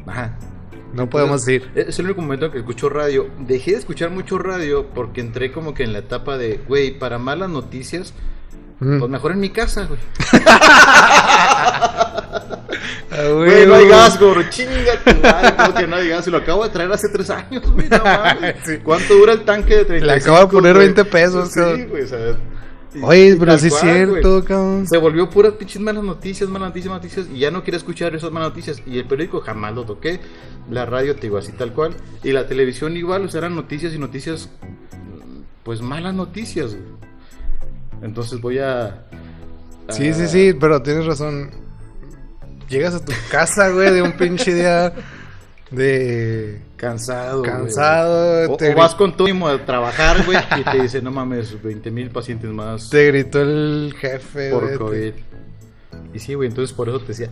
Ajá. 0.05 0.37
No 0.93 1.09
podemos 1.09 1.45
ir. 1.47 1.69
Es 1.73 1.97
el 1.99 2.05
único 2.05 2.21
momento 2.21 2.45
en 2.45 2.51
que 2.51 2.59
escucho 2.59 2.89
radio. 2.89 3.27
Dejé 3.39 3.71
de 3.71 3.77
escuchar 3.77 4.11
mucho 4.11 4.37
radio 4.37 4.87
porque 4.93 5.21
entré 5.21 5.51
como 5.51 5.73
que 5.73 5.83
en 5.83 5.93
la 5.93 5.99
etapa 5.99 6.37
de, 6.37 6.61
güey, 6.67 6.97
para 6.97 7.17
malas 7.17 7.49
noticias, 7.49 8.13
Mm. 8.83 8.99
pues 8.99 9.11
mejor 9.11 9.31
en 9.31 9.39
mi 9.39 9.49
casa, 9.49 9.85
güey. 9.87 9.99
Ah, 13.11 13.27
Güey, 13.31 13.67
no 13.67 13.75
hay 13.75 13.87
gas, 13.87 14.19
güey. 14.19 14.49
Chinga 14.49 14.97
tu 15.05 15.15
madre, 15.21 15.53
¿cómo 15.55 15.73
que 15.75 15.87
no 15.87 15.95
hay 15.97 16.09
gas? 16.09 16.27
Y 16.27 16.31
lo 16.31 16.37
acabo 16.37 16.63
de 16.63 16.69
traer 16.71 16.91
hace 16.91 17.07
tres 17.09 17.29
años, 17.29 17.61
güey. 17.71 17.87
No 17.87 18.03
mames. 18.03 18.55
Sí. 18.65 18.77
¿Cuánto 18.83 19.13
dura 19.13 19.33
el 19.33 19.45
tanque 19.45 19.75
de 19.77 19.85
35? 19.85 20.05
Le 20.05 20.13
acabo 20.13 20.39
de 20.39 20.47
poner 20.47 20.73
güey? 20.73 20.85
20 20.87 21.05
pesos, 21.05 21.49
Sí, 21.49 21.59
cabrón. 21.59 21.87
güey, 21.89 22.03
o 22.03 22.07
sea. 22.07 22.19
y- 22.95 23.03
Oye, 23.03 23.27
y 23.29 23.35
pero 23.35 23.57
sí 23.59 23.67
es 23.67 23.75
cierto, 23.79 24.31
güey. 24.31 24.43
cabrón. 24.43 24.87
Se 24.87 24.97
volvió 24.97 25.29
puras 25.29 25.53
pinches 25.53 25.79
malas 25.81 26.03
noticias, 26.03 26.49
malas 26.49 26.69
noticias, 26.69 26.89
malas 26.89 27.03
noticias. 27.03 27.27
Y 27.31 27.39
ya 27.39 27.51
no 27.51 27.61
quiero 27.63 27.77
escuchar 27.77 28.15
esas 28.15 28.31
malas 28.31 28.49
noticias. 28.49 28.81
Y 28.87 28.97
el 28.97 29.05
periódico 29.05 29.41
jamás 29.41 29.75
lo 29.75 29.83
toqué. 29.85 30.19
La 30.71 30.85
radio, 30.87 31.13
te 31.15 31.21
digo, 31.21 31.37
así 31.37 31.51
tal 31.51 31.71
cual. 31.73 31.93
Y 32.23 32.31
la 32.31 32.47
televisión 32.47 32.97
igual, 32.97 33.25
o 33.25 33.29
sea, 33.29 33.39
eran 33.39 33.55
noticias 33.55 33.93
y 33.93 33.99
noticias. 33.99 34.49
Pues 35.63 35.81
malas 35.81 36.15
noticias, 36.15 36.71
güey. 36.75 37.12
Entonces 38.01 38.39
voy 38.41 38.59
a. 38.59 39.03
Sí, 39.89 40.09
a- 40.09 40.13
sí, 40.13 40.27
sí, 40.27 40.53
pero 40.59 40.81
tienes 40.81 41.05
razón. 41.05 41.51
Llegas 42.69 42.95
a 42.95 43.03
tu 43.05 43.11
casa, 43.29 43.69
güey, 43.69 43.91
de 43.93 44.01
un 44.01 44.11
pinche 44.17 44.53
día 44.53 44.93
de 45.71 46.61
Cansado. 46.77 47.39
güey. 47.39 47.51
cansado. 47.51 48.53
O, 48.53 48.57
te, 48.57 48.73
o 48.73 48.75
vas 48.75 48.95
con 48.95 49.15
tu 49.15 49.23
ánimo 49.25 49.47
a 49.47 49.63
trabajar, 49.65 50.25
güey, 50.25 50.37
y 50.59 50.63
te 50.63 50.81
dice, 50.81 51.01
no 51.01 51.11
mames, 51.11 51.61
20 51.61 51.91
mil 51.91 52.09
pacientes 52.09 52.49
más 52.51 52.89
te 52.89 53.07
gritó 53.07 53.41
el 53.41 53.93
jefe, 53.97 54.49
por 54.51 54.63
güey. 54.65 54.77
COVID. 54.77 55.13
Y 56.13 56.19
sí, 56.19 56.33
güey, 56.33 56.49
entonces 56.49 56.75
por 56.75 56.89
eso 56.89 56.99
te 56.99 57.07
decía, 57.07 57.29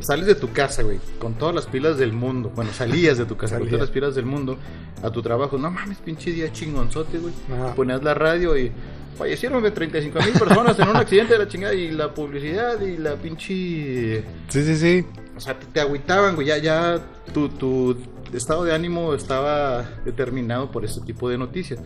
sales 0.00 0.26
de 0.26 0.34
tu 0.34 0.52
casa, 0.52 0.82
güey, 0.82 0.98
con 1.18 1.34
todas 1.34 1.54
las 1.54 1.66
pilas 1.66 1.96
del 1.98 2.12
mundo. 2.12 2.50
Bueno, 2.54 2.72
salías 2.72 3.18
de 3.18 3.24
tu 3.24 3.36
casa 3.36 3.58
con 3.58 3.66
todas 3.68 3.80
las 3.82 3.90
pilas 3.90 4.14
del 4.14 4.26
mundo 4.26 4.58
a 5.02 5.10
tu 5.10 5.22
trabajo. 5.22 5.58
No 5.58 5.70
mames, 5.70 5.98
pinche 5.98 6.30
día 6.32 6.52
chingonzote, 6.52 7.18
güey. 7.18 7.32
Ponías 7.74 8.02
la 8.02 8.14
radio 8.14 8.56
y 8.56 8.72
fallecieron 9.18 9.62
de 9.62 9.70
35 9.70 10.18
mil 10.20 10.32
personas 10.32 10.78
en 10.78 10.88
un 10.88 10.96
accidente 10.96 11.34
de 11.34 11.40
la 11.40 11.48
chingada 11.48 11.74
y 11.74 11.90
la 11.90 12.14
publicidad 12.14 12.80
y 12.80 12.96
la 12.96 13.16
pinche... 13.16 14.22
Sí, 14.48 14.62
sí, 14.64 14.76
sí. 14.76 15.06
O 15.36 15.40
sea, 15.40 15.58
te, 15.58 15.66
te 15.66 15.80
agüitaban, 15.80 16.34
güey. 16.34 16.46
Ya, 16.46 16.58
ya 16.58 17.00
tu, 17.34 17.48
tu 17.48 17.96
estado 18.32 18.64
de 18.64 18.74
ánimo 18.74 19.14
estaba 19.14 19.82
determinado 20.04 20.70
por 20.70 20.84
ese 20.84 21.00
tipo 21.00 21.28
de 21.28 21.36
noticias. 21.36 21.80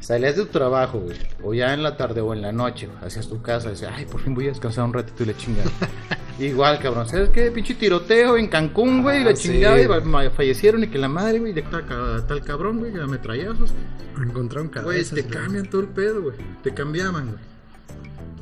Salías 0.00 0.36
de 0.36 0.44
tu 0.44 0.52
trabajo, 0.52 1.00
güey. 1.00 1.18
O 1.42 1.52
ya 1.52 1.74
en 1.74 1.82
la 1.82 1.96
tarde 1.96 2.20
o 2.20 2.32
en 2.32 2.40
la 2.40 2.52
noche, 2.52 2.86
güey, 2.86 2.98
hacias 3.04 3.28
tu 3.28 3.42
casa. 3.42 3.70
Decías, 3.70 3.92
ay, 3.94 4.06
por 4.06 4.20
fin 4.22 4.34
voy 4.34 4.46
a 4.46 4.48
descansar 4.48 4.84
un 4.84 4.94
ratito 4.94 5.24
y 5.24 5.26
la 5.26 5.36
chingada. 5.36 5.70
Igual, 6.40 6.78
cabrón. 6.80 7.06
¿Sabes 7.08 7.28
qué? 7.30 7.50
Pinche 7.50 7.74
tiroteo 7.74 8.36
en 8.36 8.48
Cancún, 8.48 9.02
güey. 9.02 9.20
y 9.20 9.24
la 9.24 9.30
Ah, 9.30 9.36
sí. 9.36 9.48
chingada. 9.48 9.80
Y 9.80 10.30
fallecieron 10.30 10.82
y 10.84 10.88
que 10.88 10.98
la 10.98 11.08
madre, 11.08 11.38
güey. 11.38 11.52
De 11.52 11.62
tal, 11.62 11.86
ca- 11.86 12.24
tal 12.26 12.42
cabrón, 12.42 12.78
güey. 12.78 12.92
Que 12.92 13.00
ametrallazos. 13.00 13.72
Encontraron 14.20 14.68
Güey, 14.68 14.84
cabezas. 14.84 15.14
te 15.14 15.22
güey. 15.22 15.32
cambian 15.34 15.68
todo 15.70 15.80
el 15.82 15.88
pedo, 15.88 16.22
güey. 16.22 16.36
Te 16.62 16.72
cambiaban, 16.74 17.26
güey. 17.26 17.38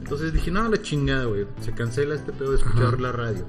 Entonces 0.00 0.32
dije, 0.32 0.50
no, 0.50 0.68
la 0.68 0.80
chingada, 0.80 1.24
güey. 1.24 1.46
Se 1.60 1.72
cancela 1.72 2.14
este 2.14 2.32
pedo 2.32 2.50
de 2.52 2.56
escuchar 2.58 2.86
Ajá. 2.94 2.96
la 2.98 3.12
radio. 3.12 3.44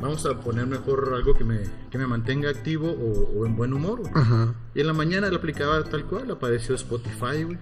Vamos 0.00 0.26
a 0.26 0.38
poner 0.40 0.66
mejor 0.66 1.10
algo 1.14 1.32
que 1.34 1.42
me, 1.42 1.60
que 1.90 1.96
me 1.96 2.06
mantenga 2.06 2.50
activo 2.50 2.90
o, 2.90 3.38
o 3.40 3.46
en 3.46 3.56
buen 3.56 3.72
humor, 3.72 4.00
güey. 4.00 4.12
Ajá. 4.14 4.52
Y 4.74 4.80
en 4.82 4.86
la 4.88 4.92
mañana 4.92 5.30
lo 5.30 5.36
aplicaba 5.36 5.82
tal 5.84 6.04
cual. 6.04 6.30
Apareció 6.30 6.74
Spotify, 6.74 7.44
güey. 7.44 7.58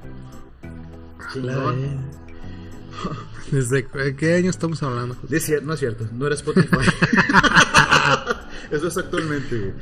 La 1.13 1.33
Chingón. 1.33 2.24
De- 3.51 3.51
¿Desde 3.57 4.17
qué 4.17 4.35
año 4.35 4.51
estamos 4.51 4.83
hablando? 4.83 5.15
José? 5.17 5.61
No 5.63 5.75
es 5.75 5.81
cierto, 5.81 6.07
no 6.13 6.27
era 6.27 6.35
Spotify. 6.35 6.77
Eso 8.71 8.89
es 8.89 8.97
actualmente, 8.97 9.59
güey. 9.59 9.73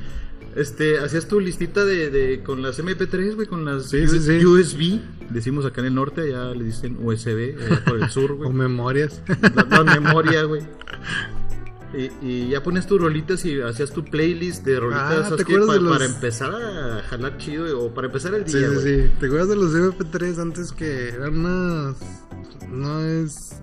Este, 0.54 0.98
hacías 0.98 1.26
tu 1.28 1.40
listita 1.40 1.82
de, 1.84 2.10
de 2.10 2.42
con 2.42 2.60
las 2.60 2.78
MP3, 2.78 3.34
güey, 3.36 3.46
con 3.46 3.64
las 3.64 3.88
Sí, 3.88 4.06
sí, 4.06 4.16
US- 4.18 4.24
sí. 4.26 4.44
USB, 4.44 5.00
decimos 5.30 5.64
acá 5.64 5.80
en 5.80 5.86
el 5.86 5.94
norte, 5.94 6.20
allá 6.22 6.50
le 6.54 6.64
dicen 6.64 6.98
USB, 7.02 7.56
allá 7.58 7.82
por 7.86 8.02
el 8.02 8.10
sur, 8.10 8.34
güey. 8.34 8.48
O 8.50 8.52
memorias. 8.52 9.22
la, 9.54 9.82
la 9.82 9.84
memoria, 10.00 10.42
güey. 10.44 10.62
Y, 11.94 12.10
y 12.26 12.48
ya 12.50 12.62
pones 12.62 12.86
tus 12.86 13.00
rolitas 13.00 13.44
y 13.46 13.60
hacías 13.62 13.92
tu 13.92 14.04
playlist 14.04 14.64
de 14.64 14.80
rolitas 14.80 15.02
Ah, 15.10 15.22
¿te 15.22 15.28
¿sabes 15.30 15.44
qué? 15.46 15.52
acuerdas 15.54 15.66
Pa- 15.68 15.74
de 15.74 15.80
los- 15.80 15.92
para 15.92 16.04
empezar 16.06 16.54
a 16.54 17.02
jalar 17.08 17.36
chido 17.38 17.80
o 17.80 17.94
para 17.94 18.06
empezar 18.08 18.34
el 18.34 18.46
Sí, 18.46 18.58
día, 18.58 18.68
sí, 18.68 18.74
güey. 18.74 18.84
sí. 19.06 19.10
¿Te 19.20 19.26
acuerdas 19.26 19.48
de 19.48 19.56
los 19.56 19.74
MP3 19.74 20.38
antes 20.38 20.72
que 20.72 21.08
eran 21.08 21.38
unas. 21.38 21.96
No 22.72 23.00
es. 23.00 23.60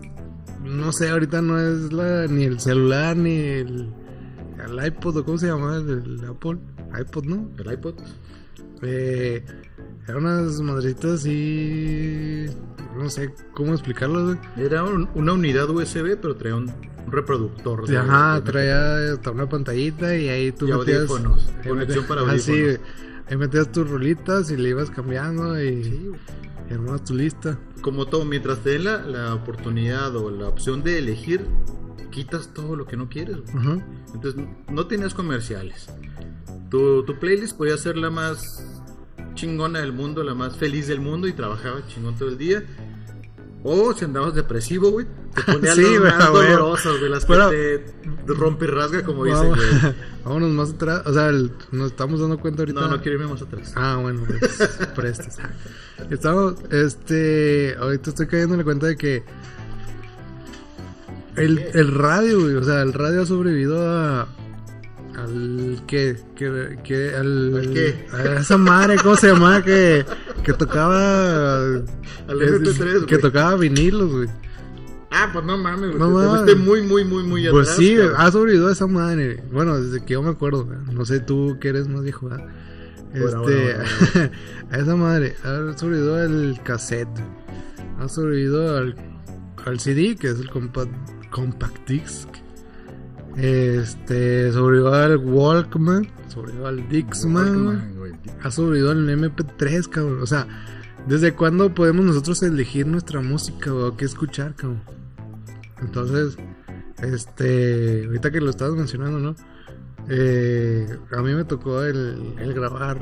No 0.63 0.91
sé, 0.91 1.10
ahorita 1.10 1.41
no 1.41 1.60
es 1.60 1.91
la, 1.91 2.28
ni 2.28 2.43
el 2.43 2.60
celular 2.60 3.17
ni 3.17 3.38
el. 3.38 3.93
El 4.65 4.86
iPod, 4.88 5.17
o 5.17 5.26
cómo 5.26 5.38
se 5.38 5.48
llamaba 5.48 5.78
el, 5.78 5.89
el 5.89 6.26
Apple. 6.30 6.58
iPod, 7.00 7.24
¿no? 7.26 7.50
El 7.58 7.72
iPod. 7.74 7.95
Eh, 8.82 9.43
eran 10.08 10.24
unas 10.26 10.60
madrecitas 10.62 11.12
así. 11.22 12.45
No 12.98 13.10
sé 13.10 13.34
cómo 13.54 13.74
explicarlo. 13.74 14.38
Era 14.58 14.84
un- 14.84 15.08
una 15.15 15.34
unidad 15.34 15.69
USB, 15.69 16.17
pero 16.22 16.36
traía 16.36 16.56
un, 16.56 16.72
reproductor. 17.10 17.88
de- 17.88 17.98
Ajá, 17.98 18.43
traía 18.43 19.13
hasta 19.13 19.32
una 19.32 19.48
pantallita 19.48 20.15
y 20.15 20.28
ahí 20.30 20.52
tú 20.52 20.67
Y 20.67 20.74
metías. 20.74 21.06
conexión 21.65 22.06
para 22.06 22.22
Ah, 22.28 22.38
sí, 22.38 22.52
audífonos. 22.52 22.80
ahí 23.30 23.38
metías 23.38 23.72
tus 23.72 23.89
rolitas 23.89 24.52
y 24.52 24.58
le 24.58 24.69
ibas 24.69 24.89
cambiando 24.91 25.60
y, 25.62 25.84
Sí, 25.86 26.12
armabas 26.74 27.04
tu 27.04 27.16
lista. 27.16 27.60
Como 27.82 28.06
todo, 28.06 28.26
mientras 28.26 28.60
te 28.60 28.72
den 28.72 28.86
la, 28.86 29.02
la 29.02 29.34
oportunidad 29.34 30.16
o 30.16 30.30
la 30.30 30.48
opción 30.48 30.84
de 30.84 31.00
elegir, 31.00 31.46
quitas 32.12 32.54
todo 32.54 32.76
lo 32.76 32.86
que 32.86 32.98
no 32.98 33.10
quieres. 33.10 33.38
güey. 33.42 33.58
Ajá. 33.58 33.86
Entonces 34.14 34.44
no 34.72 34.88
tenías 34.88 35.14
comerciales. 35.14 35.90
Tu, 36.70 37.04
tu 37.04 37.18
playlist 37.20 37.58
podía 37.58 37.78
ser 37.78 37.98
la 37.98 38.10
más 38.10 38.66
chingona 39.34 39.80
del 39.80 39.94
mundo, 39.94 40.24
la 40.24 40.34
más 40.34 40.58
feliz 40.58 40.88
del 40.88 41.00
mundo 41.00 41.28
y 41.28 41.34
trabajaba 41.34 41.86
chingón 41.88 42.16
todo 42.18 42.30
el 42.30 42.38
día. 42.38 42.64
O 43.63 43.93
si 43.93 44.06
andabas 44.06 44.34
depresivo, 44.36 44.89
güey, 44.91 45.06
te 45.36 45.41
ponías 45.54 45.76
Sí, 45.76 45.82
las 45.82 46.00
güey, 46.00 46.12
más 46.12 46.30
güey. 46.30 46.48
dolorosas, 46.48 46.98
güey, 47.00 47.12
las 47.12 47.28
Bueno. 47.28 47.50
que 47.50 47.86
te 48.26 48.34
rompe 48.34 48.65
y 48.65 48.67
rasga, 48.69 49.04
como 49.04 49.26
dicen, 49.26 49.50
güey. 49.50 49.60
Vámonos 50.24 50.50
más 50.52 50.69
atrás. 50.72 51.02
O 51.06 51.13
sea, 51.13 51.28
el- 51.28 51.52
nos 51.72 51.91
estamos 51.91 52.19
dando 52.22 52.39
cuenta 52.39 52.62
ahorita. 52.62 52.80
No, 52.82 52.88
no 52.88 53.02
quiero 53.02 53.19
irme 53.19 53.32
más 53.32 53.41
atrás. 53.41 53.74
Ah, 53.76 53.98
bueno, 54.02 54.24
pues, 54.28 54.58
prestes. 54.95 55.38
Estamos, 56.10 56.56
este, 56.72 57.76
ahorita 57.80 58.12
estoy 58.12 58.28
cayendo 58.28 58.54
en 58.56 58.60
la 58.60 58.63
cuenta 58.63 58.88
de 58.88 58.95
que 58.95 59.24
el, 61.36 61.60
el 61.74 61.93
radio, 61.93 62.39
güey, 62.41 62.56
o 62.56 62.63
sea, 62.63 62.82
el 62.82 62.93
radio 62.93 63.22
ha 63.22 63.26
sobrevivido 63.26 63.78
a, 63.89 64.28
al 65.24 65.82
que, 65.88 66.18
que, 66.36 66.78
que 66.84 67.16
al, 67.16 67.56
¿Al 67.58 67.74
qué? 67.74 68.06
a 68.14 68.40
esa 68.40 68.58
madre, 68.58 68.96
¿cómo 69.02 69.16
se 69.16 69.28
llamaba? 69.28 69.62
Que, 69.64 70.06
que 70.44 70.54
tocaba, 70.54 71.58
Al 71.60 72.42
es- 72.42 72.52
MP3, 72.62 73.06
que 73.06 73.18
tocaba 73.18 73.56
vinilos, 73.56 74.12
güey. 74.12 74.30
Ah, 75.12 75.30
pues 75.34 75.44
no 75.44 75.58
mames, 75.58 75.90
güey. 75.96 76.00
No 76.00 76.08
te- 76.08 76.14
mames. 76.14 76.30
fuiste 76.42 76.56
muy, 76.56 76.82
muy, 76.84 77.04
muy, 77.04 77.24
muy 77.24 77.42
atrás. 77.48 77.54
Pues 77.54 77.70
sí, 77.78 77.96
cabrón. 77.96 78.14
ha 78.18 78.32
sobrevivido 78.32 78.68
a 78.68 78.72
esa 78.72 78.88
madre. 78.88 79.44
Bueno, 79.52 79.80
desde 79.82 80.06
que 80.06 80.14
yo 80.14 80.22
me 80.22 80.30
acuerdo, 80.30 80.68
no 80.92 81.06
sé 81.06 81.20
tú 81.20 81.58
que 81.60 81.70
eres 81.70 81.88
más 81.88 82.04
viejo, 82.04 82.30
¿verdad? 82.30 82.46
Bueno, 83.12 83.42
Este, 83.50 83.74
bueno, 84.14 84.32
a 84.72 84.78
esa 84.78 84.96
madre 84.96 85.36
ha 85.44 85.76
sobrevivido 85.78 86.16
al 86.18 86.60
cassette, 86.64 87.08
ha 88.00 88.08
sobrevivido 88.08 88.78
al, 88.78 88.96
al 89.66 89.80
CD, 89.80 90.16
que 90.16 90.28
es 90.28 90.40
el 90.40 90.50
compact, 90.52 90.92
compact 91.32 91.88
disc. 91.90 92.28
Este, 93.38 94.52
sobrevivió 94.52 94.94
al 94.94 95.18
Walkman, 95.18 96.08
sobrevivió 96.28 96.68
al 96.68 96.89
Dixman. 96.89 97.68
Walkman, 97.68 98.20
ha 98.44 98.52
sobrevivido 98.52 98.92
al 98.92 99.08
MP3, 99.10 99.88
cabrón. 99.88 100.22
O 100.22 100.28
sea, 100.28 100.48
¿desde 101.08 101.34
cuándo 101.34 101.74
podemos 101.74 102.06
nosotros 102.06 102.42
elegir 102.44 102.88
nuestra 102.88 103.22
música 103.22 103.74
o 103.74 103.96
qué 103.96 104.06
escuchar, 104.06 104.56
cabrón? 104.56 104.82
Entonces, 105.82 106.38
este, 107.02 108.06
ahorita 108.06 108.32
que 108.32 108.42
lo 108.42 108.50
estabas 108.50 108.76
mencionando, 108.76 109.20
¿no? 109.20 109.36
Eh, 110.12 110.88
a 111.12 111.22
mí 111.22 111.34
me 111.36 111.44
tocó 111.46 111.84
el, 111.84 112.34
el 112.39 112.54
grabar 112.54 112.98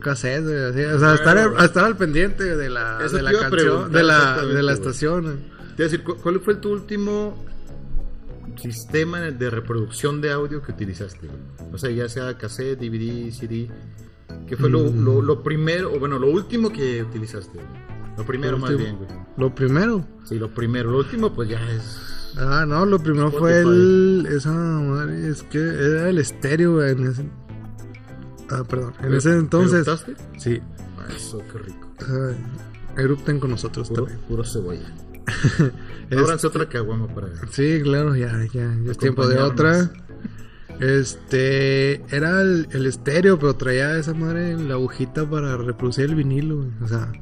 cassette, 0.00 0.44
o 0.46 0.72
sea, 0.72 1.14
estar, 1.14 1.36
Claro. 1.36 1.58
estar 1.62 1.84
al 1.84 1.96
pendiente 1.96 2.56
de 2.56 2.70
la, 2.70 2.98
de 2.98 3.22
la 3.22 3.32
canción, 3.32 3.92
de 3.92 4.02
la, 4.02 4.44
de 4.44 4.72
estación. 4.72 5.40
Te 5.76 5.82
a 5.82 5.86
decir, 5.86 6.02
¿cu- 6.02 6.16
¿cuál 6.16 6.40
fue 6.40 6.54
tu 6.56 6.72
último 6.72 7.44
sistema 8.56 9.20
de 9.20 9.50
reproducción 9.50 10.20
de 10.20 10.32
audio 10.32 10.62
que 10.62 10.72
utilizaste? 10.72 11.28
O 11.72 11.78
sea, 11.78 11.90
ya 11.90 12.08
sea 12.08 12.36
cassette, 12.38 12.78
DVD, 12.80 13.30
CD. 13.32 13.68
¿Qué 14.46 14.56
fue 14.56 14.70
lo, 14.70 14.90
Mm. 14.90 15.04
lo, 15.04 15.22
lo 15.22 15.42
primero, 15.42 15.92
o 15.92 15.98
bueno, 15.98 16.18
lo 16.18 16.28
último 16.30 16.70
que 16.70 17.02
utilizaste? 17.02 17.58
Lo 18.16 18.24
primero 18.24 18.52
Lo 18.52 18.58
más 18.58 18.76
bien, 18.76 18.96
güey. 18.96 19.08
Lo 19.36 19.54
primero, 19.54 20.04
Sí, 20.24 20.38
lo 20.38 20.48
primero. 20.52 20.90
Lo 20.90 20.98
último, 20.98 21.32
pues 21.32 21.48
ya 21.48 21.60
es... 21.70 22.32
ah, 22.36 22.64
no, 22.66 22.84
lo 22.86 22.98
primero 22.98 23.30
fue 23.32 23.60
el, 23.60 24.26
esa 24.30 24.52
madre, 24.52 25.28
es 25.28 25.42
que 25.44 25.58
era 25.58 26.08
el 26.10 26.18
estéreo, 26.18 26.74
güey, 26.74 26.92
en 26.92 27.06
ese, 27.06 27.24
ah, 28.50 28.62
perdón, 28.68 28.92
en 29.02 29.14
ese 29.14 29.32
entonces, 29.32 29.86
¿Eruptaste? 29.86 30.14
sí, 30.38 30.60
Ah, 30.98 31.06
Eso, 31.16 31.38
qué 31.50 31.58
rico. 31.58 31.88
erupten 32.96 33.40
con 33.40 33.50
nosotros 33.50 33.88
Puro, 33.88 34.04
también. 34.04 34.26
puro 34.28 34.44
cebolla. 34.44 34.92
Ábranse 36.10 36.46
otra 36.46 36.68
caguama 36.68 37.06
para. 37.14 37.28
Sí, 37.50 37.80
claro, 37.82 38.16
ya, 38.16 38.44
ya, 38.52 38.76
ya 38.84 38.90
es 38.90 38.98
tiempo 38.98 39.26
de 39.26 39.38
otra. 39.38 39.90
Este, 40.80 42.02
era 42.14 42.40
el, 42.40 42.66
el 42.72 42.86
estéreo, 42.86 43.38
pero 43.38 43.54
traía 43.54 43.98
esa 43.98 44.14
madre 44.14 44.56
la 44.56 44.74
agujita 44.74 45.28
para 45.28 45.56
reproducir 45.56 46.06
el 46.06 46.14
vinilo, 46.14 46.56
güey. 46.56 46.70
O 46.82 46.88
sea, 46.88 47.12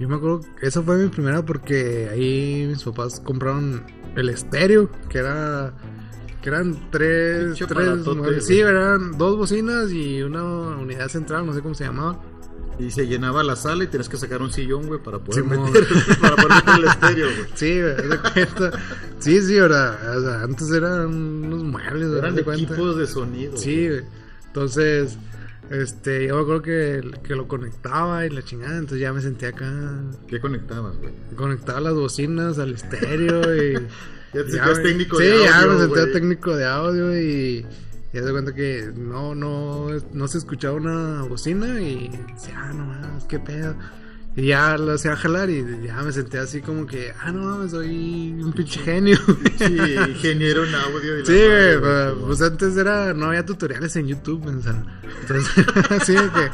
yo 0.00 0.08
me 0.08 0.16
acuerdo 0.16 0.40
que 0.58 0.66
esa 0.66 0.82
fue 0.82 0.96
mi 0.96 1.08
primera 1.08 1.44
porque 1.44 2.08
ahí 2.10 2.66
mis 2.68 2.82
papás 2.82 3.20
compraron 3.20 3.84
el 4.16 4.28
estéreo, 4.28 4.90
que 5.08 5.18
era 5.18 5.72
que 6.42 6.50
eran 6.50 6.90
tres, 6.90 7.58
tres, 7.58 8.44
sí, 8.44 8.60
eran 8.60 9.16
dos 9.16 9.38
bocinas 9.38 9.90
y 9.92 10.20
una 10.22 10.42
unidad 10.76 11.08
central, 11.08 11.46
no 11.46 11.54
sé 11.54 11.62
cómo 11.62 11.74
se 11.74 11.84
llamaba. 11.84 12.20
Y 12.78 12.90
se 12.90 13.06
llenaba 13.06 13.44
la 13.44 13.54
sala 13.54 13.84
y 13.84 13.86
tenías 13.86 14.08
que 14.08 14.16
sacar 14.16 14.42
un 14.42 14.50
sillón, 14.50 14.86
güey, 14.88 15.00
para 15.00 15.18
poder 15.20 15.44
meter, 15.44 15.86
para 16.20 16.34
poder 16.36 16.54
meter 16.56 16.74
el 16.76 16.84
estéreo, 16.84 17.26
güey. 17.26 17.48
Sí, 17.54 17.80
güey. 17.80 18.48
Sí, 19.20 19.40
sí, 19.42 19.58
ahora, 19.58 19.98
o 20.16 20.20
sea, 20.20 20.42
antes 20.42 20.70
eran 20.72 21.06
unos 21.06 21.62
muebles, 21.62 22.10
Eran 22.18 22.34
de 22.34 22.42
cuenta. 22.42 22.62
equipos 22.64 22.96
de 22.96 23.06
sonido. 23.06 23.56
Sí, 23.56 23.88
güey. 23.88 24.02
Entonces, 24.46 25.16
este, 25.70 26.26
yo 26.26 26.36
me 26.36 26.42
acuerdo 26.42 26.62
que, 26.62 27.10
que 27.22 27.34
lo 27.36 27.46
conectaba 27.48 28.26
y 28.26 28.30
la 28.30 28.42
chingada, 28.42 28.74
entonces 28.74 29.00
ya 29.00 29.12
me 29.12 29.20
sentía 29.22 29.48
acá. 29.50 29.72
¿Qué 30.28 30.40
conectabas, 30.40 30.96
güey? 30.98 31.12
Conectaba 31.36 31.80
las 31.80 31.94
bocinas 31.94 32.58
al 32.58 32.74
estéreo 32.74 33.54
y. 33.56 33.74
Ya 34.34 34.42
te 34.44 34.50
ya 34.50 34.64
sentías 34.64 34.82
técnico 34.82 35.16
sí, 35.16 35.22
de 35.26 35.44
ya 35.44 35.60
audio, 35.60 35.72
me 35.74 35.78
sentía 35.78 36.12
técnico 36.12 36.56
de 36.56 36.66
audio 36.66 37.16
y. 37.16 37.64
Y 38.14 38.20
de 38.20 38.30
cuenta 38.30 38.54
que 38.54 38.92
no, 38.96 39.34
no, 39.34 39.88
no 40.12 40.28
se 40.28 40.38
escuchaba 40.38 40.76
una 40.76 41.22
bocina 41.22 41.80
y 41.80 42.08
decía, 42.32 42.54
ah, 42.56 42.72
no 42.72 42.86
mames, 42.86 43.24
qué 43.24 43.40
pedo. 43.40 43.74
Y 44.36 44.46
ya 44.46 44.78
lo 44.78 44.92
hacía 44.92 45.16
jalar 45.16 45.50
y 45.50 45.64
ya 45.84 46.00
me 46.00 46.12
sentía 46.12 46.42
así 46.42 46.60
como 46.60 46.86
que, 46.86 47.12
ah, 47.20 47.32
no 47.32 47.42
mames, 47.42 47.72
soy 47.72 48.32
un 48.40 48.52
pinche 48.52 48.78
genio. 48.80 49.18
Sí, 49.58 49.76
ingeniero 50.10 50.64
en 50.64 50.74
audio. 50.76 51.18
y 51.18 51.26
Sí, 51.26 51.32
madre, 51.32 51.78
pues, 51.80 52.12
pues 52.24 52.42
antes 52.42 52.76
era, 52.76 53.12
no 53.14 53.26
había 53.26 53.44
tutoriales 53.44 53.96
en 53.96 54.06
YouTube, 54.06 54.48
entonces 54.48 55.66
así 55.90 56.12
de 56.12 56.30
que 56.30 56.50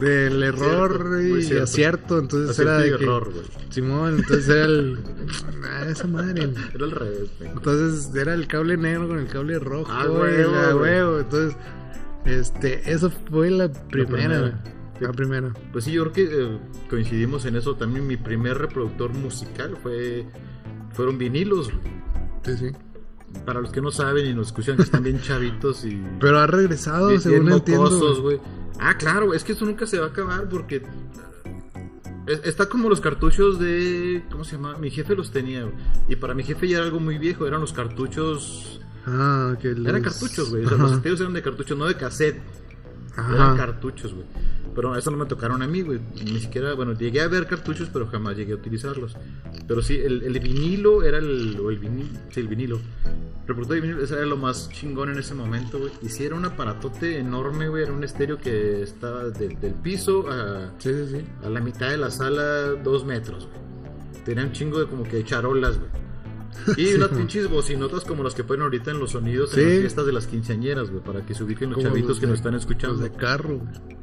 del 0.00 0.42
error 0.42 0.90
Cierto, 1.10 1.20
y 1.38 1.42
cierto. 1.42 1.64
acierto, 1.64 2.18
entonces 2.18 2.50
Acierto 2.50 2.72
era 2.72 2.80
de 2.82 2.88
y 2.88 2.96
que, 2.98 3.04
error, 3.04 3.32
güey. 3.32 3.46
Simón, 3.70 4.16
entonces 4.18 4.48
era 4.48 4.64
el, 4.66 4.98
ah, 5.64 5.86
esa 5.88 6.06
madre, 6.06 6.52
Era 6.74 6.84
al 6.84 6.90
revés, 6.90 7.30
güey. 7.38 7.50
entonces 7.50 8.14
era 8.14 8.34
el 8.34 8.46
cable 8.46 8.76
negro 8.76 9.08
con 9.08 9.18
el 9.18 9.26
cable 9.28 9.58
rojo, 9.58 9.90
Ah, 9.90 10.06
güey, 10.06 10.44
huevo, 10.44 11.18
entonces, 11.20 11.56
este, 12.24 12.90
eso 12.92 13.10
fue 13.30 13.50
la 13.50 13.72
primera, 13.72 14.16
primera. 14.16 14.40
güey, 14.40 14.52
la 15.00 15.12
primera, 15.12 15.52
Pues 15.72 15.84
sí, 15.84 15.92
yo 15.92 16.10
creo 16.10 16.12
que 16.12 16.24
eh, 16.54 16.58
coincidimos 16.90 17.44
en 17.44 17.56
eso. 17.56 17.76
También 17.76 18.06
mi 18.06 18.16
primer 18.16 18.56
reproductor 18.58 19.12
musical 19.12 19.76
fue 19.82 20.24
fueron 20.94 21.18
vinilos. 21.18 21.70
güey. 21.70 22.56
sí, 22.56 22.56
sí, 22.70 22.76
Para 23.44 23.60
los 23.60 23.70
que 23.70 23.80
no 23.80 23.90
saben 23.90 24.26
y 24.26 24.34
nos 24.34 24.48
escuchan 24.48 24.76
que 24.76 24.82
están 24.82 25.02
bien 25.02 25.20
chavitos 25.20 25.84
y 25.84 26.00
pero 26.20 26.38
ha 26.38 26.46
regresado, 26.46 27.08
bien, 27.08 27.20
según 27.20 27.46
bien 27.46 27.58
entiendo, 27.58 27.84
mocosos. 27.84 28.40
Ah, 28.80 28.96
claro, 28.96 29.34
es 29.34 29.44
que 29.44 29.52
esto 29.52 29.64
nunca 29.64 29.86
se 29.86 29.98
va 29.98 30.06
a 30.06 30.08
acabar 30.08 30.48
porque 30.48 30.82
es- 32.26 32.40
está 32.44 32.66
como 32.68 32.88
los 32.88 33.00
cartuchos 33.00 33.58
de 33.58 34.24
¿cómo 34.30 34.44
se 34.44 34.52
llama? 34.56 34.76
Mi 34.78 34.90
jefe 34.90 35.14
los 35.14 35.30
tenía. 35.30 35.62
güey. 35.62 35.74
Y 36.08 36.16
para 36.16 36.34
mi 36.34 36.42
jefe 36.42 36.68
ya 36.68 36.78
era 36.78 36.86
algo 36.86 37.00
muy 37.00 37.18
viejo, 37.18 37.46
eran 37.46 37.60
los 37.60 37.72
cartuchos 37.72 38.80
ah, 39.06 39.54
que 39.60 39.68
eran 39.70 40.02
los- 40.02 40.02
cartuchos, 40.02 40.50
güey. 40.50 40.64
O 40.64 40.68
sea, 40.68 40.78
Ajá. 40.78 41.00
los 41.04 41.20
eran 41.20 41.32
de 41.32 41.42
cartuchos, 41.42 41.78
no 41.78 41.86
de 41.86 41.94
cassette. 41.96 42.40
Eran 43.34 43.56
cartuchos, 43.56 44.12
güey. 44.14 44.26
Pero 44.74 44.94
eso 44.94 45.10
no 45.10 45.16
me 45.16 45.24
tocaron 45.26 45.62
a 45.62 45.66
mí, 45.66 45.80
güey. 45.80 46.00
Ni 46.24 46.38
siquiera, 46.38 46.74
bueno, 46.74 46.92
llegué 46.92 47.22
a 47.22 47.28
ver 47.28 47.46
cartuchos, 47.46 47.88
pero 47.90 48.06
jamás 48.08 48.36
llegué 48.36 48.52
a 48.52 48.56
utilizarlos. 48.56 49.16
Pero 49.66 49.80
sí, 49.82 49.96
el, 49.96 50.22
el 50.22 50.38
vinilo 50.38 51.02
era 51.02 51.18
el. 51.18 51.58
O 51.60 51.70
el 51.70 51.78
vinilo. 51.78 52.08
Sí, 52.30 52.40
el 52.40 52.48
vinilo. 52.48 52.78
Reproductor 53.46 53.76
de 53.76 53.80
vinilo, 53.80 54.02
ese 54.04 54.14
era 54.16 54.26
lo 54.26 54.36
más 54.36 54.68
chingón 54.70 55.10
en 55.10 55.18
ese 55.18 55.32
momento, 55.34 55.78
güey. 55.78 55.92
Y 56.02 56.08
sí, 56.10 56.24
era 56.24 56.34
un 56.34 56.44
aparatote 56.44 57.18
enorme, 57.18 57.68
güey. 57.68 57.84
Era 57.84 57.92
un 57.92 58.04
estéreo 58.04 58.36
que 58.38 58.82
estaba 58.82 59.24
del- 59.30 59.58
del 59.60 59.72
piso 59.74 60.26
a, 60.30 60.72
Sí, 60.78 60.90
sí, 60.92 61.06
sí. 61.18 61.24
a 61.44 61.48
la 61.48 61.60
mitad 61.60 61.88
de 61.88 61.96
la 61.96 62.10
sala, 62.10 62.72
dos 62.84 63.06
metros, 63.06 63.46
güey. 63.46 64.24
Tenía 64.24 64.44
un 64.44 64.52
chingo 64.52 64.78
de 64.80 64.86
como 64.86 65.04
que 65.04 65.24
charolas, 65.24 65.78
güey. 65.78 65.90
Y 66.76 66.94
unas 66.94 67.08
pinches 67.10 67.48
bocinotas 67.48 68.04
como 68.04 68.22
las 68.22 68.34
que 68.34 68.44
ponen 68.44 68.62
ahorita 68.62 68.90
en 68.90 68.98
los 68.98 69.12
sonidos 69.12 69.56
en 69.56 69.64
las 69.68 69.78
fiestas 69.80 70.06
de 70.06 70.12
las 70.12 70.26
quinceañeras, 70.26 70.90
güey, 70.90 71.02
para 71.02 71.24
que 71.24 71.34
se 71.34 71.44
ubiquen 71.44 71.70
los 71.70 71.76
Como 71.76 71.88
chavitos 71.88 72.08
los 72.10 72.20
que 72.20 72.26
nos 72.26 72.36
están 72.36 72.54
escuchando. 72.54 72.94
Los 73.00 73.02
de 73.02 73.10
carro, 73.16 73.58
güey. 73.58 73.96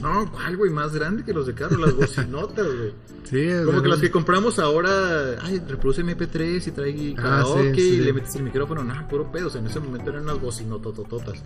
No, 0.00 0.30
¿cuál, 0.32 0.56
güey? 0.56 0.70
Más 0.70 0.94
grande 0.94 1.24
que 1.24 1.32
los 1.34 1.46
de 1.46 1.54
carro, 1.54 1.76
las 1.76 1.94
bocinotas, 1.94 2.66
güey. 2.76 2.92
Sí, 3.24 3.48
Como 3.64 3.78
o 3.78 3.82
que 3.82 3.88
las 3.88 4.00
que 4.00 4.10
compramos 4.10 4.58
ahora, 4.58 5.36
ay, 5.42 5.60
reproduce 5.68 6.02
MP3 6.04 6.66
y 6.66 6.70
trae 6.70 7.14
Ah, 7.18 7.22
karaoke 7.22 7.74
sí, 7.74 7.80
sí. 7.80 7.94
y 7.96 7.98
le 7.98 8.12
metes 8.12 8.34
el 8.36 8.42
micrófono, 8.44 8.82
nada, 8.82 9.06
puro 9.08 9.30
pedo. 9.30 9.48
O 9.48 9.50
sea, 9.50 9.60
en 9.60 9.66
ese 9.66 9.78
momento 9.80 10.10
eran 10.10 10.22
unas 10.24 10.40
bocinototototas. 10.40 11.42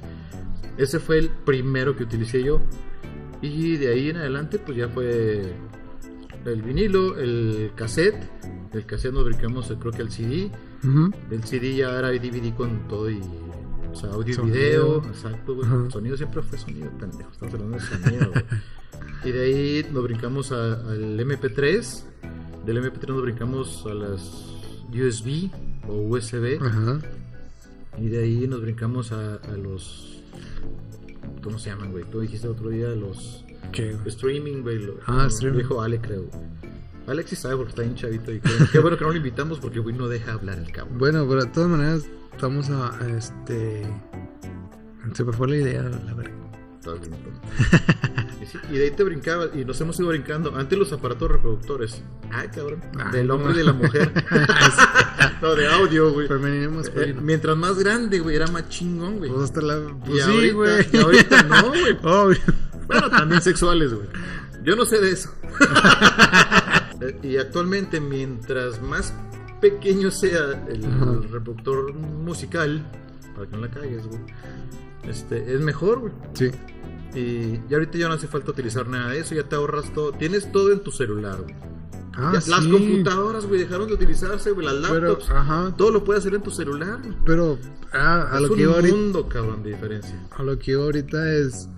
Ese 0.79 0.99
fue 1.01 1.19
el 1.19 1.31
primero 1.31 1.97
que 1.97 2.05
utilicé 2.05 2.43
yo. 2.43 2.61
Y 3.43 3.77
de 3.77 3.89
ahí 3.93 4.09
en 4.11 4.17
adelante, 4.19 4.59
pues 4.59 4.79
ya 4.79 4.89
fue 4.89 5.53
el 6.47 6.63
vinilo, 6.63 7.19
el 7.19 7.73
cassette. 7.75 8.17
El 8.73 8.87
cassette 8.87 9.13
nos 9.15 9.25
brincamos, 9.25 9.71
eh, 9.71 9.77
creo 9.79 9.93
que 9.93 10.03
el 10.03 10.11
CD. 10.11 10.51
ujú. 10.83 11.11
El 11.31 11.45
CD 11.45 11.75
ya 11.77 11.99
era 11.99 12.11
DVD 12.11 12.55
con 12.55 12.87
todo 12.89 13.11
y. 13.11 13.21
O 13.93 13.97
sea, 13.97 14.11
audio 14.11 14.35
y 14.43 14.51
video. 14.51 15.05
Exacto, 15.05 15.55
güey. 15.55 15.67
Ajá. 15.69 15.91
Sonido 15.91 16.17
siempre 16.17 16.43
fue 16.43 16.59
sonido, 16.59 16.91
pendejo. 16.99 17.31
Estamos 17.31 17.55
hablando 17.55 17.77
de 17.79 17.83
sonido, 17.85 18.31
güey. 18.33 18.45
Y 19.25 19.31
de 19.33 19.45
ahí 19.45 19.87
nos 19.93 20.03
brincamos 20.03 20.51
a- 20.53 20.75
al 20.91 21.19
MP3. 21.21 22.05
Del 22.67 22.79
MP3 22.79 23.09
nos 23.15 23.23
brincamos 23.23 23.87
a 23.87 23.95
las 23.95 24.21
USB 24.91 25.51
o 25.89 25.95
USB. 26.09 26.59
Ajá. 26.61 26.99
Y 27.99 28.09
de 28.09 28.19
ahí 28.25 28.49
nos 28.49 28.61
brincamos 28.61 29.13
a, 29.13 29.37
a 29.37 29.57
los. 29.57 30.21
¿Cómo 31.43 31.59
se 31.59 31.71
llaman, 31.71 31.93
güey? 31.93 32.05
Tú 32.11 32.21
dijiste 32.21 32.47
el 32.49 32.53
otro 32.55 32.71
día 32.71 32.89
los. 32.89 33.44
Streaming, 34.07 34.63
güey. 34.63 34.79
lo- 34.79 34.99
Ah, 35.07 35.27
streaming. 35.29 35.59
Dijo 35.59 35.83
Ale, 35.83 36.01
creo. 36.01 36.25
Alex 37.07 37.31
sí 37.31 37.37
sabe 37.37 37.57
porque 37.57 37.71
está 37.71 37.83
bien 37.83 37.95
chavito. 37.97 38.33
Y 38.33 38.41
qué, 38.41 38.51
qué 38.73 38.79
bueno 38.79 38.97
que 38.97 39.05
no 39.05 39.11
lo 39.11 39.17
invitamos 39.17 39.59
porque, 39.61 39.79
güey, 39.81 39.95
no 39.95 40.09
deja 40.09 40.33
hablar 40.33 40.59
el 40.59 40.71
cabrón. 40.73 40.99
Bueno, 40.99 41.27
pero 41.29 41.43
de 41.45 41.51
todas 41.51 41.69
maneras, 41.69 42.05
estamos 42.33 42.71
a, 42.71 42.97
a 42.99 43.09
este. 43.17 43.83
Se 45.13 45.23
me 45.25 45.33
fue 45.33 45.49
la 45.49 45.57
idea, 45.57 45.83
la 45.83 46.15
verdad. 46.15 46.33
Y, 48.71 48.77
de 48.79 48.85
ahí 48.85 48.91
te 48.93 49.03
brincabas 49.03 49.51
y 49.55 49.65
nos 49.65 49.81
hemos 49.81 49.99
ido 49.99 50.09
brincando. 50.09 50.55
Antes 50.55 50.79
los 50.79 50.93
aparatos 50.93 51.31
reproductores. 51.31 52.03
Ah, 52.31 52.45
cabrón. 52.55 52.81
Ah, 52.99 53.11
del 53.11 53.27
no. 53.27 53.35
hombre 53.35 53.55
y 53.55 53.57
de 53.59 53.65
la 53.65 53.73
mujer. 53.73 54.13
no, 55.43 55.55
de 55.55 55.67
audio, 55.69 56.13
güey. 56.13 56.29
Femenino 56.29 56.65
Eh, 56.67 56.69
masculino. 56.69 57.21
mientras 57.23 57.57
más 57.57 57.77
grande, 57.79 58.21
güey, 58.21 58.37
era 58.37 58.47
más 58.49 58.69
chingón, 58.69 59.19
güey. 59.19 59.31
Pues 59.31 59.45
hasta 59.45 59.61
la. 59.61 59.79
Y 59.79 60.09
Pues 60.09 60.25
sí, 60.25 60.31
ahorita- 60.31 60.55
güey. 60.55 60.87
y 60.93 60.97
ahorita 60.99 61.43
no, 61.45 61.69
güey. 61.69 61.99
Obvio. 62.03 62.39
Bueno, 62.87 63.11
también 63.11 63.41
sexuales, 63.43 63.93
güey. 63.95 64.07
Yo 64.63 64.77
no 64.77 64.85
sé 64.85 65.01
de 65.01 65.11
eso. 65.13 65.31
Y 67.23 67.37
actualmente, 67.37 68.01
mientras 68.01 68.81
más 68.81 69.13
pequeño 69.61 70.11
sea 70.11 70.65
el, 70.69 70.83
reproductor 71.31 71.93
musical, 71.93 72.83
para 73.35 73.47
que 73.47 73.57
no 73.57 73.63
la 73.63 73.69
cagues, 73.71 74.07
güey, 74.07 74.21
este, 75.03 75.53
es 75.55 75.61
mejor, 75.61 75.99
güey. 76.01 76.13
Sí. 76.33 76.51
Y, 77.15 77.61
y 77.69 77.75
ahorita 77.75 77.99
ya 77.99 78.09
no 78.09 78.15
hace 78.15 78.27
falta 78.27 78.53
utilizar 78.53 78.89
nada 78.89 79.11
de 79.11 79.19
eso, 79.21 79.35
ya 79.35 79.43
te 79.43 79.55
ahorras 79.57 79.93
todo. 79.93 80.13
Tienes 80.13 80.51
todo 80.51 80.73
en 80.73 80.81
tu 80.81 80.91
celular, 80.93 81.43
güey. 81.43 81.55
Ah, 82.17 82.31
Ya- 82.35 82.41
sí. 82.41 82.51
Las 82.51 82.67
computadoras, 82.67 83.45
güey, 83.47 83.61
dejaron 83.61 83.89
de 83.89 83.95
utilizarse, 83.95 84.53
güey, 84.53 84.67
las 84.67 84.77
Pero, 84.89 85.09
laptops. 85.09 85.31
ajá. 85.31 85.75
Todo 85.77 85.91
lo 85.91 86.05
puedes 86.05 86.23
hacer 86.23 86.35
en 86.35 86.43
tu 86.43 86.51
celular. 86.53 87.01
güey. 87.03 87.15
Pero, 87.27 87.59
ah, 87.93 88.29
a 88.31 88.37
es 88.37 88.43
lo 88.43 88.49
un 88.49 88.57
que 88.57 88.65
ahorita. 88.65 88.97
mundo, 88.97 89.29
cabrón, 89.29 89.63
de 89.63 89.71
diferencia. 89.71 90.27
A 90.31 90.43
lo 90.43 90.59
que 90.59 90.73
ahorita 90.75 91.33
es. 91.35 91.69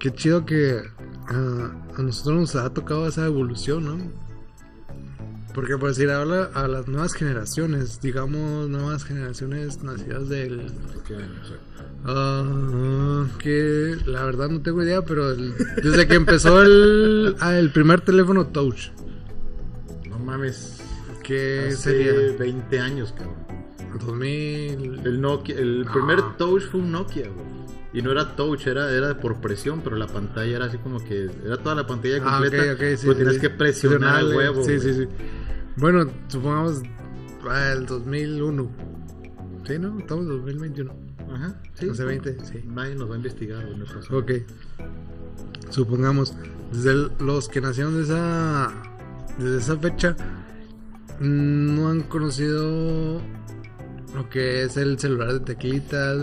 Qué 0.00 0.12
chido 0.12 0.44
que 0.46 0.80
ah, 1.28 1.70
a 1.96 2.02
nosotros 2.02 2.40
nos 2.40 2.56
ha 2.56 2.72
tocado 2.72 3.06
esa 3.06 3.26
evolución, 3.26 3.84
¿no? 3.84 3.98
Porque 5.54 5.76
por 5.76 5.88
decir, 5.90 6.10
habla 6.10 6.50
a 6.54 6.66
las 6.68 6.88
nuevas 6.88 7.12
generaciones, 7.12 8.00
digamos, 8.00 8.68
nuevas 8.68 9.04
generaciones 9.04 9.82
nacidas 9.82 10.28
del 10.28 10.72
¿Qué 11.06 11.14
años, 11.16 11.52
eh? 11.52 11.56
Ah, 12.06 13.26
que 13.38 13.96
la 14.06 14.24
verdad 14.24 14.48
no 14.48 14.62
tengo 14.62 14.82
idea, 14.82 15.02
pero 15.04 15.30
el- 15.32 15.52
desde 15.82 16.06
que 16.08 16.14
empezó 16.14 16.62
el, 16.62 17.36
ah, 17.40 17.58
el 17.58 17.70
primer 17.72 18.00
teléfono 18.00 18.46
touch, 18.46 18.88
No 20.08 20.18
mames. 20.18 20.78
¿qué 21.24 21.66
Hace 21.68 21.76
sería? 21.76 22.38
20 22.38 22.80
años, 22.80 23.12
cabrón. 23.12 23.34
2000. 24.00 25.00
El 25.04 25.20
Nokia, 25.20 25.56
el 25.58 25.84
No. 25.84 25.92
primer 25.92 26.22
touch 26.38 26.62
fue 26.70 26.80
un 26.80 26.92
Nokia, 26.92 27.28
güey. 27.28 27.59
Y 27.92 28.02
no 28.02 28.12
era 28.12 28.36
touch, 28.36 28.66
era, 28.68 28.90
era 28.92 29.18
por 29.18 29.40
presión, 29.40 29.80
pero 29.82 29.96
la 29.96 30.06
pantalla 30.06 30.56
era 30.56 30.64
así 30.66 30.78
como 30.78 31.02
que 31.04 31.28
era 31.44 31.56
toda 31.56 31.74
la 31.74 31.86
pantalla 31.86 32.22
Ah, 32.24 32.38
completa. 32.38 32.72
ok, 32.74 32.78
sí, 32.78 32.84
pues 32.84 33.00
sí, 33.00 33.14
tenías 33.14 33.34
sí. 33.34 33.40
que 33.40 33.50
presionar 33.50 33.98
Presionarle, 34.20 34.36
huevo. 34.36 34.62
Sí, 34.62 34.76
güey. 34.76 34.80
sí, 34.80 34.94
sí. 34.94 35.08
Bueno, 35.76 36.10
supongamos 36.28 36.82
ah, 37.48 37.72
el 37.72 37.86
2001. 37.86 38.70
Sí, 39.66 39.78
¿no? 39.78 39.98
Estamos 39.98 40.24
en 40.24 40.30
2021. 40.30 40.92
Ajá, 41.32 41.54
sí. 41.74 41.88
Hace 41.90 42.04
20, 42.04 42.44
sí. 42.44 42.64
Nadie 42.66 42.94
nos 42.94 43.08
va 43.10 43.14
a 43.14 43.16
investigar, 43.18 43.64
güey, 43.64 43.76
no 43.78 43.84
pasa. 43.86 44.14
Ok. 44.16 44.32
Supongamos, 45.70 46.34
desde 46.72 46.90
el- 46.92 47.10
los 47.20 47.48
que 47.48 47.60
nacieron 47.60 47.96
de 47.96 48.02
esa, 48.02 48.72
desde 49.38 49.58
esa 49.58 49.76
fecha, 49.76 50.16
no 51.20 51.88
han 51.88 52.02
conocido 52.02 53.20
lo 54.14 54.28
que 54.30 54.62
es 54.64 54.76
el 54.76 54.98
celular 54.98 55.32
de 55.32 55.40
teclitas. 55.40 56.18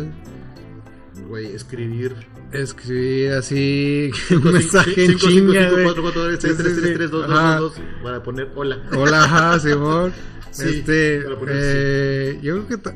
Güey, 1.28 1.48
escribir. 1.48 2.16
Escribir 2.52 3.34
así 3.34 4.12
un 4.32 4.54
mensaje 4.54 5.06
en 5.06 5.18
chinga, 5.18 5.70
güey. 5.70 5.84
4, 5.84 6.02
4, 6.02 6.38
3, 6.38 6.40
3, 6.40 6.58
3, 6.58 6.94
3, 6.94 7.12
2, 7.12 7.28
2, 7.28 7.60
2, 7.60 7.74
para 8.04 8.24
poner 8.24 8.52
hola. 8.56 8.82
Hola, 8.96 9.24
ajá, 9.24 9.60
Simón. 9.60 10.14
Sí, 10.52 10.80
este, 10.80 11.24
eh, 11.50 12.40
yo 12.42 12.66
creo 12.66 12.82
que 12.82 12.90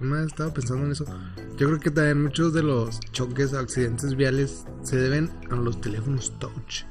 una 0.00 0.16
vez 0.16 0.26
estaba 0.26 0.52
pensando 0.52 0.86
en 0.86 0.92
eso. 0.92 1.04
Yo 1.56 1.68
creo 1.68 1.78
que 1.78 1.90
también 1.90 2.22
muchos 2.24 2.52
de 2.52 2.62
los 2.62 2.98
choques, 3.12 3.54
accidentes 3.54 4.16
viales 4.16 4.64
se 4.82 4.96
deben 4.96 5.30
a 5.50 5.56
los 5.56 5.80
teléfonos 5.80 6.36
touch. 6.40 6.84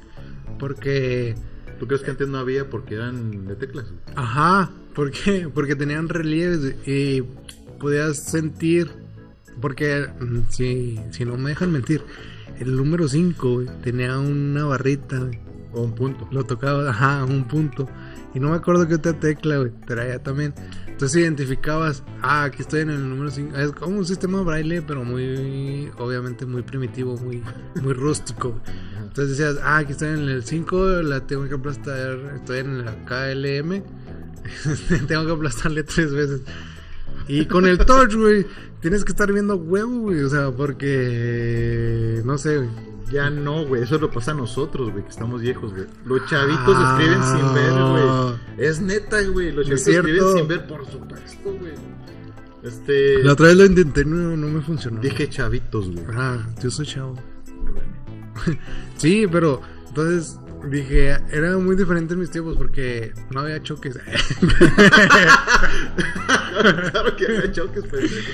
Porque, 0.58 1.34
¿Tú 1.78 1.86
crees 1.86 2.02
que 2.02 2.10
antes 2.10 2.26
no 2.26 2.38
había 2.38 2.70
porque 2.70 2.94
eran 2.94 3.46
de 3.46 3.56
teclas? 3.56 3.86
ajá, 4.16 4.70
¿por 4.94 5.10
qué? 5.10 5.48
Porque 5.52 5.76
tenían 5.76 6.08
relieves 6.08 6.74
y 6.86 7.22
podías 7.78 8.24
sentir. 8.24 8.90
Porque, 9.60 10.06
mm, 10.20 10.38
si, 10.50 11.00
si 11.10 11.24
no 11.24 11.36
me 11.36 11.50
dejan 11.50 11.72
mentir, 11.72 12.02
el 12.58 12.76
número 12.76 13.08
5 13.08 13.64
tenía 13.82 14.18
una 14.18 14.64
barrita, 14.64 15.18
güey. 15.18 15.38
O 15.72 15.82
un 15.82 15.94
punto. 15.94 16.26
Lo 16.30 16.44
tocaba, 16.44 16.88
ajá, 16.88 17.24
un 17.24 17.46
punto. 17.46 17.88
Y 18.34 18.40
no 18.40 18.50
me 18.50 18.56
acuerdo 18.56 18.88
qué 18.88 18.94
otra 18.94 19.12
tecla, 19.12 19.58
güey, 19.58 19.70
traía 19.86 20.22
también. 20.22 20.54
Entonces 20.86 21.22
identificabas, 21.22 22.02
ah, 22.22 22.44
aquí 22.44 22.62
estoy 22.62 22.80
en 22.80 22.90
el 22.90 23.08
número 23.08 23.30
5. 23.30 23.56
Es 23.56 23.72
como 23.72 23.98
un 23.98 24.04
sistema 24.04 24.42
braille, 24.42 24.82
pero 24.82 25.04
muy, 25.04 25.90
obviamente 25.98 26.44
muy 26.44 26.62
primitivo, 26.62 27.16
muy, 27.18 27.42
muy 27.82 27.92
rústico. 27.92 28.60
Entonces 29.00 29.38
decías, 29.38 29.60
ah, 29.62 29.78
aquí 29.78 29.92
estoy 29.92 30.08
en 30.08 30.28
el 30.28 30.42
5, 30.42 31.02
la 31.02 31.26
tengo 31.26 31.48
que 31.48 31.54
aplastar, 31.54 32.18
estoy 32.34 32.58
en 32.58 32.84
la 32.84 32.92
KLM, 33.04 33.82
tengo 35.06 35.26
que 35.26 35.32
aplastarle 35.32 35.84
tres 35.84 36.12
veces. 36.12 36.40
Y 37.28 37.46
con 37.46 37.66
el 37.66 37.78
touch, 37.78 38.14
güey, 38.14 38.46
tienes 38.80 39.04
que 39.04 39.12
estar 39.12 39.30
viendo 39.32 39.56
huevo, 39.56 40.00
güey, 40.00 40.22
o 40.22 40.28
sea, 40.30 40.50
porque, 40.50 42.22
no 42.24 42.38
sé, 42.38 42.56
güey. 42.58 42.68
Ya 43.10 43.30
no, 43.30 43.64
güey. 43.66 43.82
Eso 43.84 43.98
lo 43.98 44.10
pasa 44.10 44.32
a 44.32 44.34
nosotros, 44.34 44.90
güey, 44.90 45.02
que 45.02 45.08
estamos 45.10 45.40
viejos, 45.40 45.72
güey. 45.72 45.86
Los 46.04 46.26
chavitos 46.28 46.76
escriben 46.76 47.22
sin 47.24 47.54
ver, 47.54 47.70
Ah. 47.72 48.36
güey. 48.56 48.66
Es 48.68 48.80
neta, 48.82 49.22
güey. 49.22 49.50
Los 49.52 49.66
chavitos 49.66 49.88
escriben 49.88 50.32
sin 50.36 50.48
ver, 50.48 50.66
por 50.66 50.84
supuesto, 50.86 51.52
güey. 51.58 51.72
Este. 52.62 53.22
La 53.22 53.32
otra 53.32 53.46
vez 53.46 53.56
lo 53.56 53.64
intenté, 53.64 54.04
no, 54.04 54.36
no 54.36 54.48
me 54.48 54.60
funcionó. 54.60 55.00
Dije 55.00 55.28
chavitos, 55.30 55.90
güey. 55.90 56.04
Ah, 56.14 56.46
yo 56.62 56.70
soy 56.70 56.86
chavo. 56.86 57.14
Sí, 58.98 59.26
pero 59.30 59.60
entonces 59.88 60.38
dije, 60.64 61.16
era 61.30 61.56
muy 61.58 61.76
diferente 61.76 62.14
en 62.14 62.20
mis 62.20 62.30
tiempos 62.30 62.56
porque 62.56 63.12
no 63.30 63.40
había 63.40 63.62
choques. 63.62 63.98
claro 66.90 67.16
que 67.16 67.26
había 67.26 67.52
choques, 67.52 67.84
pendejo. 67.84 68.30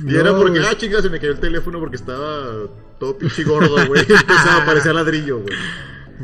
Y 0.00 0.02
No, 0.04 0.20
era 0.20 0.36
porque, 0.36 0.60
ah, 0.60 0.76
chinga, 0.76 1.02
se 1.02 1.10
me 1.10 1.18
cayó 1.18 1.32
el 1.32 1.40
teléfono 1.40 1.80
porque 1.80 1.96
estaba 1.96 2.68
todo 2.98 3.18
pinche 3.18 3.42
gordo, 3.44 3.74
güey. 3.86 4.00
Empezaba 4.08 4.62
a 4.62 4.66
parecer 4.66 4.94
ladrillo, 4.94 5.40
güey. 5.40 5.54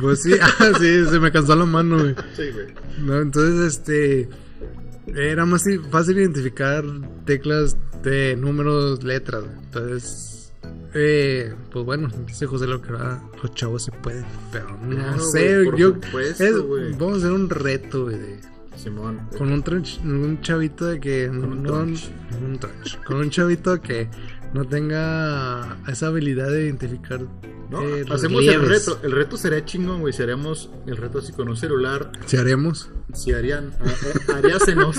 Pues 0.00 0.22
sí, 0.22 0.34
ah, 0.40 0.72
sí, 0.78 1.04
se 1.06 1.18
me 1.20 1.30
cansó 1.32 1.54
la 1.56 1.64
mano, 1.64 1.98
güey. 1.98 2.14
Sí, 2.36 2.50
güey. 2.52 2.66
No, 2.98 3.20
entonces, 3.20 3.76
este. 3.78 4.28
Era 5.06 5.44
más 5.44 5.62
fácil 5.90 6.18
identificar 6.18 6.82
teclas 7.26 7.76
de 8.02 8.36
números, 8.36 9.02
letras. 9.04 9.42
güey. 9.44 9.56
Entonces, 9.64 10.34
eh, 10.94 11.54
pues 11.72 11.85
bueno, 11.85 12.09
dice 12.26 12.46
José 12.46 12.66
lo 12.66 12.80
que 12.80 12.92
va, 12.92 13.22
los 13.42 13.54
chavos 13.54 13.83
se 13.85 13.92
pueden, 13.92 14.24
pero 14.52 14.70
no 14.83 14.96
Claro, 14.96 15.20
sé, 15.20 15.64
yo. 15.76 15.94
supuesto, 15.94 16.44
es- 16.44 16.98
vamos 16.98 17.14
a 17.14 17.18
hacer 17.18 17.33
un 17.33 17.50
reto, 17.50 18.04
güey, 18.04 18.18
de- 18.18 18.40
Simón. 18.76 19.20
con 19.38 19.52
un, 19.52 19.62
tronch- 19.62 20.00
un 20.04 20.40
chavito 20.40 20.87
de 20.87 20.98
que 21.00 21.26
Con 21.28 21.44
un 21.44 21.62
no- 21.62 21.72
un 21.78 21.94
tronch. 22.59 22.98
con 23.04 23.16
un 23.18 23.30
chavito 23.30 23.80
que 23.80 24.09
no 24.52 24.64
tenga 24.66 25.76
esa 25.88 26.09
habilidad 26.09 26.48
de 26.50 26.64
identificar 26.64 27.20
¿No? 27.70 27.83
eh, 27.83 28.04
Hacemos 28.11 28.42
el 28.44 28.61
reto. 28.68 29.00
El 29.02 29.12
reto 29.12 29.37
sería 29.37 29.64
chingón, 29.64 30.00
güey. 30.00 30.12
Si 30.12 30.22
haríamos 30.22 30.70
el 30.87 30.96
reto 30.96 31.18
así 31.18 31.33
con 31.33 31.48
un 31.48 31.57
celular. 31.57 32.12
si 32.26 32.37
haremos 32.37 32.90
Si 33.14 33.33
harían. 33.33 33.72
a- 33.80 34.33
a- 34.33 34.37
Haríasenos. 34.38 34.96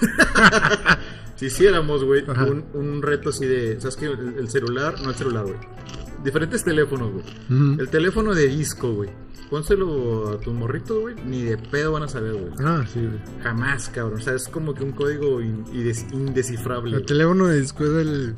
si 1.38 1.46
hiciéramos, 1.46 2.04
güey, 2.04 2.22
un, 2.28 2.64
un 2.74 3.00
reto 3.02 3.30
así 3.30 3.46
de. 3.46 3.80
¿Sabes 3.80 3.96
qué? 3.96 4.06
El, 4.06 4.34
el 4.38 4.48
celular, 4.50 5.00
no 5.02 5.08
el 5.10 5.16
celular, 5.16 5.44
güey. 5.44 5.56
Diferentes 6.22 6.62
teléfonos, 6.64 7.12
güey. 7.12 7.24
El 7.80 7.88
teléfono 7.88 8.34
de 8.34 8.48
disco, 8.48 8.92
güey. 8.92 9.08
Pónselo 9.48 10.28
a 10.32 10.40
tus 10.40 10.52
morritos, 10.52 11.00
güey. 11.00 11.14
Ni 11.24 11.42
de 11.42 11.56
pedo 11.56 11.92
van 11.92 12.02
a 12.02 12.08
saber, 12.08 12.34
güey. 12.34 12.52
ah 12.64 12.84
sí 12.92 13.00
güey. 13.00 13.18
Jamás, 13.42 13.88
cabrón. 13.88 14.18
O 14.20 14.22
sea, 14.22 14.34
es 14.34 14.46
como 14.48 14.74
que 14.74 14.84
un 14.84 14.92
código 14.92 15.40
in- 15.40 15.64
indes- 15.72 16.12
indescifrable. 16.12 16.96
el 16.96 17.06
teléfono 17.06 17.46
de 17.46 17.60
disco 17.60 17.84
es 17.84 17.90
el 18.06 18.34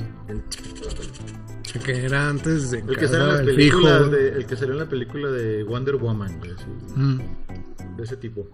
el 1.75 1.81
que 1.83 2.05
era 2.05 2.29
antes 2.29 2.71
de 2.73 2.79
El 2.81 2.97
que 2.97 3.07
sale 3.09 3.23
en 3.23 3.29
las 3.29 3.41
películas 3.43 4.11
de, 4.11 4.29
el 4.31 4.47
que 4.47 4.57
salió 4.57 4.73
en 4.75 4.81
la 4.81 4.89
película 4.89 5.31
de 5.31 5.63
Wonder 5.65 5.97
Woman, 5.97 6.39
güey, 6.39 6.51
así, 6.53 6.65
Mm. 6.97 7.97
de 7.97 8.03
ese 8.05 8.17
tipo. 8.17 8.49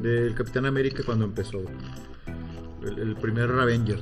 Del 0.00 0.34
Capitán 0.34 0.66
América 0.66 1.02
cuando 1.04 1.24
empezó. 1.24 1.60
El, 2.82 2.98
el 2.98 3.16
primer 3.16 3.50
Avenger. 3.50 4.00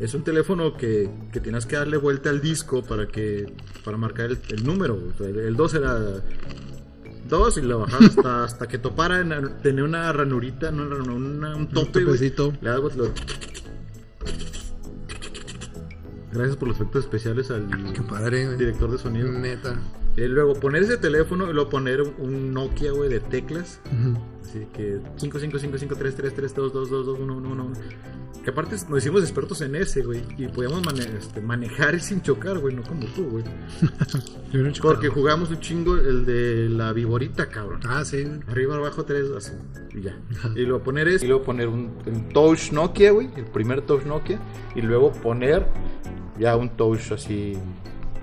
Es 0.00 0.12
un 0.14 0.22
teléfono 0.24 0.76
que, 0.76 1.10
que 1.32 1.40
tienes 1.40 1.64
que 1.64 1.76
darle 1.76 1.96
vuelta 1.96 2.28
al 2.30 2.40
disco 2.42 2.82
para 2.84 3.06
que 3.08 3.52
para 3.84 3.96
marcar 3.96 4.26
el, 4.30 4.38
el 4.50 4.64
número. 4.64 5.00
sea, 5.16 5.28
El 5.28 5.56
2 5.56 5.74
era 5.74 5.98
2 7.28 7.58
y 7.58 7.62
lo 7.62 7.80
bajabas 7.80 8.10
hasta, 8.16 8.44
hasta 8.44 8.68
que 8.68 8.78
topara, 8.78 9.20
en- 9.20 9.58
tenía 9.62 9.84
una 9.84 10.12
ranurita, 10.12 10.70
no, 10.70 10.82
una- 10.84 11.12
una- 11.12 11.56
un 11.56 11.68
tope, 11.68 12.00
topecito. 12.02 12.52
Le 12.60 12.68
das, 12.70 12.96
lo- 12.96 13.12
Gracias 16.32 16.56
por 16.56 16.68
los 16.68 16.76
efectos 16.76 17.04
especiales 17.04 17.50
al 17.50 17.66
padre 18.08 18.56
director 18.56 18.90
de 18.90 18.98
sonido. 18.98 19.32
neta 19.32 19.78
Y 20.16 20.22
luego 20.28 20.54
poner 20.54 20.82
ese 20.82 20.96
teléfono 20.96 21.50
y 21.50 21.52
luego 21.52 21.68
poner 21.70 22.00
un- 22.02 22.52
Nokia, 22.54 22.92
güey, 22.92 23.10
de 23.10 23.20
teclas. 23.20 23.80
Ujú. 23.86 24.18
Así 24.42 24.66
que 24.72 24.98
5, 25.16 25.38
5, 25.38 25.58
5, 25.58 25.78
5, 25.78 25.94
3, 25.96 26.14
3, 26.14 26.34
3, 26.34 26.54
2, 26.54 26.72
2, 26.72 26.90
2, 26.90 27.06
2, 27.06 27.18
1, 27.18 27.36
1, 27.36 27.50
1. 27.52 27.72
Que 28.42 28.50
aparte 28.50 28.76
nos 28.88 28.98
hicimos 29.02 29.22
expertos 29.22 29.60
en 29.60 29.74
ese, 29.74 30.02
güey. 30.02 30.22
Y 30.38 30.46
podíamos 30.46 30.86
mane- 30.86 31.18
este, 31.18 31.40
manejar 31.40 31.98
sin 32.00 32.22
chocar, 32.22 32.58
güey, 32.60 32.74
no 32.76 32.82
como 32.82 33.04
tú, 33.08 33.24
güey. 33.28 33.44
No. 34.52 34.72
Porque 34.80 35.08
jugamos 35.08 35.50
un 35.50 35.60
chingo 35.60 35.96
el 35.96 36.24
de 36.24 36.68
la 36.70 36.92
viborita, 36.92 37.48
cabrón. 37.48 37.80
ah 37.86 38.04
sí 38.04 38.24
Arriba, 38.46 38.76
abajo, 38.76 39.04
tres, 39.04 39.26
así. 39.36 39.52
Y 39.94 40.02
ya. 40.02 40.16
Y 40.54 40.60
luego 40.62 40.82
poner 40.84 41.08
eso. 41.08 41.24
Y 41.24 41.28
luego 41.28 41.42
poner 41.44 41.68
un, 41.68 41.90
un 42.06 42.28
touch 42.30 42.70
Nokia, 42.72 43.10
güey. 43.10 43.28
El 43.36 43.44
primer 43.46 43.82
touch 43.82 44.04
Nokia. 44.04 44.38
Y 44.74 44.80
luego 44.82 45.12
poner 45.12 45.66
ya 46.38 46.56
un 46.56 46.70
touch 46.76 47.12
así 47.12 47.54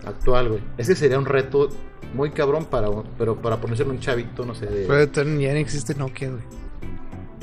actual, 0.05 0.49
güey. 0.49 0.61
Ese 0.77 0.95
sería 0.95 1.17
un 1.17 1.25
reto 1.25 1.69
muy 2.13 2.31
cabrón 2.31 2.65
para, 2.65 2.89
pero 3.17 3.35
para 3.35 3.57
ponerse 3.57 3.83
un 3.83 3.99
chavito, 3.99 4.45
no 4.45 4.55
sé. 4.55 4.67
De, 4.67 4.85
pero 4.85 5.23
ya 5.39 5.53
no 5.53 5.57
existe 5.57 5.95
Nokia 5.95 6.29
güey 6.29 6.43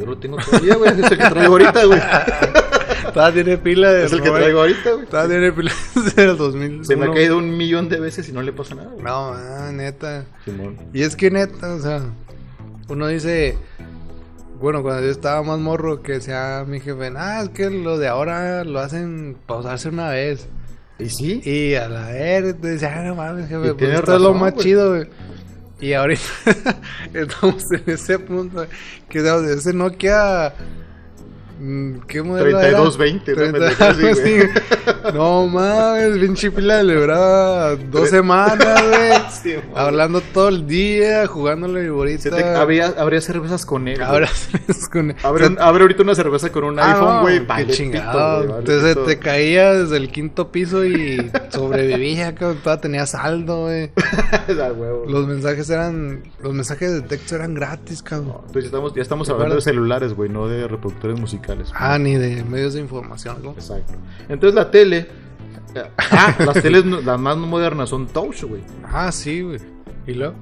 yo 0.00 0.06
lo 0.06 0.18
tengo 0.18 0.38
todavía, 0.38 0.76
güey. 0.76 0.90
Es 0.90 1.10
el 1.10 1.18
que 1.18 1.28
traigo 1.28 1.52
ahorita, 1.52 1.84
güey. 1.84 2.00
todavía 3.14 3.44
tiene 3.44 3.58
pila 3.58 3.92
de 3.92 4.06
Es 4.06 4.12
el 4.12 4.22
que 4.22 4.30
traigo 4.30 4.60
ahorita, 4.60 4.92
güey. 4.92 5.06
todavía 5.06 5.38
tiene 5.38 5.52
pila 5.52 5.72
desde 5.94 6.24
el 6.24 6.36
2000 6.36 6.86
Se 6.86 6.96
me 6.96 7.06
ha 7.06 7.12
caído 7.12 7.36
un 7.36 7.56
millón 7.56 7.88
de 7.88 8.00
veces 8.00 8.28
y 8.28 8.32
no 8.32 8.42
le 8.42 8.52
pasa 8.52 8.74
nada, 8.74 8.90
güey. 8.90 9.04
no 9.04 9.32
ah, 9.34 9.70
neta 9.72 10.24
Simón. 10.44 10.78
Y 10.92 11.02
es 11.02 11.16
que 11.16 11.30
neta, 11.30 11.74
o 11.74 11.80
sea, 11.80 12.00
uno 12.88 13.06
dice, 13.08 13.58
bueno, 14.58 14.82
cuando 14.82 15.02
yo 15.02 15.10
estaba 15.10 15.42
más 15.42 15.58
morro, 15.58 16.02
que 16.02 16.12
decía 16.12 16.64
mi 16.66 16.80
jefe, 16.80 17.12
ah, 17.16 17.42
es 17.42 17.50
que 17.50 17.68
lo 17.68 17.98
de 17.98 18.08
ahora 18.08 18.64
lo 18.64 18.80
hacen 18.80 19.36
para 19.46 19.60
usarse 19.60 19.90
una 19.90 20.10
vez. 20.10 20.48
¿Y 21.00 21.08
sí? 21.10 21.40
Y 21.44 21.74
a 21.74 21.88
la 21.88 22.08
vez, 22.08 22.60
decía, 22.60 22.94
ah, 22.98 23.02
no 23.04 23.14
mames, 23.14 23.48
jefe, 23.48 23.68
Y 23.68 23.72
pues 23.72 23.90
esto 23.90 24.14
es 24.14 24.20
lo 24.20 24.28
razón, 24.28 24.40
más 24.40 24.52
güey. 24.54 24.64
chido, 24.64 24.90
güey. 24.90 25.08
Y 25.80 25.92
ahorita 25.94 26.22
estamos 27.14 27.72
en 27.72 27.82
ese 27.86 28.18
punto, 28.18 28.66
que 29.08 29.20
digamos, 29.22 29.48
ese 29.50 29.72
Nokia. 29.72 30.52
mm, 31.58 32.00
¿Qué 32.06 32.22
modelo 32.22 32.48
era? 32.60 32.60
3220, 32.60 33.32
¿no? 33.32 33.36
30, 33.58 33.86
Pendejo, 33.86 34.14
sí. 34.22 34.36
No 35.14 35.46
mames, 35.46 36.18
pinche 36.18 36.50
pila 36.50 36.82
le 36.82 36.94
duraba 36.96 37.76
dos 37.76 38.10
semanas, 38.10 38.82
güey. 38.88 39.19
Sí. 39.30 39.54
Hablando 39.74 40.20
todo 40.20 40.48
el 40.48 40.66
día, 40.66 41.26
jugándole 41.26 41.82
viborita. 41.82 42.22
Se 42.22 42.30
te- 42.30 42.44
habría, 42.44 42.94
habría 42.98 43.20
cervezas 43.20 43.64
con 43.64 43.88
él. 43.88 43.96
güey. 43.98 44.08
Ahora 44.08 44.28
es 44.68 44.88
con. 44.88 45.14
Abre, 45.22 45.46
un- 45.46 45.58
abre 45.60 45.82
ahorita 45.82 46.02
una 46.02 46.14
cerveza 46.14 46.50
con 46.50 46.64
un 46.64 46.78
Ah, 46.78 46.92
iPhone, 46.92 47.14
no, 47.16 47.20
güey. 47.22 47.38
qué 47.40 47.44
vale 47.46 47.72
chingado. 47.72 48.10
pito, 48.12 48.36
güey, 48.36 48.48
vale 48.48 48.58
Entonces 48.60 48.94
pito. 48.96 49.06
te 49.06 49.18
caía 49.18 49.74
desde 49.74 49.96
el 49.96 50.10
quinto 50.10 50.50
piso 50.52 50.84
y 50.84 51.30
sobrevivía, 51.50 52.34
cabrón. 52.34 52.58
Todavía 52.62 52.80
tenía 52.80 53.06
saldo, 53.06 53.62
güey. 53.62 53.90
Los 55.08 55.26
mensajes 55.26 55.68
eran. 55.70 56.22
Los 56.42 56.52
mensajes 56.54 56.92
de 56.92 57.02
texto 57.02 57.36
eran 57.36 57.54
gratis, 57.54 58.02
cabrón. 58.02 58.36
Entonces 58.46 58.62
ya 58.64 58.66
estamos, 58.68 58.94
ya 58.94 59.02
estamos 59.02 59.26
¿Te 59.28 59.32
hablando 59.32 59.54
de 59.56 59.60
celulares, 59.60 60.14
güey, 60.14 60.28
no 60.30 60.48
de 60.48 60.66
reproductores 60.68 61.18
musicales. 61.18 61.70
Ah, 61.74 61.98
ni 61.98 62.16
de 62.16 62.42
medios 62.44 62.74
de 62.74 62.80
información, 62.80 63.38
¿no? 63.42 63.52
Exacto. 63.52 63.92
Entonces 64.28 64.54
la 64.54 64.70
tele. 64.70 65.08
Ah, 65.98 66.34
las 66.44 66.62
teles 66.62 66.84
las 66.84 67.18
más 67.20 67.36
modernas 67.36 67.88
son 67.88 68.06
touch, 68.08 68.42
güey. 68.44 68.62
Ah, 68.84 69.10
sí, 69.12 69.42
güey. 69.42 69.58
¿Y 70.06 70.14
luego? 70.14 70.34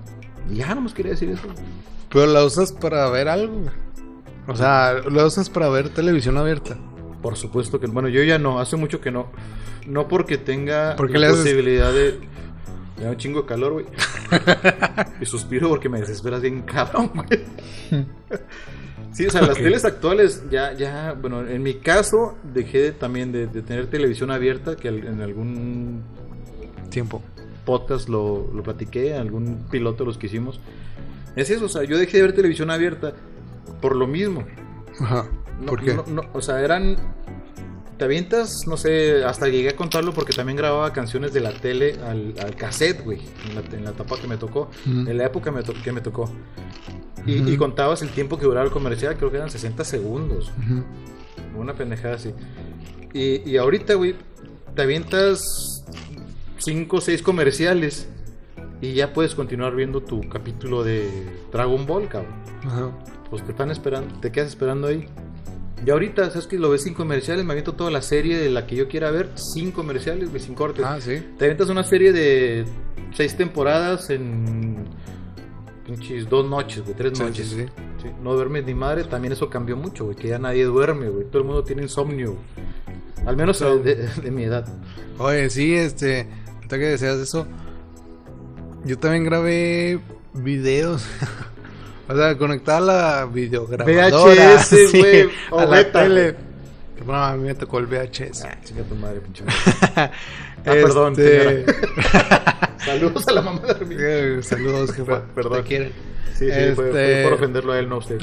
Ya 0.50 0.74
no 0.74 0.82
nos 0.82 0.94
quería 0.94 1.12
decir 1.12 1.28
eso. 1.30 1.42
Pero 2.10 2.26
la 2.26 2.44
usas 2.44 2.72
para 2.72 3.08
ver 3.10 3.28
algo, 3.28 3.54
güey. 3.60 3.74
O 4.46 4.56
sea, 4.56 4.94
lo 4.94 5.26
usas 5.26 5.50
para 5.50 5.68
ver 5.68 5.90
televisión 5.90 6.38
abierta. 6.38 6.76
Por 7.20 7.36
supuesto 7.36 7.78
que 7.80 7.86
bueno, 7.86 8.08
yo 8.08 8.22
ya 8.22 8.38
no, 8.38 8.60
hace 8.60 8.76
mucho 8.76 9.00
que 9.00 9.10
no. 9.10 9.26
No 9.86 10.08
porque 10.08 10.38
tenga 10.38 10.96
¿Por 10.96 11.10
qué 11.10 11.18
la 11.18 11.28
haces- 11.28 11.40
posibilidad 11.42 11.92
de 11.92 12.18
me 12.98 13.04
da 13.04 13.10
un 13.10 13.16
chingo 13.16 13.42
de 13.42 13.46
calor, 13.48 13.72
güey. 13.74 13.86
y 15.20 15.26
suspiro 15.26 15.68
porque 15.68 15.88
me 15.88 16.00
desesperas 16.00 16.40
bien 16.40 16.62
cabrón, 16.62 17.10
güey. 17.14 18.06
Sí, 19.12 19.26
o 19.26 19.30
sea, 19.30 19.42
las 19.42 19.56
teles 19.56 19.84
actuales 19.84 20.42
ya, 20.50 20.72
ya, 20.74 21.16
bueno, 21.20 21.46
en 21.46 21.62
mi 21.62 21.74
caso 21.74 22.36
dejé 22.54 22.78
de- 22.82 22.92
también 22.92 23.32
de, 23.32 23.46
de 23.46 23.62
tener 23.62 23.86
televisión 23.88 24.30
abierta, 24.30 24.76
que 24.76 24.88
en 24.88 25.20
algún 25.22 26.02
Tiempo. 26.90 27.22
podcast 27.64 28.08
lo, 28.08 28.50
lo 28.54 28.62
platiqué, 28.62 29.14
algún 29.14 29.66
piloto 29.70 30.04
los 30.04 30.18
que 30.18 30.26
hicimos. 30.26 30.60
Es 31.36 31.50
eso, 31.50 31.66
o 31.66 31.68
sea, 31.68 31.84
yo 31.84 31.96
dejé 31.98 32.18
de 32.18 32.22
ver 32.24 32.32
televisión 32.34 32.70
abierta 32.70 33.12
por 33.80 33.96
lo 33.96 34.06
mismo. 34.06 34.44
Ajá. 35.00 35.26
No, 35.60 35.66
¿Por 35.66 35.82
qué? 35.82 35.94
no, 35.94 36.04
no, 36.06 36.22
o 36.32 36.40
sea, 36.42 36.60
eran. 36.60 36.96
Te 37.96 38.04
avientas, 38.04 38.60
no 38.68 38.76
sé, 38.76 39.24
hasta 39.24 39.48
llegué 39.48 39.70
a 39.70 39.76
contarlo 39.76 40.12
porque 40.12 40.32
también 40.32 40.56
grababa 40.56 40.92
canciones 40.92 41.32
de 41.32 41.40
la 41.40 41.52
tele 41.52 41.96
al, 42.06 42.32
al 42.40 42.54
cassette, 42.54 43.02
güey, 43.04 43.18
en 43.48 43.54
la, 43.56 43.76
en 43.76 43.84
la 43.84 43.90
etapa 43.90 44.16
que 44.20 44.28
me 44.28 44.36
tocó, 44.36 44.70
en 44.86 45.18
la 45.18 45.26
época 45.26 45.50
me 45.50 45.62
que 45.64 45.90
me 45.92 46.00
tocó. 46.00 46.30
Y, 47.26 47.40
Ujú. 47.40 47.48
y 47.50 47.56
contabas 47.56 48.02
el 48.02 48.10
tiempo 48.10 48.38
que 48.38 48.44
duraba 48.46 48.64
el 48.66 48.72
comercial, 48.72 49.16
creo 49.16 49.30
que 49.30 49.36
eran 49.38 49.50
60 49.50 49.84
segundos, 49.84 50.50
Ujú. 50.58 50.84
una 51.60 51.74
pendejada 51.74 52.14
así. 52.14 52.32
Y, 53.12 53.48
y 53.50 53.56
ahorita, 53.56 53.94
güey, 53.94 54.14
te 54.74 54.82
avientas 54.82 55.84
5 56.58 56.96
o 56.96 57.00
6 57.00 57.22
comerciales 57.22 58.08
y 58.80 58.92
ya 58.94 59.12
puedes 59.12 59.34
continuar 59.34 59.74
viendo 59.74 60.00
tu 60.02 60.20
capítulo 60.28 60.84
de 60.84 61.08
Dragon 61.52 61.84
Ball, 61.86 62.08
cabrón 62.08 62.32
Ajá. 62.64 62.90
pues 63.30 63.42
te 63.44 63.50
están 63.52 63.70
esperando, 63.70 64.18
te 64.20 64.30
quedas 64.30 64.48
esperando 64.48 64.86
ahí. 64.88 65.06
Y 65.86 65.90
ahorita, 65.90 66.28
¿sabes 66.30 66.46
que 66.48 66.58
Lo 66.58 66.70
ves 66.70 66.82
sin 66.82 66.94
comerciales, 66.94 67.44
me 67.44 67.52
aviento 67.52 67.74
toda 67.74 67.90
la 67.90 68.02
serie 68.02 68.36
de 68.36 68.50
la 68.50 68.66
que 68.66 68.74
yo 68.76 68.88
quiera 68.88 69.10
ver, 69.12 69.30
sin 69.36 69.70
comerciales, 69.70 70.28
sin 70.42 70.54
cortes. 70.54 70.84
Ah, 70.84 70.98
sí. 71.00 71.22
Te 71.38 71.44
avientas 71.44 71.68
una 71.68 71.84
serie 71.84 72.12
de 72.12 72.64
seis 73.14 73.36
temporadas 73.36 74.10
en 74.10 74.77
pinches 75.88 76.28
dos 76.28 76.48
noches, 76.48 76.84
güey, 76.84 76.94
tres 76.94 77.16
Sí, 77.18 77.24
noches. 77.24 77.48
sí, 77.48 77.56
sí. 77.62 77.66
Sí, 78.02 78.08
No 78.22 78.34
duermes 78.34 78.64
ni 78.64 78.74
madre, 78.74 79.04
también 79.04 79.32
eso 79.32 79.48
cambió 79.50 79.76
mucho, 79.76 80.04
güey, 80.04 80.16
que 80.16 80.28
ya 80.28 80.38
nadie 80.38 80.64
duerme, 80.64 81.08
güey, 81.08 81.24
todo 81.26 81.38
el 81.38 81.44
mundo 81.44 81.64
tiene 81.64 81.82
insomnio. 81.82 82.32
güey. 82.34 83.26
Al 83.26 83.36
menos 83.36 83.58
de, 83.58 84.08
de 84.22 84.30
mi 84.30 84.44
edad. 84.44 84.66
Oye, 85.18 85.50
sí, 85.50 85.74
este, 85.74 86.28
ahorita 86.56 86.78
que 86.78 86.84
deseas 86.84 87.16
eso, 87.18 87.46
yo 88.84 88.98
también 88.98 89.24
grabé 89.24 89.98
videos. 90.34 91.04
o 92.08 92.14
sea, 92.16 92.38
conectar 92.38 92.80
la 92.80 93.26
videograbadora. 93.26 94.56
VHS, 94.56 94.92
güey, 94.92 95.28
o 95.50 95.58
a 95.58 95.66
la 95.66 95.90
tele. 95.90 96.36
No, 97.04 97.14
a 97.14 97.36
mí 97.36 97.44
me 97.44 97.54
tocó 97.54 97.78
el 97.78 97.86
VHS. 97.86 98.44
Ah, 98.44 98.58
chinga 98.64 98.82
tu 98.84 98.94
madre, 98.94 99.20
pinche 99.20 99.42
Ah, 100.68 100.72
perdón, 100.72 101.14
Este, 101.16 101.64
Saludos 102.84 103.28
a 103.28 103.32
la 103.32 103.42
mamá 103.42 103.60
de 103.60 103.70
Armin. 103.70 103.98
eh, 104.00 104.38
Saludos, 104.42 104.92
jefa. 104.92 105.22
Perdón. 105.34 105.62
Te 105.62 105.68
quieren. 105.68 105.92
Sí, 106.34 106.46
sí, 106.46 106.72
fue, 106.74 106.90
fue 106.90 107.10
Este- 107.18 107.24
por 107.24 107.32
ofenderlo 107.34 107.72
a 107.72 107.78
él, 107.80 107.88
no 107.88 107.96
a 107.96 107.98
usted. 107.98 108.18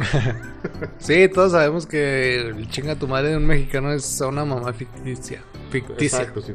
Sí, 1.00 1.28
todos 1.34 1.52
sabemos 1.52 1.86
que 1.86 2.48
el 2.50 2.70
chinga 2.70 2.96
tu 2.96 3.08
madre 3.08 3.30
de 3.32 3.38
un 3.38 3.46
mexicano 3.46 3.92
es 3.92 4.22
una 4.22 4.46
mamá 4.46 4.72
ficticia. 4.74 5.42
Ficticia. 5.70 6.20
Exacto, 6.20 6.42
sí. 6.42 6.54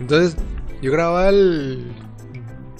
Entonces, 0.00 0.36
yo 0.82 0.90
grababa 0.92 1.28
el- 1.28 1.92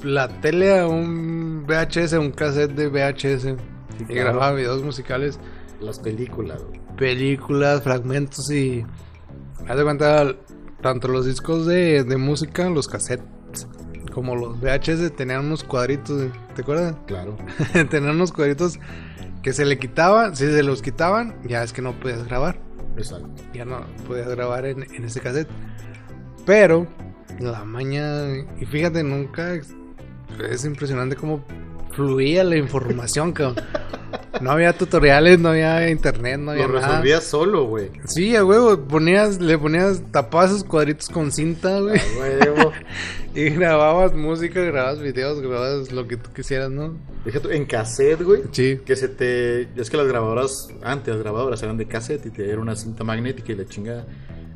la 0.03 0.29
tele 0.41 0.79
a 0.79 0.87
un 0.89 1.65
VHS, 1.67 2.15
un 2.19 2.33
cassette 2.33 2.73
de 2.73 2.89
VHS. 2.89 3.55
y 4.01 4.05
claro. 4.05 4.31
grababa 4.31 4.53
videos 4.55 4.83
musicales, 4.83 5.39
Las 5.81 5.99
películas, 6.01 6.61
películas, 6.97 7.83
fragmentos 7.83 8.51
y. 8.51 8.85
Haz 9.69 9.77
de 9.77 9.83
cuenta, 9.85 10.35
tanto 10.83 11.09
los 11.09 11.27
discos 11.27 11.67
de, 11.67 12.05
de 12.05 12.17
música, 12.17 12.69
los 12.69 12.89
cassettes, 12.89 13.67
como 14.13 14.37
los 14.37 14.61
VHS 14.61 15.15
tenían 15.17 15.47
unos 15.47 15.65
cuadritos, 15.65 16.31
¿te 16.55 16.63
acuerdas? 16.63 16.95
Claro. 17.07 17.37
tenían 17.91 18.17
unos 18.17 18.33
cuadritos 18.33 18.79
que 19.43 19.53
se 19.53 19.65
le 19.65 19.79
quitaban, 19.79 20.37
si 20.37 20.47
se 20.47 20.63
los 20.63 20.83
quitaban, 20.83 21.37
ya 21.47 21.63
es 21.63 21.73
que 21.73 21.83
no 21.83 21.99
podías 21.99 22.25
grabar. 22.25 22.59
Exacto. 22.97 23.31
ya 23.55 23.65
no 23.65 23.87
podía 24.07 24.25
grabar 24.25 24.67
en, 24.67 24.83
en 24.83 25.05
ese 25.05 25.21
cassette. 25.21 25.49
Pero 26.45 26.87
la 27.39 27.65
maña, 27.65 28.37
y 28.59 28.67
fíjate, 28.67 29.03
nunca 29.03 29.55
es, 29.55 29.75
es 30.51 30.65
impresionante 30.65 31.17
cómo 31.17 31.45
fluía 31.93 32.45
la 32.45 32.57
información, 32.57 33.33
cabrón. 33.33 33.65
No 34.41 34.53
había 34.53 34.73
tutoriales, 34.73 35.39
no 35.39 35.49
había 35.51 35.91
internet, 35.91 36.39
no 36.39 36.53
había 36.53 36.67
Lo 36.69 36.75
nada. 36.75 36.89
resolvías 36.89 37.25
solo, 37.25 37.65
güey. 37.65 37.91
Sí, 38.05 38.37
a 38.37 38.45
huevo, 38.45 38.79
ponías, 38.87 39.41
le 39.41 39.59
ponías, 39.59 40.03
tapabas 40.13 40.51
esos 40.51 40.65
cuadritos 40.65 41.09
con 41.09 41.33
cinta, 41.33 41.81
güey. 41.81 41.99
A 41.99 42.19
huevo. 42.19 42.73
Y 43.33 43.51
grababas 43.51 44.13
música, 44.13 44.61
grababas 44.61 45.01
videos, 45.01 45.41
grababas 45.41 45.93
lo 45.93 46.09
que 46.09 46.17
tú 46.17 46.31
quisieras, 46.35 46.69
¿no? 46.69 46.95
Fíjate, 47.25 47.57
en 47.57 47.65
cassette, 47.65 48.23
güey. 48.23 48.43
Sí. 48.51 48.81
Que 48.85 48.97
se 48.97 49.07
te. 49.09 49.69
Es 49.81 49.89
que 49.89 49.97
las 49.97 50.09
grabadoras, 50.09 50.69
antes 50.83 51.15
las 51.15 51.23
grabadoras 51.23 51.63
eran 51.63 51.77
de 51.77 51.87
cassette 51.87 52.27
y 52.27 52.31
te 52.31 52.51
era 52.51 52.61
una 52.61 52.75
cinta 52.75 53.05
magnética 53.05 53.53
y 53.53 53.55
la 53.55 53.67
chingada. 53.67 54.05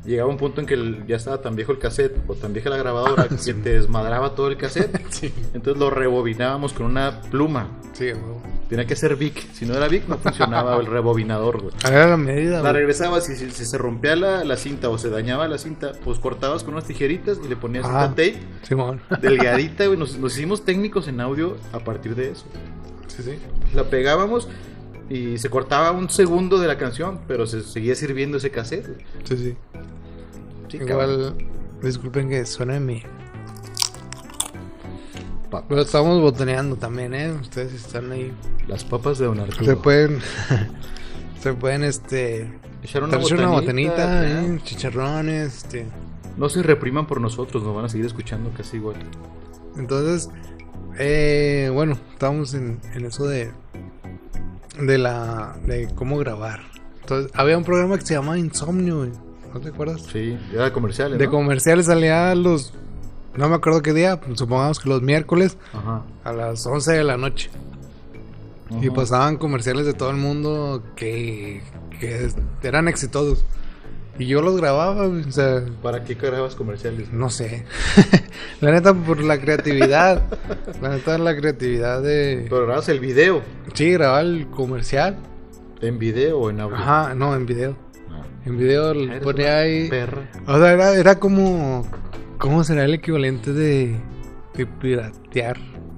Llegaba 0.05 0.29
un 0.29 0.35
punto 0.37 0.59
en 0.59 0.67
que 0.67 1.03
ya 1.07 1.15
estaba 1.15 1.41
tan 1.41 1.55
viejo 1.55 1.71
el 1.71 1.79
cassette 1.79 2.17
o 2.27 2.33
tan 2.35 2.51
vieja 2.51 2.69
la 2.69 2.75
grabadora 2.77 3.27
que 3.45 3.53
te 3.53 3.69
desmadraba 3.79 4.35
todo 4.35 4.49
el 4.49 4.57
cassette. 4.57 4.99
Sí. 5.09 5.33
Entonces 5.53 5.79
lo 5.79 5.89
rebobinábamos 5.89 6.73
con 6.73 6.85
una 6.87 7.21
pluma. 7.31 7.69
Sí, 7.93 8.09
a 8.09 8.15
huevo. 8.15 8.41
Tenía 8.69 8.85
que 8.87 8.95
ser 8.95 9.15
Vic. 9.15 9.47
Si 9.53 9.65
no 9.65 9.75
era 9.75 9.87
Vic, 9.87 10.07
no 10.07 10.17
funcionaba 10.17 10.75
el 10.77 10.87
rebobinador, 10.87 11.61
güey. 11.61 11.73
Era 11.87 12.07
la 12.07 12.17
medida, 12.17 12.63
La 12.63 12.73
regresabas 12.73 13.29
y 13.29 13.35
si, 13.35 13.51
si 13.51 13.63
se 13.65 13.77
rompía 13.77 14.15
la, 14.15 14.43
la 14.43 14.57
cinta 14.57 14.89
o 14.89 14.97
se 14.97 15.09
dañaba 15.09 15.47
la 15.47 15.57
cinta, 15.59 15.91
pues 16.03 16.17
cortabas 16.19 16.63
con 16.63 16.73
unas 16.73 16.85
tijeritas 16.85 17.39
y 17.43 17.47
le 17.47 17.55
ponías 17.55 17.85
Ah. 17.85 18.07
cinta 18.07 18.09
tape 18.09 18.39
Simón. 18.63 19.01
delgadita, 19.21 19.85
güey. 19.85 19.99
Nos, 19.99 20.17
nos 20.17 20.35
hicimos 20.35 20.65
técnicos 20.65 21.07
en 21.07 21.21
audio 21.21 21.57
a 21.73 21.79
partir 21.79 22.15
de 22.15 22.31
eso. 22.31 22.45
Sí, 23.07 23.21
sí. 23.23 23.37
La 23.75 23.83
pegábamos 23.83 24.47
y 25.09 25.37
se 25.37 25.49
cortaba 25.51 25.91
un 25.91 26.09
segundo 26.09 26.57
de 26.59 26.67
la 26.67 26.79
canción, 26.79 27.19
pero 27.27 27.45
se 27.45 27.61
seguía 27.61 27.93
sirviendo 27.93 28.37
ese 28.37 28.49
cassette. 28.49 28.87
güey. 28.87 29.05
Sí, 29.25 29.37
sí. 29.37 29.55
Sí, 30.69 30.79
cabrón. 30.79 31.11
Igual, 31.11 31.35
disculpen 31.83 32.29
que 32.29 32.45
suene 32.47 32.79
mi. 32.79 33.03
Pa- 35.61 35.67
Pero 35.67 35.81
estamos 35.81 36.21
botoneando 36.21 36.75
también, 36.75 37.13
¿eh? 37.13 37.31
Ustedes 37.31 37.73
están 37.73 38.11
ahí. 38.11 38.31
Las 38.67 38.83
papas 38.83 39.17
de 39.19 39.25
Don 39.25 39.39
Arturo. 39.39 39.65
Se 39.65 39.75
pueden. 39.75 40.19
se 41.41 41.53
pueden, 41.53 41.83
este. 41.83 42.51
Echar 42.83 43.03
una 43.03 43.11
traerse 43.13 43.33
una 43.35 43.47
botanita, 43.49 43.91
botanita. 43.93 44.41
¿eh? 44.55 44.59
chicharrones, 44.63 45.57
este. 45.57 45.85
No 46.37 46.49
se 46.49 46.61
repriman 46.61 47.07
por 47.07 47.21
nosotros, 47.21 47.63
nos 47.63 47.73
van 47.75 47.85
a 47.85 47.89
seguir 47.89 48.05
escuchando 48.05 48.51
casi 48.55 48.77
igual. 48.77 48.97
Entonces, 49.77 50.29
eh, 50.99 51.69
bueno, 51.73 51.97
estamos 52.13 52.53
en, 52.53 52.79
en 52.93 53.05
eso 53.05 53.25
de. 53.27 53.51
De 54.79 54.97
la. 54.97 55.57
De 55.65 55.87
cómo 55.95 56.17
grabar. 56.17 56.61
Entonces, 57.01 57.31
había 57.35 57.57
un 57.57 57.63
programa 57.63 57.97
que 57.97 58.05
se 58.05 58.13
llamaba 58.15 58.37
Insomnio, 58.37 58.97
güey. 58.97 59.11
¿No 59.53 59.61
te 59.61 59.69
acuerdas? 59.69 60.01
Sí, 60.11 60.37
era 60.53 60.65
de 60.65 60.71
comerciales. 60.73 61.17
De 61.17 61.29
comerciales 61.29 61.85
salía 61.85 62.35
los. 62.35 62.73
No 63.37 63.49
me 63.49 63.55
acuerdo 63.55 63.81
qué 63.81 63.93
día, 63.93 64.19
supongamos 64.35 64.79
que 64.79 64.89
los 64.89 65.01
miércoles 65.01 65.57
Ajá. 65.73 66.03
a 66.23 66.33
las 66.33 66.65
11 66.65 66.93
de 66.93 67.03
la 67.03 67.17
noche. 67.17 67.49
Y 68.81 68.89
pasaban 68.89 69.37
comerciales 69.37 69.85
de 69.85 69.93
todo 69.93 70.09
el 70.09 70.17
mundo 70.17 70.81
que, 70.95 71.61
que 71.99 72.29
eran 72.63 72.87
exitosos. 72.87 73.45
Y 74.17 74.27
yo 74.27 74.41
los 74.41 74.55
grababa, 74.57 75.07
o 75.07 75.31
sea, 75.31 75.63
¿Para 75.83 76.03
qué 76.03 76.15
grabas 76.15 76.55
comerciales? 76.55 77.11
no 77.11 77.29
sé. 77.29 77.65
la 78.61 78.71
neta, 78.71 78.93
por 78.93 79.21
la 79.21 79.39
creatividad. 79.39 80.23
la 80.81 80.89
neta, 80.89 81.17
la 81.17 81.35
creatividad 81.35 82.01
de. 82.01 82.47
Pero 82.49 82.65
grabas 82.65 82.87
el 82.89 83.01
video. 83.01 83.41
Sí, 83.73 83.91
grabar 83.91 84.23
el 84.25 84.47
comercial. 84.47 85.17
¿En 85.81 85.99
video 85.99 86.39
o 86.39 86.49
en 86.49 86.61
audio? 86.61 86.77
Ajá, 86.77 87.13
no, 87.13 87.35
en 87.35 87.45
video. 87.45 87.75
Ah. 88.09 88.23
En 88.45 88.57
video 88.57 88.93
le 88.93 89.19
ponía 89.19 89.57
ahí. 89.59 89.89
Perra. 89.89 90.29
O 90.47 90.57
sea, 90.57 90.71
era, 90.71 90.93
era 90.95 91.19
como. 91.19 91.85
¿Cómo 92.39 92.63
será 92.63 92.85
el 92.85 92.93
equivalente 92.93 93.53
de. 93.53 93.99
de 94.55 94.65
piratear? 94.65 95.57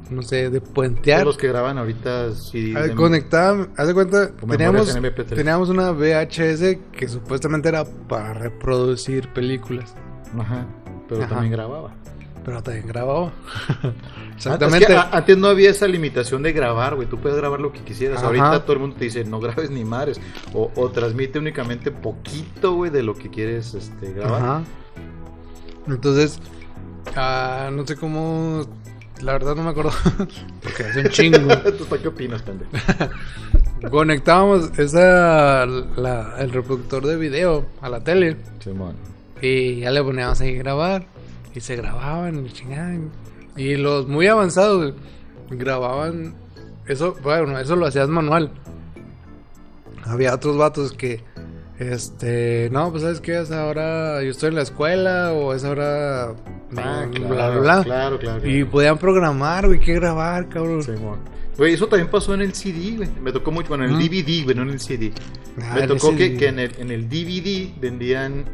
No 0.09 0.21
sé, 0.21 0.49
de 0.49 0.61
puentear. 0.61 1.19
Todos 1.19 1.35
los 1.35 1.37
que 1.37 1.47
graban 1.49 1.77
ahorita 1.77 2.33
sí. 2.33 2.73
Ah, 2.77 2.85
Conectaba, 2.95 3.67
haz 3.75 3.87
de 3.87 3.93
cuenta, 3.93 4.31
teníamos, 4.35 4.87
memorias 4.87 4.95
en 4.95 5.03
MP3. 5.03 5.35
teníamos 5.35 5.69
una 5.69 5.91
VHS 5.91 6.77
que 6.93 7.07
supuestamente 7.09 7.67
era 7.67 7.83
para 7.83 8.33
reproducir 8.33 9.27
películas, 9.33 9.93
Ajá. 10.39 10.65
Pero 11.09 11.23
Ajá. 11.23 11.29
también 11.29 11.51
grababa. 11.51 11.91
pero 12.45 12.63
también 12.63 12.87
grababa. 12.87 13.33
Exactamente. 14.35 14.85
Exactamente. 14.85 15.17
antes 15.17 15.37
no 15.37 15.47
había 15.47 15.71
esa 15.71 15.87
limitación 15.87 16.41
de 16.43 16.53
grabar, 16.53 16.95
güey. 16.95 17.09
Tú 17.09 17.17
puedes 17.17 17.37
grabar 17.37 17.59
lo 17.59 17.73
que 17.73 17.81
quisieras. 17.81 18.19
Ajá. 18.19 18.27
Ahorita 18.27 18.61
todo 18.63 18.73
el 18.73 18.79
mundo 18.79 18.95
te 18.97 19.05
dice, 19.05 19.25
no 19.25 19.41
grabes 19.41 19.69
ni 19.71 19.83
madres. 19.83 20.21
O, 20.53 20.71
o 20.75 20.89
transmite 20.89 21.37
únicamente 21.39 21.91
poquito, 21.91 22.75
güey, 22.75 22.91
de 22.91 23.03
lo 23.03 23.13
que 23.15 23.29
quieres 23.29 23.73
este, 23.73 24.13
grabar. 24.13 24.41
Ajá. 24.41 24.63
Entonces, 25.87 26.39
ah, 27.15 27.69
no 27.71 27.85
sé 27.87 27.95
cómo, 27.95 28.65
la 29.21 29.33
verdad 29.33 29.55
no 29.55 29.63
me 29.63 29.69
acuerdo, 29.69 29.91
porque 30.63 30.83
hace 30.83 31.01
un 31.01 31.09
chingo. 31.09 31.57
¿Tú 31.77 31.85
para 31.85 32.01
qué 32.01 32.07
opinas, 32.09 32.41
pendejo? 32.41 32.71
conectábamos 33.91 34.77
esa, 34.79 35.65
la- 35.65 36.35
el 36.39 36.51
reproductor 36.51 37.05
de 37.05 37.15
video 37.17 37.65
a 37.81 37.89
la 37.89 38.03
tele 38.03 38.37
Simón. 38.59 38.95
y 39.41 39.81
ya 39.81 39.91
le 39.91 40.03
poníamos 40.03 40.41
ahí 40.41 40.55
a 40.55 40.59
grabar 40.59 41.05
y 41.53 41.59
se 41.61 41.75
grababan 41.75 42.45
y 42.45 42.51
chingaban. 42.51 43.11
Y 43.55 43.75
los 43.75 44.07
muy 44.07 44.27
avanzados 44.27 44.93
grababan 45.49 46.33
eso, 46.87 47.15
bueno, 47.23 47.57
eso 47.59 47.75
lo 47.75 47.85
hacías 47.85 48.09
manual. 48.09 48.51
Había 50.05 50.33
otros 50.33 50.57
vatos 50.57 50.93
que 50.93 51.23
este, 51.79 52.69
no, 52.71 52.89
pues 52.91 53.03
sabes 53.03 53.21
qué 53.21 53.39
es 53.39 53.51
ahora 53.51 54.23
yo 54.23 54.31
estoy 54.31 54.49
en 54.49 54.55
la 54.55 54.61
escuela 54.63 55.31
o 55.33 55.53
es 55.53 55.63
ahora 55.63 56.29
Ah, 56.75 57.05
bla 57.07 57.09
claro, 57.11 57.29
bla 57.29 57.59
bla. 57.59 57.83
Claro, 57.83 58.19
claro. 58.19 58.47
Y 58.49 58.63
podían 58.65 58.97
programar, 58.97 59.67
güey, 59.67 59.79
qué 59.79 59.93
grabar, 59.93 60.49
cabrón. 60.49 60.83
Simón. 60.83 61.19
Güey, 61.57 61.73
eso 61.73 61.87
también 61.87 62.09
pasó 62.11 62.33
en 62.33 62.41
el 62.41 62.53
CD, 62.53 62.97
güey. 62.97 63.09
Me 63.21 63.31
tocó 63.31 63.51
mucho, 63.51 63.69
bueno, 63.69 63.85
en 63.85 63.91
el 63.91 63.97
Mm. 63.97 64.01
DVD, 64.01 64.43
güey, 64.43 64.55
no 64.55 64.63
en 64.63 64.69
el 64.71 64.79
CD. 64.79 65.13
Ah, 65.61 65.75
Me 65.79 65.87
tocó 65.87 66.15
que, 66.15 66.35
que 66.37 66.47
en, 66.49 66.59
el, 66.59 66.71
en 66.77 66.91
el 66.91 67.07
DVD 67.09 67.79
vendían 67.79 68.45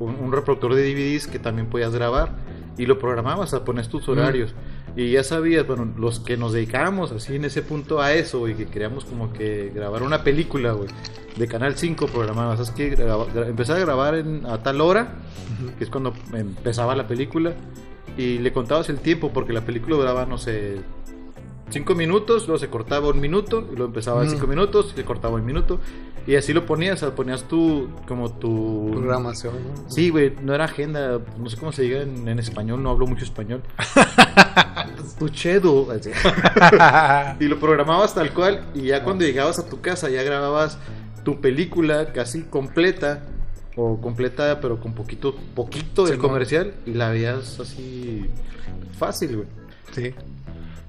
un, 0.00 0.16
un 0.16 0.32
reproductor 0.32 0.74
de 0.74 0.82
DVDs 0.92 1.26
que 1.28 1.38
también 1.38 1.68
podías 1.68 1.94
grabar 1.94 2.32
y 2.76 2.86
lo 2.86 2.98
programabas, 2.98 3.48
o 3.48 3.56
sea, 3.56 3.64
ponías 3.64 3.88
tus 3.88 4.08
horarios. 4.08 4.54
Y 4.98 5.12
ya 5.12 5.22
sabías, 5.22 5.64
bueno, 5.64 5.88
los 5.96 6.18
que 6.18 6.36
nos 6.36 6.52
dedicábamos 6.52 7.12
así 7.12 7.36
en 7.36 7.44
ese 7.44 7.62
punto 7.62 8.00
a 8.02 8.14
eso, 8.14 8.40
güey, 8.40 8.54
que 8.56 8.66
queríamos 8.66 9.04
como 9.04 9.32
que 9.32 9.70
grabar 9.72 10.02
una 10.02 10.24
película, 10.24 10.72
güey, 10.72 10.88
de 11.36 11.46
Canal 11.46 11.76
5 11.78 12.08
programabas, 12.08 12.58
es 12.58 12.72
que 12.72 12.94
empezaba 13.46 13.78
a 13.78 13.82
grabar 13.82 14.16
en, 14.16 14.44
a 14.44 14.60
tal 14.60 14.80
hora, 14.80 15.12
que 15.78 15.84
es 15.84 15.88
cuando 15.90 16.12
empezaba 16.32 16.96
la 16.96 17.06
película, 17.06 17.52
y 18.16 18.38
le 18.38 18.52
contabas 18.52 18.88
el 18.88 18.98
tiempo, 18.98 19.30
porque 19.32 19.52
la 19.52 19.60
película 19.60 19.94
duraba, 19.94 20.26
no 20.26 20.36
sé, 20.36 20.80
cinco 21.70 21.94
minutos, 21.94 22.48
luego 22.48 22.58
se 22.58 22.66
cortaba 22.68 23.08
un 23.08 23.20
minuto, 23.20 23.60
y 23.72 23.76
luego 23.76 23.84
empezaba 23.84 24.22
en 24.22 24.30
Mm. 24.30 24.32
cinco 24.32 24.46
minutos, 24.48 24.90
y 24.94 24.96
se 24.96 25.04
cortaba 25.04 25.36
un 25.36 25.46
minuto, 25.46 25.78
y 26.28 26.36
así 26.36 26.52
lo 26.52 26.66
ponías, 26.66 27.02
o 27.02 27.06
sea, 27.06 27.16
ponías 27.16 27.44
tu, 27.44 27.88
como 28.06 28.30
tu... 28.30 28.90
programación. 28.92 29.54
¿no? 29.54 29.90
Sí, 29.90 30.10
güey, 30.10 30.34
no 30.42 30.54
era 30.54 30.66
agenda, 30.66 31.20
no 31.38 31.48
sé 31.48 31.56
cómo 31.56 31.72
se 31.72 31.80
diga 31.84 32.02
en, 32.02 32.28
en 32.28 32.38
español, 32.38 32.82
no 32.82 32.90
hablo 32.90 33.06
mucho 33.06 33.24
español. 33.24 33.62
tu 35.18 35.30
chedo, 35.30 35.88
y 37.40 37.44
lo 37.44 37.58
programabas 37.58 38.14
tal 38.14 38.34
cual, 38.34 38.66
y 38.74 38.82
ya 38.82 39.04
cuando 39.04 39.24
llegabas 39.24 39.58
a 39.58 39.70
tu 39.70 39.80
casa 39.80 40.10
ya 40.10 40.22
grababas 40.22 40.76
tu 41.24 41.40
película 41.40 42.12
casi 42.12 42.42
completa, 42.42 43.22
o 43.74 43.98
completa 43.98 44.60
pero 44.60 44.80
con 44.80 44.92
poquito, 44.92 45.34
poquito 45.54 46.04
del 46.04 46.16
Sí, 46.16 46.20
comercial, 46.20 46.74
y 46.84 46.92
la 46.92 47.08
veías 47.08 47.58
así 47.58 48.26
fácil, 48.98 49.36
güey. 49.36 49.48
Sí. 49.92 50.14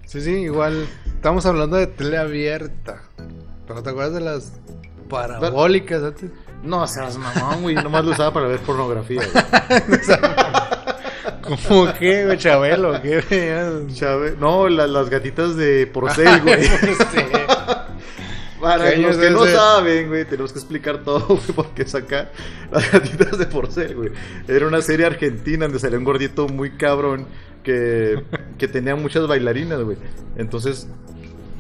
Sí, 0.06 0.20
sí, 0.20 0.32
igual. 0.32 0.86
Estamos 1.06 1.46
hablando 1.46 1.78
de 1.78 1.88
tele 1.88 2.18
abierta. 2.18 3.04
Pero 3.68 3.84
te 3.84 3.92
acuerdas 3.92 4.16
de 4.16 4.22
las 4.22 4.54
parabólicas 5.10 6.04
antes? 6.04 6.32
No 6.64 6.86
seas 6.88 7.18
mamón, 7.18 7.62
güey, 7.64 7.76
nomás 7.76 8.06
lo 8.06 8.12
usaba 8.12 8.32
para 8.34 8.48
ver 8.48 8.60
pornografía, 8.60 9.22
güey. 9.32 10.00
¿Cómo 11.68 11.92
qué, 11.98 12.26
güey? 12.26 12.38
Chabelo, 12.38 13.02
¿qué 13.02 14.36
No, 14.40 14.68
la- 14.70 14.88
las 14.88 15.10
gatitas 15.10 15.56
de 15.56 15.88
porcel, 15.88 16.42
güey. 16.44 16.68
Para 18.62 18.92
¿Qué 18.92 18.98
los 18.98 19.16
que 19.18 19.30
no 19.30 19.46
saben, 19.46 20.10
güey, 20.10 20.26
tenemos 20.26 20.52
que 20.52 20.60
explicar 20.60 20.98
todo, 21.04 21.26
güey, 21.28 21.42
porque 21.56 21.86
sacar 21.88 22.32
las 22.72 22.92
gatitas 22.92 23.38
de 23.38 23.46
porcel, 23.46 23.96
güey. 23.96 24.12
Era 24.50 24.68
una 24.68 24.82
serie 24.82 25.06
argentina 25.06 25.66
donde 25.66 25.80
salía 25.80 25.98
un 25.98 26.04
gordito 26.04 26.48
muy 26.50 26.72
cabrón 26.72 27.26
que, 27.64 28.22
que 28.58 28.68
tenía 28.68 28.96
muchas 28.98 29.28
bailarinas, 29.28 29.82
güey. 29.82 29.98
Entonces, 30.36 30.88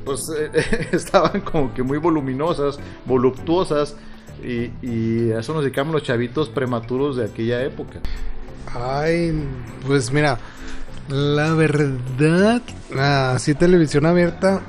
pues 0.09 0.31
eh, 0.35 0.49
estaban 0.91 1.41
como 1.41 1.71
que 1.71 1.83
muy 1.83 1.99
voluminosas, 1.99 2.79
voluptuosas, 3.05 3.95
y, 4.43 5.31
a 5.31 5.39
eso 5.39 5.53
nos 5.53 5.63
dedicamos 5.63 5.93
los 5.93 6.01
chavitos 6.01 6.49
prematuros 6.49 7.17
de 7.17 7.25
aquella 7.25 7.61
época. 7.61 7.99
Ay, 8.73 9.47
pues 9.85 10.11
mira, 10.11 10.39
la 11.09 11.53
verdad, 11.53 12.61
así 13.35 13.53
televisión 13.53 14.07
abierta, 14.07 14.61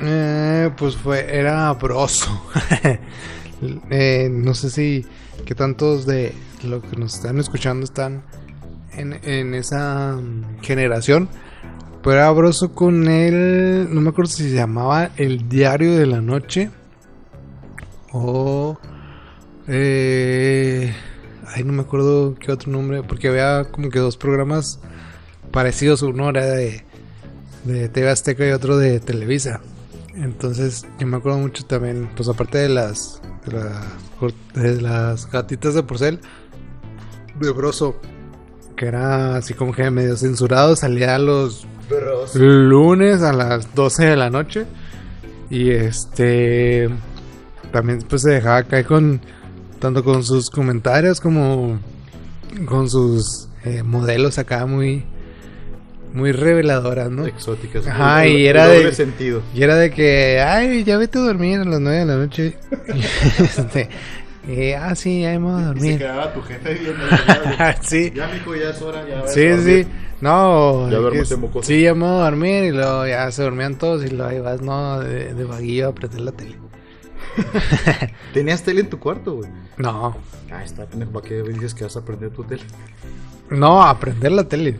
eh, 0.00 0.70
pues 0.76 0.96
fue, 0.96 1.26
era 1.36 1.72
broso. 1.72 2.30
Eh, 3.88 4.28
no 4.30 4.52
sé 4.52 4.68
si, 4.68 5.06
que 5.46 5.54
tantos 5.54 6.04
de 6.04 6.34
lo 6.64 6.82
que 6.82 6.96
nos 6.96 7.14
están 7.14 7.38
escuchando 7.38 7.84
están 7.84 8.22
en, 8.92 9.18
en 9.22 9.54
esa 9.54 10.18
generación. 10.60 11.30
Era 12.06 12.30
broso 12.32 12.72
con 12.72 13.08
él, 13.08 13.88
no 13.90 14.00
me 14.00 14.10
acuerdo 14.10 14.30
si 14.30 14.50
se 14.50 14.54
llamaba 14.54 15.10
El 15.16 15.48
Diario 15.48 15.96
de 15.96 16.06
la 16.06 16.20
Noche 16.20 16.70
o... 18.12 18.78
Eh, 19.66 20.94
ay, 21.46 21.64
no 21.64 21.72
me 21.72 21.80
acuerdo 21.82 22.34
qué 22.34 22.52
otro 22.52 22.70
nombre, 22.70 23.02
porque 23.02 23.28
había 23.28 23.64
como 23.70 23.88
que 23.88 23.98
dos 23.98 24.16
programas 24.18 24.78
parecidos. 25.50 26.02
Uno 26.02 26.28
era 26.28 26.44
de, 26.44 26.84
de 27.64 27.88
TV 27.88 28.10
Azteca 28.10 28.46
y 28.46 28.50
otro 28.50 28.76
de 28.76 29.00
Televisa. 29.00 29.60
Entonces, 30.14 30.86
yo 31.00 31.06
me 31.06 31.16
acuerdo 31.16 31.38
mucho 31.38 31.64
también, 31.64 32.10
pues 32.14 32.28
aparte 32.28 32.58
de 32.58 32.68
las, 32.68 33.22
de, 33.46 33.52
la- 33.52 33.82
de 34.54 34.80
las 34.82 35.30
gatitas 35.30 35.74
de 35.74 35.82
porcel, 35.82 36.20
de 37.40 37.50
Broso, 37.50 37.96
que 38.76 38.86
era 38.86 39.36
así 39.36 39.54
como 39.54 39.72
que 39.72 39.90
medio 39.90 40.16
censurado, 40.16 40.76
salía 40.76 41.18
los 41.18 41.66
lunes 42.34 43.22
a 43.22 43.32
las 43.32 43.74
12 43.74 44.04
de 44.06 44.16
la 44.16 44.30
noche. 44.30 44.66
Y 45.50 45.70
este 45.70 46.88
también 47.72 48.00
pues 48.08 48.22
se 48.22 48.30
dejaba 48.30 48.62
caer 48.64 48.86
con 48.86 49.20
tanto 49.78 50.02
con 50.04 50.24
sus 50.24 50.48
comentarios 50.50 51.20
como 51.20 51.78
con 52.66 52.88
sus 52.88 53.48
eh, 53.64 53.82
modelos 53.82 54.38
acá 54.38 54.64
muy 54.66 55.04
muy 56.12 56.30
reveladoras, 56.30 57.10
¿no? 57.10 57.26
Exóticas. 57.26 57.86
Ajá, 57.88 58.26
y 58.26 58.46
era 58.46 58.68
de- 58.68 58.92
sentido. 58.94 59.42
Y 59.52 59.64
era 59.64 59.74
de 59.74 59.90
que, 59.90 60.40
ay, 60.40 60.84
ya 60.84 60.96
vete 60.96 61.18
a 61.18 61.22
dormir 61.22 61.58
a 61.58 61.64
las 61.64 61.80
9 61.80 61.98
de 61.98 62.04
la 62.06 62.14
noche. 62.16 62.56
este, 63.40 63.88
eh, 64.48 64.76
ah, 64.76 64.94
sí, 64.94 65.22
ya 65.22 65.32
vamos 65.38 65.54
a 65.54 65.60
Y 65.60 65.64
se 65.64 65.68
dormir. 65.74 65.98
quedaba 65.98 66.32
tu 66.32 66.42
jefe 66.42 66.74
viendo. 66.74 67.04
sí, 67.82 68.12
Ya, 68.14 68.28
mijo, 68.28 68.54
ya 68.54 68.70
es 68.70 68.82
hora, 68.82 69.06
ya. 69.08 69.26
sí, 69.26 69.48
sí. 69.62 69.86
No, 70.20 70.84
Ya 70.88 70.96
que 70.96 71.02
duérmete, 71.02 71.34
es- 71.34 71.38
mocoso. 71.40 71.66
sí, 71.66 71.82
ya 71.82 71.92
vamos 71.92 72.20
a 72.20 72.24
dormir 72.24 72.64
y 72.64 72.70
luego 72.72 73.06
ya 73.06 73.30
se 73.30 73.42
dormían 73.42 73.76
todos 73.76 74.04
y 74.04 74.08
luego 74.10 74.30
ahí 74.30 74.40
vas, 74.40 74.60
no, 74.62 75.00
de, 75.00 75.34
de 75.34 75.44
vaguillo 75.44 75.88
a 75.88 75.94
prender 75.94 76.20
la 76.20 76.32
tele. 76.32 76.56
¿Tenías 78.32 78.62
tele 78.62 78.80
en 78.82 78.90
tu 78.90 78.98
cuarto, 78.98 79.34
güey? 79.36 79.50
No, 79.76 80.16
Ah, 80.52 80.62
está 80.62 80.86
pendejo. 80.86 81.10
¿Para 81.12 81.26
qué 81.26 81.42
dices 81.42 81.74
que 81.74 81.84
vas 81.84 81.96
a 81.96 82.04
prender 82.04 82.30
tu 82.30 82.44
tele? 82.44 82.62
no, 83.50 83.82
a 83.82 83.98
prender 83.98 84.32
la 84.32 84.44
tele. 84.44 84.78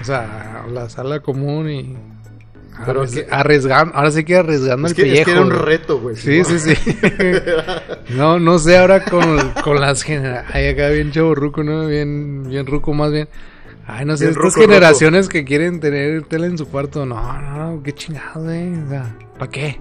O 0.00 0.04
sea, 0.04 0.64
la 0.70 0.88
sala 0.88 1.20
común 1.20 1.70
y... 1.70 1.96
Pero 2.84 3.04
Arries- 3.04 3.14
que- 3.14 3.26
arriesgando, 3.30 3.94
ahora 3.96 4.10
sí 4.10 4.24
que 4.24 4.36
arriesgando 4.36 4.86
Es 4.86 4.92
el 4.92 4.96
que, 4.96 5.02
es 5.02 5.08
pellejo. 5.08 5.24
que 5.26 5.32
era 5.32 5.40
un 5.40 5.50
reto, 5.64 5.98
güey. 6.00 6.16
Sí, 6.16 6.44
sí, 6.44 6.58
sí. 6.58 6.74
no, 8.16 8.38
no 8.38 8.58
sé 8.58 8.76
ahora 8.78 9.04
con, 9.04 9.50
con 9.64 9.80
las 9.80 10.02
generaciones. 10.02 10.50
Ay, 10.54 10.68
acá 10.68 10.88
bien 10.88 11.10
chavo 11.12 11.34
ruco, 11.34 11.62
¿no? 11.62 11.86
Bien, 11.86 12.44
bien 12.48 12.66
ruco 12.66 12.92
más 12.92 13.12
bien. 13.12 13.28
Ay, 13.86 14.04
no 14.04 14.16
sé, 14.16 14.24
Bien 14.24 14.32
estas 14.36 14.54
ruco, 14.54 14.60
generaciones 14.66 15.28
que 15.28 15.44
quieren 15.44 15.78
tener 15.80 16.24
tele 16.24 16.48
en 16.48 16.58
su 16.58 16.66
cuarto. 16.68 17.06
No, 17.06 17.40
no, 17.40 17.82
qué 17.82 17.92
chingado, 17.92 18.42
güey. 18.42 18.74
O 18.82 18.88
sea, 18.88 19.16
¿para 19.38 19.50
qué? 19.50 19.80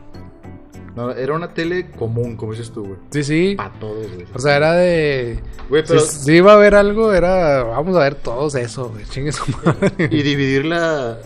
No, 0.95 1.11
era 1.11 1.33
una 1.33 1.53
tele 1.53 1.91
común, 1.91 2.37
como 2.37 2.53
dices 2.53 2.71
tú, 2.71 2.85
güey. 2.85 2.97
Sí, 3.11 3.23
sí. 3.23 3.53
Para 3.57 3.71
todos, 3.73 4.07
güey. 4.13 4.25
O 4.33 4.39
sea, 4.39 4.55
era 4.55 4.71
de. 4.73 5.39
Güey, 5.69 5.83
pero. 5.85 5.99
Si, 5.99 6.23
si 6.23 6.31
iba 6.37 6.53
a 6.53 6.55
haber 6.55 6.73
algo, 6.75 7.13
era. 7.13 7.63
Vamos 7.63 7.95
a 7.97 7.99
ver 7.99 8.15
todos 8.15 8.55
eso, 8.55 8.89
güey. 8.89 9.03
Chingue 9.05 9.33
su 9.33 9.43
madre. 9.51 9.91
Y 10.09 10.23
dividir 10.23 10.65
la, 10.65 11.17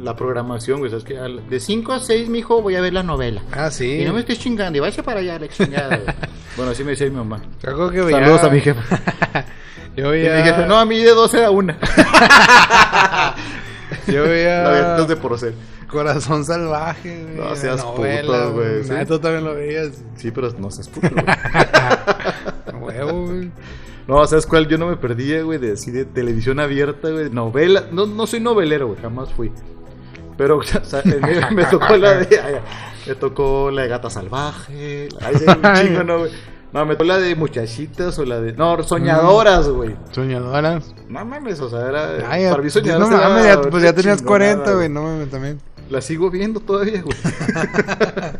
la 0.00 0.16
programación, 0.16 0.80
güey. 0.80 0.90
¿Sabes 0.90 1.04
qué? 1.04 1.14
De 1.14 1.60
5 1.60 1.92
a 1.92 2.00
6, 2.00 2.28
mijo, 2.28 2.60
voy 2.60 2.74
a 2.74 2.80
ver 2.80 2.92
la 2.92 3.04
novela. 3.04 3.42
Ah, 3.52 3.70
sí. 3.70 4.00
Y 4.00 4.04
no 4.04 4.14
me 4.14 4.20
estés 4.20 4.40
chingando, 4.40 4.76
y 4.78 4.80
vaya 4.80 5.02
para 5.04 5.20
allá, 5.20 5.38
la 5.38 5.48
chingada. 5.48 5.96
güey. 5.96 6.14
bueno, 6.56 6.72
así 6.72 6.82
me 6.82 6.90
decía 6.90 7.06
mi 7.08 7.14
mamá. 7.16 7.40
Creo 7.60 7.90
que 7.90 8.10
Saludos 8.10 8.42
a 8.42 8.50
mi 8.50 8.60
jefe. 8.60 8.80
Yo 9.96 10.14
Y 10.14 10.22
veía. 10.22 10.36
mi 10.38 10.42
jefe, 10.42 10.66
no, 10.66 10.76
a 10.76 10.84
mí 10.84 10.98
de 11.02 11.10
12 11.10 11.44
a 11.44 11.50
1. 11.50 11.74
Yo 14.08 14.22
veía. 14.24 14.62
La 14.62 15.04
de 15.04 15.16
porcel. 15.16 15.54
Corazón 15.90 16.44
salvaje, 16.44 17.24
güey. 17.24 17.36
No 17.36 17.44
la 17.50 17.56
seas 17.56 17.84
puto, 17.84 18.52
güey, 18.52 18.84
sí. 18.84 18.92
tú 19.06 19.18
también 19.18 19.44
lo 19.44 19.54
veías. 19.54 20.02
Sí, 20.16 20.30
pero 20.30 20.50
no 20.58 20.70
seas 20.70 20.88
puto, 20.88 21.08
güey. 21.10 21.24
Huevo, 22.80 23.26
güey. 23.26 23.50
No, 24.06 24.26
¿sabes 24.26 24.46
cuál? 24.46 24.66
Yo 24.68 24.78
no 24.78 24.86
me 24.86 24.96
perdía, 24.96 25.42
güey, 25.42 25.58
de 25.58 25.72
así 25.72 25.90
de 25.90 26.04
televisión 26.06 26.60
abierta, 26.60 27.10
güey, 27.10 27.28
novela. 27.30 27.84
No, 27.92 28.06
no 28.06 28.26
soy 28.26 28.40
novelero, 28.40 28.88
güey, 28.88 29.00
jamás 29.00 29.30
fui. 29.32 29.52
Pero 30.38 30.56
o 30.58 30.62
sea, 30.62 31.02
me, 31.04 31.50
me 31.50 31.64
tocó 31.64 31.96
la 31.96 32.14
de. 32.14 32.60
me 33.06 33.14
tocó 33.16 33.70
la 33.70 33.82
de 33.82 33.88
Gata 33.88 34.08
Salvaje. 34.08 35.08
Ay, 35.20 35.34
de 35.34 35.46
un 35.46 35.74
chingo, 35.74 36.04
no, 36.04 36.18
güey. 36.20 36.30
No, 36.72 36.86
me 36.86 36.94
tocó 36.94 37.04
la 37.04 37.18
de 37.18 37.34
Muchachitas 37.34 38.18
o 38.18 38.24
la 38.24 38.40
de. 38.40 38.52
No, 38.52 38.82
Soñadoras, 38.82 39.68
güey. 39.68 39.96
Soñadoras. 40.12 40.94
No 41.08 41.24
mames, 41.24 41.60
o 41.60 41.68
sea, 41.68 41.88
era. 41.88 42.30
Ay, 42.30 42.48
para 42.48 42.62
mí 42.62 42.68
ya, 42.68 42.70
Soñadoras 42.70 43.10
no 43.10 43.16
mames, 43.16 43.44
ya, 43.44 43.60
pues 43.60 43.82
ya 43.82 43.92
tenías 43.92 44.18
chingonada, 44.18 44.54
40, 44.54 44.74
güey. 44.74 44.88
No 44.88 45.02
mames, 45.02 45.30
también. 45.30 45.60
La 45.90 46.00
sigo 46.00 46.30
viendo 46.30 46.60
todavía, 46.60 47.02
güey. 47.02 47.16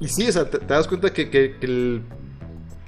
Y 0.00 0.08
sí, 0.08 0.28
o 0.28 0.32
sea, 0.32 0.50
te, 0.50 0.58
te 0.58 0.66
das 0.74 0.88
cuenta 0.88 1.12
que, 1.12 1.30
que- 1.30 1.56
que 1.60 1.66
el 1.66 2.02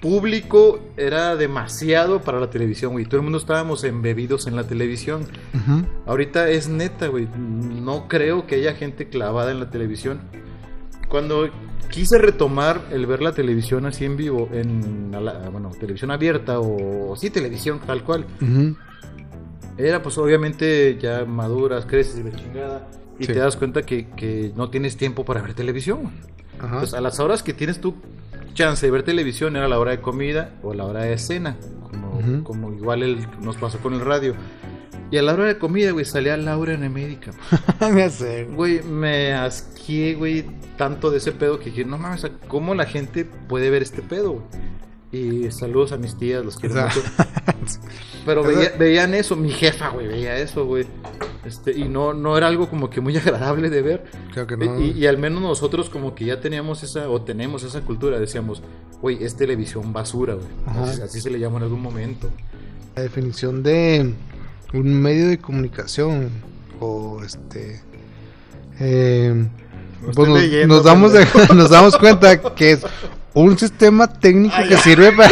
público 0.00 0.80
era 0.96 1.36
demasiado 1.36 2.20
para 2.22 2.40
la 2.40 2.50
televisión, 2.50 2.92
güey. 2.92 3.04
Todo 3.04 3.18
el 3.18 3.22
mundo 3.22 3.38
estábamos 3.38 3.84
embebidos 3.84 4.46
en 4.48 4.56
la 4.56 4.64
televisión. 4.64 5.22
Ujú. 5.54 5.86
Ahorita 6.06 6.48
es 6.50 6.68
neta, 6.68 7.06
güey. 7.06 7.28
No 7.38 8.08
creo 8.08 8.46
que 8.48 8.56
haya 8.56 8.74
gente 8.74 9.08
clavada 9.08 9.52
en 9.52 9.60
la 9.60 9.70
televisión. 9.70 10.20
Cuando 11.08 11.48
quise 11.88 12.18
retomar 12.18 12.80
el 12.90 13.06
ver 13.06 13.22
la 13.22 13.30
televisión 13.32 13.86
así 13.86 14.04
en 14.04 14.16
vivo, 14.16 14.48
en 14.52 15.12
a 15.14 15.20
la- 15.20 15.48
bueno, 15.50 15.70
televisión 15.78 16.10
abierta 16.10 16.58
o 16.58 17.14
sí, 17.16 17.30
televisión 17.30 17.80
tal 17.86 18.02
cual, 18.02 18.26
era 19.78 20.02
pues 20.02 20.18
obviamente 20.18 20.98
ya 21.00 21.24
maduras, 21.24 21.86
creces 21.86 22.18
y 22.18 22.24
la 22.24 22.32
chingada. 22.34 22.88
Y 23.18 23.26
Sí. 23.26 23.32
te 23.32 23.38
das 23.38 23.56
cuenta 23.56 23.82
que, 23.82 24.06
que 24.16 24.52
no 24.56 24.70
tienes 24.70 24.96
tiempo 24.96 25.24
para 25.24 25.40
ver 25.42 25.54
televisión. 25.54 26.10
Ajá. 26.58 26.66
Entonces, 26.66 26.94
a 26.94 27.00
las 27.00 27.20
horas 27.20 27.42
que 27.42 27.52
tienes 27.52 27.80
tu 27.80 27.94
chance 28.54 28.84
de 28.86 28.90
ver 28.92 29.02
televisión 29.02 29.56
era 29.56 29.68
la 29.68 29.78
hora 29.78 29.90
de 29.92 30.00
comida 30.00 30.50
o 30.62 30.74
la 30.74 30.84
hora 30.84 31.02
de 31.02 31.18
cena, 31.18 31.56
como, 31.90 32.44
como 32.44 32.72
igual 32.72 33.02
el- 33.02 33.26
nos 33.40 33.56
pasó 33.56 33.78
con 33.78 33.94
el 33.94 34.00
radio. 34.00 34.34
Y 35.10 35.18
a 35.18 35.22
la 35.22 35.34
hora 35.34 35.44
de 35.44 35.58
comida, 35.58 35.90
güey, 35.92 36.04
salía 36.04 36.36
Laura 36.36 36.72
en 36.74 36.82
América. 36.84 37.32
sé. 38.10 38.44
Güey, 38.44 38.82
me 38.82 39.32
asqué, 39.32 40.14
güey, 40.14 40.44
tanto 40.76 41.10
de 41.10 41.18
ese 41.18 41.30
pedo 41.32 41.58
que 41.58 41.66
dije, 41.66 41.84
no 41.84 41.98
mames, 41.98 42.26
¿cómo 42.48 42.74
la 42.74 42.86
gente 42.86 43.24
puede 43.24 43.70
ver 43.70 43.82
este 43.82 44.02
pedo? 44.02 44.42
Y 45.12 45.50
saludos 45.52 45.92
a 45.92 45.96
mis 45.98 46.16
tías, 46.18 46.44
los 46.44 46.56
quiero 46.56 46.74
mucho. 46.82 47.00
Pero 48.26 48.42
veía- 48.42 48.72
veían 48.78 49.14
eso, 49.14 49.36
mi 49.36 49.50
jefa, 49.50 49.90
güey, 49.90 50.08
veía 50.08 50.36
eso, 50.38 50.64
güey. 50.64 50.86
Este, 51.44 51.72
y 51.72 51.84
no, 51.84 52.14
no 52.14 52.36
era 52.38 52.48
algo 52.48 52.68
como 52.68 52.90
que 52.90 53.00
muy 53.00 53.16
agradable 53.18 53.70
de 53.70 53.82
ver. 53.82 54.04
Creo 54.32 54.46
que 54.46 54.56
no. 54.56 54.80
Y, 54.80 54.92
y 54.92 55.06
al 55.06 55.18
menos 55.18 55.42
nosotros 55.42 55.90
como 55.90 56.14
que 56.14 56.24
ya 56.24 56.40
teníamos 56.40 56.82
esa, 56.82 57.08
o 57.08 57.22
tenemos 57.22 57.62
esa 57.64 57.80
cultura, 57.82 58.18
decíamos, 58.18 58.62
güey, 59.00 59.22
es 59.22 59.36
televisión 59.36 59.92
basura, 59.92 60.34
güey. 60.34 60.46
Así, 60.66 61.02
así 61.02 61.20
se 61.20 61.30
le 61.30 61.38
llama 61.38 61.58
en 61.58 61.64
algún 61.64 61.82
momento. 61.82 62.30
La 62.96 63.02
definición 63.02 63.62
de 63.62 64.14
un 64.72 65.00
medio 65.00 65.28
de 65.28 65.38
comunicación 65.38 66.30
o 66.80 67.22
este 67.24 67.80
eh, 68.80 69.46
pues 70.04 70.16
nos, 70.16 70.40
leyendo, 70.40 70.76
nos 70.76 70.84
damos 70.84 71.12
nos 71.54 71.70
damos 71.70 71.96
cuenta 71.96 72.40
que 72.54 72.72
es 72.72 72.80
un 73.32 73.56
sistema 73.58 74.06
técnico 74.06 74.56
que 74.68 74.76
sirve 74.78 75.12
para 75.12 75.30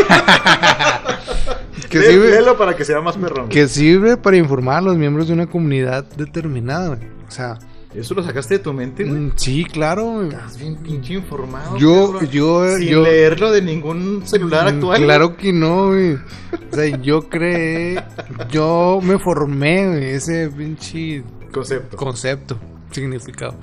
que 1.92 1.98
Lé- 2.00 2.06
sirve 2.10 2.30
léelo 2.30 2.56
para 2.56 2.74
que 2.74 2.84
sea 2.84 3.00
más 3.02 3.16
perrón. 3.18 3.48
que 3.50 3.68
sirve 3.68 4.16
para 4.16 4.36
informar 4.38 4.78
a 4.78 4.80
los 4.80 4.96
miembros 4.96 5.28
de 5.28 5.34
una 5.34 5.46
comunidad 5.46 6.04
determinada. 6.16 6.88
güey. 6.96 7.00
O 7.28 7.30
sea, 7.30 7.58
¿Eso 7.94 8.14
lo 8.14 8.22
sacaste 8.22 8.54
de 8.54 8.60
tu 8.60 8.72
mente, 8.72 9.04
güey? 9.04 9.20
mm, 9.20 9.32
sí, 9.36 9.64
claro. 9.66 10.22
Estás 10.22 10.56
bien 10.58 10.76
pinche 10.76 11.12
informado. 11.12 11.76
Yo 11.76 12.12
cabrón. 12.12 12.30
yo 12.30 12.76
Sin 12.78 12.88
yo 12.88 13.02
leerlo 13.02 13.52
de 13.52 13.60
ningún 13.60 14.22
celular 14.26 14.64
Mm, 14.64 14.68
actual. 14.76 15.02
Claro 15.02 15.36
que 15.36 15.52
no, 15.52 15.88
güey. 15.88 16.14
O 16.14 16.74
sea, 16.74 16.86
yo 16.96 17.28
creé, 17.28 18.02
yo 18.50 19.00
me 19.02 19.18
formé, 19.18 19.86
güey, 19.88 20.04
ese 20.12 20.48
pinche 20.48 21.22
Concepto. 21.52 21.96
concepto, 21.98 22.58
significado. 22.92 23.56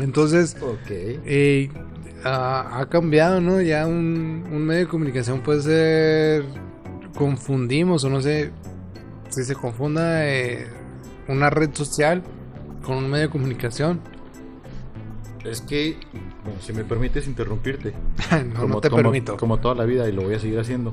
Entonces, 0.00 0.56
Ok. 0.60 0.90
eh, 0.90 1.70
ha, 2.24 2.80
ha 2.80 2.86
cambiado, 2.88 3.40
¿no? 3.40 3.60
Ya 3.60 3.86
un, 3.86 4.44
un 4.50 4.66
medio 4.66 4.80
de 4.80 4.88
comunicación 4.88 5.40
puede 5.40 5.62
ser, 5.62 6.44
confundimos 7.16 8.04
o 8.04 8.10
no 8.10 8.20
sé 8.20 8.52
si 9.30 9.42
se 9.42 9.56
confunda 9.56 10.28
eh, 10.28 10.68
una 11.26 11.50
red 11.50 11.70
social 11.74 12.22
con 12.84 12.98
un 12.98 13.10
medio 13.10 13.26
de 13.26 13.30
comunicación. 13.30 14.00
Es 15.44 15.60
que, 15.60 15.96
bueno, 16.44 16.60
si 16.60 16.72
me 16.72 16.84
permites 16.84 17.26
interrumpirte. 17.26 17.92
no, 18.54 18.68
no 18.68 18.80
te 18.80 18.90
permito. 18.90 19.36
Como 19.36 19.58
toda 19.58 19.74
la 19.74 19.84
vida 19.84 20.08
y 20.08 20.12
lo 20.12 20.22
voy 20.22 20.34
a 20.34 20.38
seguir 20.38 20.58
haciendo. 20.58 20.92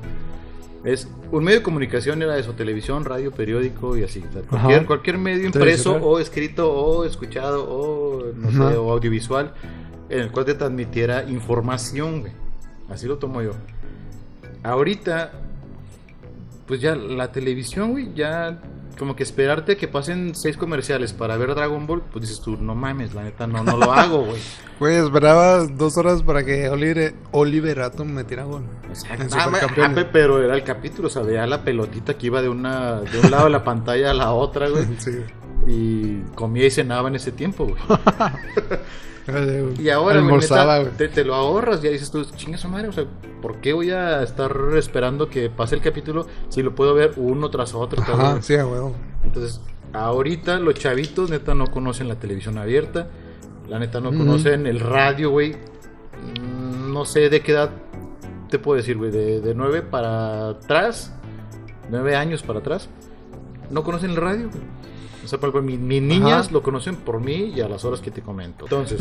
Es 0.84 1.08
un 1.32 1.44
medio 1.44 1.60
de 1.60 1.62
comunicación 1.62 2.20
era 2.20 2.36
eso, 2.36 2.52
televisión, 2.52 3.04
radio, 3.04 3.30
periódico 3.30 3.96
y 3.96 4.04
así. 4.04 4.22
o 4.28 4.32
sea, 4.32 4.42
cualquier, 4.42 4.86
cualquier 4.86 5.18
medio 5.18 5.46
impreso 5.46 5.96
o 5.96 6.18
escrito 6.18 6.70
o 6.70 7.04
escuchado 7.06 7.64
o 7.66 8.32
no 8.34 8.50
sé, 8.50 8.56
Ajá. 8.58 8.80
o 8.80 8.92
audiovisual 8.92 9.54
en 10.10 10.20
el 10.20 10.30
cual 10.30 10.44
te 10.44 10.54
transmitiera 10.54 11.24
información, 11.24 12.20
güey. 12.20 12.32
Así 12.90 13.06
lo 13.06 13.16
tomo 13.16 13.40
yo. 13.40 13.52
Ahorita, 14.62 15.32
pues 16.66 16.80
ya 16.80 16.94
la 16.94 17.32
televisión, 17.32 17.92
güey, 17.92 18.12
ya 18.14 18.58
como 18.98 19.16
que 19.16 19.22
esperarte 19.22 19.76
que 19.76 19.88
pasen 19.88 20.34
seis 20.34 20.56
comerciales 20.56 21.12
para 21.12 21.36
ver 21.36 21.54
Dragon 21.54 21.86
Ball, 21.86 22.02
pues 22.12 22.22
dices 22.22 22.40
tú, 22.40 22.56
no 22.56 22.74
mames, 22.74 23.14
la 23.14 23.22
neta 23.24 23.46
no, 23.46 23.62
no 23.64 23.76
lo 23.76 23.92
hago, 23.92 24.24
güey. 24.24 24.40
Güey, 24.78 24.96
esperaba 24.96 25.66
dos 25.66 25.96
horas 25.96 26.22
para 26.22 26.44
que 26.44 26.68
Oliver, 26.68 27.14
Oliver 27.32 27.80
Atom 27.80 28.08
metiera 28.08 28.44
gol. 28.44 28.64
En 29.10 29.28
Ah, 29.32 29.50
ah, 29.62 30.06
pero 30.12 30.42
era 30.42 30.54
el 30.54 30.64
capítulo, 30.64 31.08
o 31.08 31.10
sea, 31.10 31.22
veía 31.22 31.46
la 31.46 31.62
pelotita 31.62 32.14
que 32.14 32.26
iba 32.26 32.40
de 32.42 32.48
una 32.48 33.00
de 33.00 33.20
un 33.20 33.30
lado 33.30 33.44
de 33.44 33.50
la 33.50 33.64
pantalla 33.64 34.10
a 34.10 34.14
la 34.14 34.32
otra, 34.32 34.68
güey. 34.68 34.84
Sí. 34.98 35.10
Y 35.66 36.20
comía 36.34 36.66
y 36.66 36.70
cenaba 36.70 37.08
en 37.08 37.16
ese 37.16 37.32
tiempo, 37.32 37.66
güey. 37.66 37.76
Y 39.78 39.88
ahora, 39.88 40.20
güey, 40.20 40.26
Almorzaba, 40.26 40.78
neta, 40.80 40.96
te, 40.96 41.08
te 41.08 41.24
lo 41.24 41.34
ahorras, 41.34 41.80
ya 41.80 41.90
dices 41.90 42.10
tú, 42.10 42.24
chinga 42.36 42.58
su 42.58 42.68
madre, 42.68 42.88
o 42.88 42.92
sea, 42.92 43.06
¿por 43.40 43.60
qué 43.60 43.72
voy 43.72 43.90
a 43.90 44.22
estar 44.22 44.54
esperando 44.76 45.28
que 45.30 45.48
pase 45.48 45.74
el 45.74 45.80
capítulo 45.80 46.26
si 46.48 46.62
lo 46.62 46.74
puedo 46.74 46.94
ver 46.94 47.12
uno 47.16 47.50
tras 47.50 47.74
otro? 47.74 48.02
Ajá, 48.02 48.42
sí. 48.42 48.54
Entonces, 49.24 49.60
ahorita 49.92 50.58
los 50.58 50.74
chavitos, 50.74 51.30
neta, 51.30 51.54
no 51.54 51.68
conocen 51.68 52.08
la 52.08 52.16
televisión 52.16 52.58
abierta. 52.58 53.08
La 53.68 53.78
neta, 53.78 53.98
no 54.00 54.10
conocen 54.10 54.66
el 54.66 54.78
radio, 54.78 55.30
güey. 55.30 55.56
No 56.86 57.06
sé 57.06 57.30
de 57.30 57.40
qué 57.40 57.52
edad 57.52 57.70
te 58.50 58.58
puedo 58.58 58.76
decir, 58.76 58.98
güey. 58.98 59.10
De, 59.10 59.40
de 59.40 59.54
9 59.54 59.80
para 59.82 60.50
atrás, 60.50 61.14
9 61.88 62.14
años 62.14 62.42
para 62.42 62.58
atrás, 62.58 62.90
no 63.70 63.82
conocen 63.82 64.10
el 64.10 64.16
radio, 64.16 64.50
güey. 64.50 64.62
O 65.24 65.28
sea, 65.28 65.38
por 65.40 65.48
ejemplo, 65.50 65.62
mi- 65.70 65.78
mis 65.78 66.02
niñas 66.02 66.46
Ajá. 66.46 66.52
lo 66.52 66.62
conocen 66.62 66.96
por 66.96 67.20
mí 67.20 67.52
y 67.56 67.60
a 67.60 67.68
las 67.68 67.84
horas 67.84 68.00
que 68.00 68.10
te 68.10 68.20
comento. 68.22 68.66
Entonces, 68.66 69.00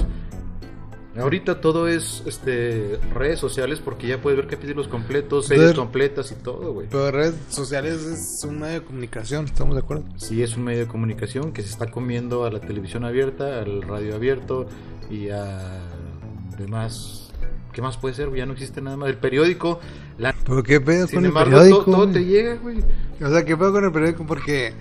ahorita 1.17 1.61
todo 1.61 1.87
es 1.87 2.23
este 2.25 2.97
redes 3.13 3.39
sociales 3.39 3.79
porque 3.83 4.07
ya 4.07 4.19
puedes 4.21 4.37
ver 4.37 4.47
capítulos 4.47 4.87
completos, 4.87 5.45
series 5.47 5.73
completas 5.73 6.31
y 6.31 6.35
todo, 6.35 6.73
güey. 6.73 6.87
Pero 6.89 7.11
redes 7.11 7.35
sociales 7.49 8.03
es 8.03 8.43
un 8.47 8.59
medio 8.59 8.79
de 8.79 8.85
comunicación, 8.85 9.45
¿estamos 9.45 9.75
de 9.75 9.81
acuerdo? 9.81 10.03
sí 10.17 10.41
es 10.41 10.57
un 10.57 10.63
medio 10.63 10.79
de 10.79 10.87
comunicación 10.87 11.51
que 11.53 11.61
se 11.61 11.69
está 11.69 11.91
comiendo 11.91 12.45
a 12.45 12.51
la 12.51 12.59
televisión 12.59 13.05
abierta, 13.05 13.59
al 13.61 13.83
radio 13.83 14.15
abierto 14.15 14.65
y 15.11 15.29
a 15.29 15.81
demás. 16.57 17.19
¿Qué 17.73 17.81
más 17.81 17.97
puede 17.97 18.13
ser? 18.13 18.31
Ya 18.35 18.45
no 18.45 18.53
existe 18.53 18.81
nada 18.81 18.97
más. 18.97 19.09
El 19.09 19.17
periódico, 19.17 19.79
la... 20.19 20.35
¿Pero 20.45 20.61
qué 20.61 20.79
pedo 20.79 21.07
con 21.07 21.19
el 21.19 21.25
embargo, 21.25 21.51
periódico? 21.57 21.83
todo, 21.85 21.95
todo 22.03 22.07
te 22.11 22.23
llega, 22.23 22.55
güey. 22.57 22.83
O 23.19 23.29
sea, 23.29 23.43
¿qué 23.43 23.57
pedo 23.57 23.71
con 23.71 23.83
el 23.85 23.91
periódico? 23.91 24.25
Porque 24.27 24.73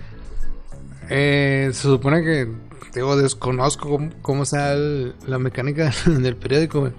eh, 1.15 1.69
se 1.73 1.81
supone 1.83 2.23
que, 2.23 2.47
digo, 2.95 3.15
desconozco 3.15 3.87
cómo, 3.89 4.09
cómo 4.23 4.45
sea 4.45 4.73
el- 4.73 5.13
la 5.27 5.37
mecánica 5.37 5.91
del 6.05 6.35
periódico. 6.35 6.91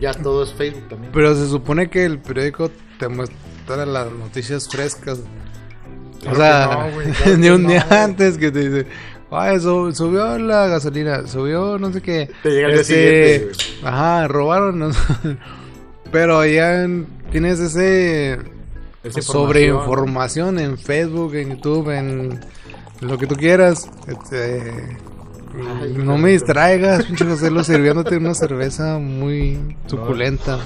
Ya 0.00 0.12
todo 0.14 0.42
es 0.42 0.52
Facebook 0.54 0.88
también. 0.88 1.12
Pero 1.12 1.34
se 1.34 1.46
supone 1.48 1.88
que 1.90 2.04
el 2.04 2.18
periódico 2.18 2.70
te 2.98 3.08
muestra 3.08 3.84
las 3.86 4.10
noticias 4.10 4.68
frescas. 4.68 5.18
Claro 6.22 6.32
o 6.32 6.36
sea, 6.36 6.66
no, 6.66 7.12
claro 7.24 7.36
de 7.38 7.52
un 7.52 7.62
no, 7.64 7.68
día 7.68 7.86
antes 7.90 8.36
que 8.38 8.50
te 8.50 8.68
dice, 8.68 8.86
ay, 9.30 9.60
su- 9.60 9.92
subió 9.92 10.38
la 10.38 10.66
gasolina, 10.66 11.26
subió 11.26 11.78
no 11.78 11.92
sé 11.92 12.00
qué. 12.00 12.30
Te 12.42 12.50
llega 12.50 12.68
el 12.68 12.72
día 12.72 12.80
Este, 12.82 12.94
siguiente, 12.94 13.44
güey. 13.82 13.92
Ajá, 13.92 14.28
robaron. 14.28 14.78
no 14.78 14.92
sé. 14.92 15.00
Pero 16.10 16.44
ya 16.46 16.82
en- 16.84 17.06
tienes 17.30 17.60
ese 17.60 18.38
Esa 19.04 19.22
sobre 19.22 19.66
información. 19.66 19.78
información 19.98 20.58
en 20.58 20.78
Facebook, 20.78 21.34
en 21.34 21.50
YouTube, 21.50 21.90
en 21.90 22.40
lo 23.00 23.18
que 23.18 23.26
tú 23.26 23.34
quieras. 23.36 23.88
Este, 24.06 24.98
Ay, 25.80 25.94
no 25.96 26.18
me 26.18 26.30
distraigas, 26.30 27.04
pinche 27.06 27.24
José, 27.24 27.50
lo 27.50 27.64
sirviéndote 27.64 28.16
una 28.18 28.34
cerveza 28.34 28.98
muy 28.98 29.76
suculenta, 29.86 30.58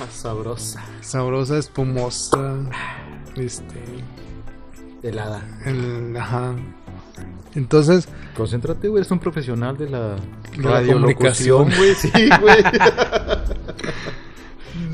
Ah, 0.00 0.06
sabrosa. 0.10 0.82
sabrosa, 1.00 1.58
espumosa. 1.58 2.54
Este, 3.36 3.76
Helada. 5.02 5.42
el- 5.66 6.16
ajá. 6.16 6.54
Entonces, 7.54 8.08
Concéntrate, 8.36 8.88
güey. 8.88 9.00
Eres 9.00 9.10
un 9.10 9.18
profesional 9.18 9.76
de 9.76 9.90
la 9.90 10.14
De 10.56 10.62
la 10.62 10.70
radiolocución, 10.70 11.64
comunicación. 11.64 11.76
güey. 11.76 11.94
Sí, 11.94 12.10
güey. 12.40 12.58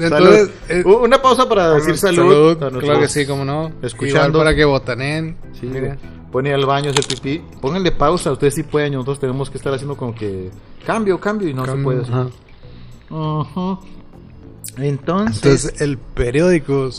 entonces 0.01 0.09
Salud. 0.09 0.51
eh, 0.69 0.83
Una 0.85 1.21
pausa 1.21 1.49
para 1.49 1.75
decir 1.75 1.97
salud. 1.99 2.63
a 2.63 2.71
claro 2.71 3.01
que 3.01 3.09
sí, 3.09 3.27
como 3.27 3.45
no. 3.45 3.71
escuchando. 3.83 4.29
Igual 4.29 4.33
para 4.33 4.55
que 4.57 4.65
botanen. 4.65 5.37
Sí, 5.61 5.67
Mira. 5.67 5.99
Pone 6.35 6.53
al 6.53 6.66
baño, 6.66 6.91
hacer 6.91 7.07
pipí. 7.07 7.45
Pónganle 7.61 7.93
pausa, 7.93 8.32
ustedes 8.32 8.55
sí 8.57 8.64
pueden, 8.64 8.95
nosotros 8.95 9.20
tenemos 9.20 9.49
que 9.49 9.57
estar 9.57 9.72
haciendo 9.72 9.97
como 9.97 10.16
que 10.16 10.51
cambio, 10.85 11.20
cambio 11.20 11.49
y 11.49 11.55
no 11.55 11.64
se 11.64 11.76
puede. 11.76 12.03
hacer. 12.03 12.14
ajá. 13.09 13.78
Entonces, 14.78 15.37
Entonces, 15.45 15.80
el 15.80 15.97
periódico 15.97 16.91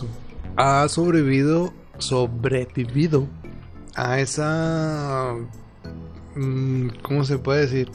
ha 0.55 0.87
sobrevivido, 0.87 1.73
sobrevivido 1.97 3.27
a 3.93 4.21
esa. 4.21 5.33
mm, 6.37 6.87
¿Cómo 7.01 7.25
se 7.25 7.37
puede 7.37 7.63
decir? 7.63 7.91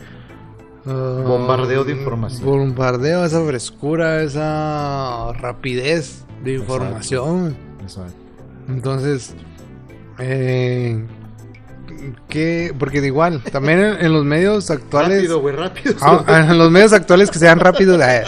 ah, 0.84 1.24
Bombardeo 1.26 1.84
de 1.84 1.92
información. 1.92 2.44
Bombardeo, 2.44 3.24
esa 3.24 3.42
frescura, 3.46 4.22
esa 4.22 5.32
rapidez 5.40 6.26
de 6.44 6.56
información. 6.56 7.56
Exacto. 7.80 8.12
Entonces, 8.68 9.34
eh, 10.18 11.02
¿qué? 12.28 12.74
Porque 12.78 13.00
de 13.00 13.08
igual, 13.08 13.42
también 13.44 13.80
en, 13.80 14.04
en 14.06 14.12
los 14.12 14.24
medios 14.24 14.70
actuales. 14.70 15.18
Rápido, 15.18 15.40
güey, 15.40 15.54
rápido. 15.54 15.94
Ah, 16.00 16.46
en 16.50 16.58
los 16.58 16.70
medios 16.70 16.92
actuales 16.92 17.30
que 17.30 17.38
sean 17.38 17.60
rápidos. 17.60 18.00
eh, 18.02 18.22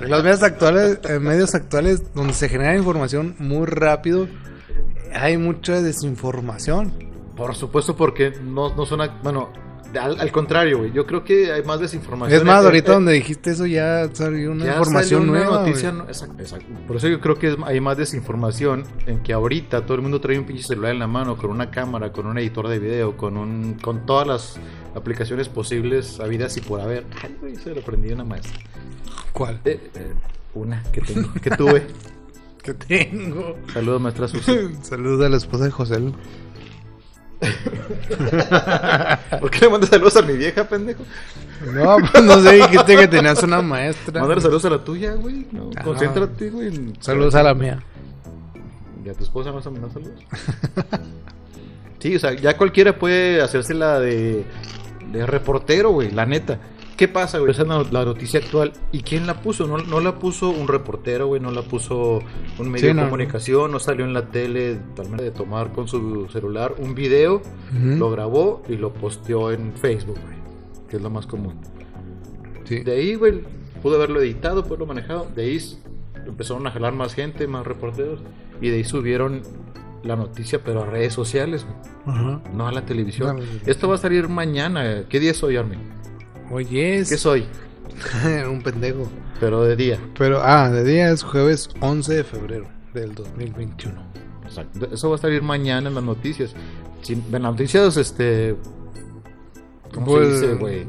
en 0.00 0.10
los 0.10 0.22
medios 0.22 0.42
actuales, 0.42 0.98
en 1.04 1.22
medios 1.22 1.54
actuales 1.54 2.12
donde 2.14 2.34
se 2.34 2.48
genera 2.48 2.76
información 2.76 3.34
muy 3.38 3.66
rápido, 3.66 4.28
hay 5.14 5.38
mucha 5.38 5.80
desinformación. 5.80 6.92
Por 7.36 7.54
supuesto, 7.54 7.96
porque 7.96 8.32
no, 8.42 8.74
no 8.74 8.86
son. 8.86 9.00
Bueno, 9.22 9.50
al, 10.00 10.20
al 10.20 10.32
contrario, 10.32 10.78
güey. 10.78 10.92
Yo 10.92 11.06
creo 11.06 11.24
que 11.24 11.52
hay 11.52 11.62
más 11.62 11.80
desinformación. 11.80 12.38
Es 12.38 12.44
más, 12.44 12.62
Eh, 12.62 12.66
ahorita 12.66 12.92
eh, 12.92 12.94
donde 12.94 13.12
dijiste 13.12 13.50
eso 13.50 13.66
ya 13.66 14.08
salió 14.12 14.52
una 14.52 14.64
ya 14.64 14.70
información 14.72 15.20
salió 15.26 15.32
una 15.32 15.44
nueva. 15.44 15.60
noticia. 15.66 15.90
güey. 15.90 16.02
no- 16.02 16.08
exacto, 16.08 16.42
exacto. 16.42 16.66
Por 16.86 16.96
eso 16.96 17.08
yo 17.08 17.20
creo 17.20 17.38
que 17.38 17.48
es- 17.48 17.56
hay 17.64 17.80
más 17.80 17.96
desinformación 17.96 18.84
en 19.06 19.22
que 19.22 19.32
ahorita 19.32 19.82
todo 19.86 19.94
el 19.94 20.02
mundo 20.02 20.20
trae 20.20 20.38
un 20.38 20.44
pinche 20.44 20.62
celular 20.64 20.92
en 20.92 20.98
la 20.98 21.06
mano 21.06 21.36
con 21.36 21.50
una 21.50 21.70
cámara, 21.70 22.12
con 22.12 22.26
un 22.26 22.38
editor 22.38 22.68
de 22.68 22.78
video, 22.78 23.16
con 23.16 23.36
un 23.36 23.74
con 23.80 24.06
todas 24.06 24.26
las 24.26 24.58
aplicaciones 24.94 25.48
posibles, 25.48 26.20
habidas 26.20 26.56
y 26.56 26.60
por 26.60 26.80
haber. 26.80 27.04
Ay, 27.22 27.36
güey, 27.40 27.56
se 27.56 27.74
lo 27.74 27.80
aprendí 27.80 28.12
una 28.12 28.24
maestra. 28.24 28.58
¿Cuál? 29.32 29.60
Eh, 29.64 29.90
eh, 29.94 30.12
una 30.54 30.82
que 30.92 31.00
tengo, 31.00 31.32
que 31.42 31.50
tuve. 31.50 31.86
Que 32.66 32.74
tengo. 32.74 33.54
Saludos, 33.72 34.00
maestra 34.00 34.26
Susi. 34.26 34.52
Saludos 34.82 35.24
a 35.24 35.28
la 35.28 35.36
esposa 35.36 35.66
de 35.66 35.70
José. 35.70 36.00
Lu. 36.00 36.12
¿Por 39.40 39.50
qué 39.50 39.60
le 39.60 39.68
mandas 39.70 39.90
saludos 39.90 40.16
a 40.16 40.22
mi 40.22 40.34
vieja, 40.36 40.64
pendejo? 40.64 41.04
No, 41.72 41.96
pues 42.12 42.24
no 42.24 42.40
sé, 42.42 42.52
dijiste 42.54 42.96
que 42.96 43.08
tenías 43.08 43.42
una 43.42 43.62
maestra. 43.62 44.20
Mándale 44.20 44.40
saludos 44.40 44.64
a 44.64 44.70
la 44.70 44.84
tuya, 44.84 45.14
güey. 45.14 45.46
No, 45.52 45.70
Ah. 45.76 45.82
concéntrate, 45.82 46.50
güey. 46.50 46.68
en- 46.68 46.94
Saludos 47.00 47.34
a 47.34 47.42
la 47.42 47.54
mía. 47.54 47.82
¿Y 49.04 49.08
a 49.08 49.14
tu 49.14 49.22
esposa 49.22 49.50
vas 49.50 49.66
a 49.66 49.70
mandar 49.70 49.90
saludos? 49.92 50.20
sí, 51.98 52.16
o 52.16 52.18
sea, 52.18 52.32
ya 52.34 52.56
cualquiera 52.56 52.98
puede 52.98 53.40
hacérsela 53.42 54.00
de, 54.00 54.44
de 55.12 55.26
reportero, 55.26 55.90
güey, 55.90 56.10
la 56.10 56.26
neta. 56.26 56.58
¿Qué 56.96 57.08
pasa, 57.08 57.38
güey? 57.38 57.50
Esa 57.50 57.62
es 57.62 57.68
la, 57.68 57.82
la 57.90 58.04
noticia 58.06 58.40
actual. 58.40 58.72
¿Y 58.90 59.00
quién 59.02 59.26
la 59.26 59.42
puso? 59.42 59.66
No, 59.66 59.76
no 59.78 60.00
la 60.00 60.18
puso 60.18 60.48
un 60.48 60.66
reportero, 60.66 61.26
güey, 61.26 61.40
no 61.42 61.50
la 61.50 61.62
puso 61.62 62.20
un 62.58 62.68
medio 62.70 62.80
Sí, 62.80 62.86
de 62.88 62.94
no, 62.94 63.04
comunicación, 63.04 63.70
no 63.70 63.78
salió 63.78 64.04
en 64.06 64.14
la 64.14 64.28
tele 64.30 64.76
totalmente 64.94 65.24
de 65.24 65.30
tomar 65.30 65.72
con 65.72 65.88
su 65.88 66.26
celular 66.32 66.74
un 66.78 66.94
video, 66.94 67.42
lo 67.72 68.10
grabó 68.10 68.62
y 68.68 68.76
lo 68.76 68.94
posteó 68.94 69.52
en 69.52 69.74
Facebook, 69.74 70.18
güey, 70.24 70.36
que 70.88 70.96
es 70.96 71.02
lo 71.02 71.10
más 71.10 71.26
común. 71.26 71.54
Sí. 72.64 72.80
De 72.80 72.92
ahí, 72.92 73.14
güey, 73.14 73.42
pudo 73.82 73.96
haberlo 73.96 74.20
editado, 74.20 74.62
pudo 74.62 74.74
haberlo 74.76 74.86
manejado. 74.86 75.26
De 75.36 75.42
ahí 75.42 75.60
empezaron 76.26 76.66
a 76.66 76.70
jalar 76.70 76.94
más 76.94 77.14
gente, 77.14 77.46
más 77.46 77.66
reporteros. 77.66 78.20
Y 78.60 78.70
de 78.70 78.76
ahí 78.76 78.84
subieron 78.84 79.42
la 80.02 80.16
noticia, 80.16 80.64
pero 80.64 80.82
a 80.82 80.86
redes 80.86 81.12
sociales, 81.12 81.64
güey, 81.66 81.76
Ajá. 82.16 82.40
no 82.54 82.66
a 82.66 82.72
la 82.72 82.86
televisión. 82.86 83.40
Esto 83.66 83.86
va 83.88 83.96
a 83.96 83.98
salir 83.98 84.28
mañana. 84.28 85.04
¿Qué 85.08 85.20
día 85.20 85.32
es 85.32 85.42
hoy, 85.42 85.56
Armin? 85.56 85.78
Oye, 86.50 87.04
¿Qué 87.08 87.16
soy? 87.18 87.44
un 88.50 88.62
pendejo. 88.62 89.08
Pero 89.40 89.62
de 89.64 89.76
día. 89.76 89.98
Pero, 90.18 90.40
ah, 90.42 90.70
de 90.70 90.84
día 90.84 91.10
es 91.10 91.22
jueves 91.22 91.68
11 91.80 92.14
de 92.14 92.24
febrero 92.24 92.66
del 92.94 93.14
2021. 93.14 94.02
Exacto. 94.44 94.88
Eso 94.92 95.10
va 95.10 95.16
a 95.16 95.18
salir 95.18 95.42
mañana 95.42 95.88
en 95.88 95.94
las 95.94 96.04
noticias. 96.04 96.54
Si- 97.02 97.12
en 97.14 97.30
las 97.32 97.42
noticias, 97.42 97.96
este. 97.96 98.56
¿Cómo 99.92 100.06
Pues, 100.06 100.28
se 100.40 100.46
dice, 100.46 100.54
güey? 100.54 100.86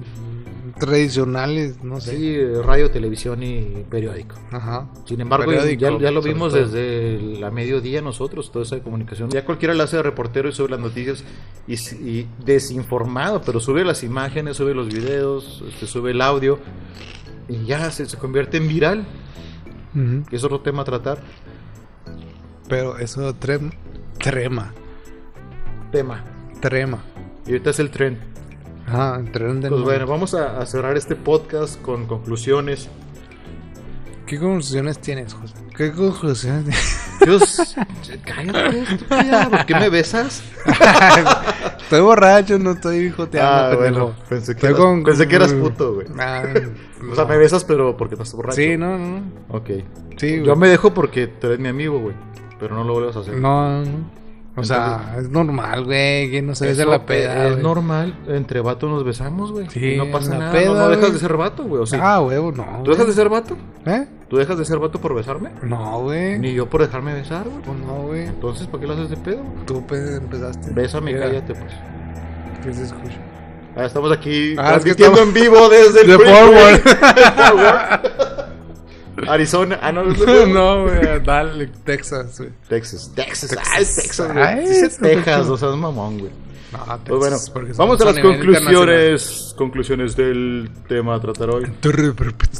Tradicionales, 0.79 1.83
no 1.83 1.99
sé. 1.99 2.15
Sí, 2.17 2.37
radio, 2.63 2.91
televisión 2.91 3.41
y 3.43 3.83
periódico. 3.89 4.35
Ajá. 4.51 4.87
Sin 5.05 5.19
embargo, 5.21 5.45
Periódico, 5.47 5.81
ya, 5.81 5.97
ya 5.99 6.11
lo 6.11 6.21
vimos 6.21 6.53
todo. 6.53 6.63
desde 6.65 7.19
la 7.39 7.49
mediodía 7.51 8.01
nosotros, 8.01 8.51
toda 8.51 8.63
esa 8.65 8.79
comunicación. 8.79 9.29
Ya 9.29 9.43
cualquiera 9.43 9.73
la 9.73 9.85
hace 9.85 9.97
de 9.97 10.03
reportero 10.03 10.49
y 10.49 10.51
sube 10.53 10.69
las 10.69 10.79
noticias 10.79 11.23
y, 11.67 11.73
y 11.73 12.27
desinformado, 12.45 13.41
pero 13.41 13.59
sube 13.59 13.83
las 13.83 14.03
imágenes, 14.03 14.57
sube 14.57 14.73
los 14.75 14.87
videos, 14.87 15.63
este, 15.67 15.87
sube 15.87 16.11
el 16.11 16.21
audio 16.21 16.59
y 17.49 17.65
ya 17.65 17.89
se, 17.91 18.05
se 18.05 18.17
convierte 18.17 18.57
en 18.57 18.67
viral, 18.67 19.05
Ujú. 19.95 20.25
que 20.29 20.35
es 20.35 20.43
otro 20.43 20.61
tema 20.61 20.83
a 20.83 20.85
tratar. 20.85 21.19
Pero 22.69 22.97
eso 22.99 23.33
trem, 23.35 23.71
trema. 24.19 24.73
Tema. 25.91 26.23
Trema. 26.59 27.03
Y 27.45 27.51
ahorita 27.51 27.69
es 27.69 27.79
el 27.79 27.89
tren. 27.89 28.19
Ajá, 28.87 29.21
tren 29.31 29.59
del 29.61 29.71
Pues 29.71 29.83
bueno, 29.83 30.07
vamos 30.07 30.33
a, 30.33 30.59
a 30.59 30.65
cerrar 30.65 30.95
este 30.97 31.15
podcast 31.15 31.81
con 31.81 32.05
conclusiones. 32.07 32.89
¿Qué 34.25 34.39
conclusiones 34.39 34.99
tienes, 34.99 35.33
José? 35.33 35.53
¿Qué 35.75 35.91
conclusiones 35.91 36.63
tienes? 36.65 37.19
Dios, 37.25 37.75
cállate, 38.25 38.79
estúpida, 38.81 39.49
¿por 39.49 39.65
qué 39.65 39.75
me 39.75 39.89
besas? 39.89 40.43
estoy 41.81 42.01
borracho, 42.01 42.59
no 42.59 42.71
estoy 42.71 43.09
joteando, 43.09 43.51
Ah, 43.51 43.75
bueno, 43.75 44.13
pensé 44.29 44.55
que, 44.55 44.67
eras, 44.67 44.77
con- 44.79 45.03
pensé 45.03 45.27
que 45.27 45.35
eras 45.35 45.53
puto, 45.53 45.95
güey. 45.95 46.07
Ah, 46.19 46.43
O 47.11 47.15
sea, 47.15 47.23
no. 47.25 47.29
me 47.29 47.37
besas, 47.37 47.63
pero 47.63 47.95
porque 47.95 48.15
estás 48.15 48.33
borracho. 48.33 48.55
Sí, 48.55 48.75
no, 48.77 48.97
no. 48.97 49.21
Ok. 49.49 49.69
Sí, 50.17 50.37
Yo 50.37 50.45
güey. 50.45 50.57
me 50.57 50.67
dejo 50.67 50.93
porque 50.93 51.27
tú 51.27 51.47
eres 51.47 51.59
mi 51.59 51.67
amigo, 51.67 51.99
güey. 51.99 52.15
Pero 52.59 52.75
no 52.75 52.83
lo 52.83 52.93
vuelvas 52.93 53.15
a 53.17 53.19
hacer. 53.19 53.35
No, 53.37 53.81
no. 53.85 54.09
O 54.59 54.63
sea, 54.63 55.15
es 55.19 55.29
normal, 55.29 55.85
güey, 55.85 56.31
que 56.31 56.41
no 56.41 56.55
se 56.55 56.65
besa 56.65 56.83
la 56.85 57.05
peda. 57.05 57.47
Es 57.49 57.57
normal. 57.59 58.15
Entre 58.27 58.59
vatos 58.59 58.89
nos 58.89 59.03
besamos, 59.05 59.51
güey. 59.51 59.69
Sí, 59.69 59.93
Y 59.93 59.97
no 59.97 60.07
pasa 60.11 60.35
nada. 60.37 60.51
peda, 60.51 60.65
no, 60.73 60.73
no 60.75 60.89
dejas 60.89 61.13
de 61.13 61.19
ser 61.19 61.37
vato, 61.37 61.63
güey. 61.63 61.83
Ah, 62.01 62.21
huevo, 62.21 62.51
no. 62.51 62.81
¿Tú 62.83 62.89
dejas 62.91 63.05
de 63.07 63.13
ser 63.13 63.29
vato? 63.29 63.55
¿Eh? 63.85 64.07
¿Tú 64.27 64.37
dejas 64.37 64.57
de 64.57 64.65
ser 64.65 64.79
vato 64.79 64.99
por 64.99 65.13
besarme? 65.13 65.51
No, 65.61 66.01
güey. 66.01 66.39
Ni 66.39 66.53
yo 66.53 66.67
por 66.67 66.81
dejarme 66.81 67.13
besar, 67.13 67.43
güey. 67.47 67.61
Pues 67.63 67.77
no, 67.79 67.93
güey. 68.07 68.23
Entonces, 68.25 68.65
¿para 68.67 68.81
qué 68.81 68.87
lo 68.87 68.93
haces 68.93 69.09
de 69.11 69.17
pedo? 69.17 69.43
Tú 69.67 69.85
pe- 69.85 70.15
empezaste. 70.15 70.71
Bésame 70.73 71.11
y 71.11 71.13
Mira, 71.13 71.27
cállate, 71.27 71.53
pues. 71.53 71.73
Que 72.63 72.73
se 72.73 72.83
escucha. 72.85 73.17
Ah, 73.75 73.85
estamos 73.85 74.11
aquí 74.11 74.55
Ah, 74.57 74.75
es 74.77 74.83
que 74.83 74.95
transmitiendo 74.95 75.19
estamos- 75.19 75.19
en 75.19 75.33
vivo 75.33 75.69
desde 75.69 76.01
el 76.01 76.07
De 76.07 76.17
forward. 76.17 76.81
Arizona. 79.27 79.79
Ah, 79.81 79.91
no, 79.91 80.03
no, 80.47 80.83
güey. 80.83 81.23
Dale, 81.23 81.67
Texas, 81.83 82.37
güey. 82.39 82.51
Texas. 82.67 83.11
Texas. 83.15 83.49
Texas. 83.49 83.95
Texas, 83.95 84.33
güey. 84.33 84.65
Eso, 84.65 84.97
Texas, 85.01 85.47
o 85.49 85.57
sea, 85.57 85.69
es 85.69 85.75
mamón, 85.75 86.19
güey. 86.19 86.31
No, 86.71 86.79
Texas. 86.79 87.01
Pues 87.07 87.19
bueno, 87.19 87.73
vamos 87.77 88.01
a 88.01 88.05
las 88.05 88.19
conclusiones. 88.19 89.53
Conclusiones 89.57 90.15
del 90.15 90.69
tema 90.87 91.15
a 91.15 91.19
tratar 91.19 91.49
hoy. 91.49 91.65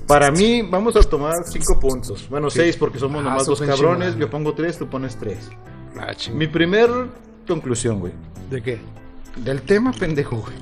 Para 0.08 0.32
mí, 0.32 0.62
vamos 0.64 0.96
a 0.96 1.02
tomar 1.02 1.34
cinco 1.46 1.80
puntos. 1.80 2.28
Bueno, 2.30 2.50
Sí. 2.50 2.60
seis 2.60 2.78
porque 2.78 3.00
somos 3.00 3.22
Ah, 3.22 3.30
nomás 3.30 3.46
dos 3.46 3.62
cabrones. 3.62 4.16
Yo 4.18 4.30
pongo 4.30 4.54
tres, 4.54 4.78
tú 4.78 4.88
pones 4.88 5.16
tres. 5.18 5.50
Ah. 6.00 6.14
Mi 6.34 6.48
primer 6.48 6.90
conclusión, 7.48 8.00
güey. 8.00 8.14
¿De 8.50 8.62
qué? 8.64 8.80
Del 9.38 9.62
tema, 9.62 9.92
pendejo, 9.92 10.38
güey. 10.38 10.54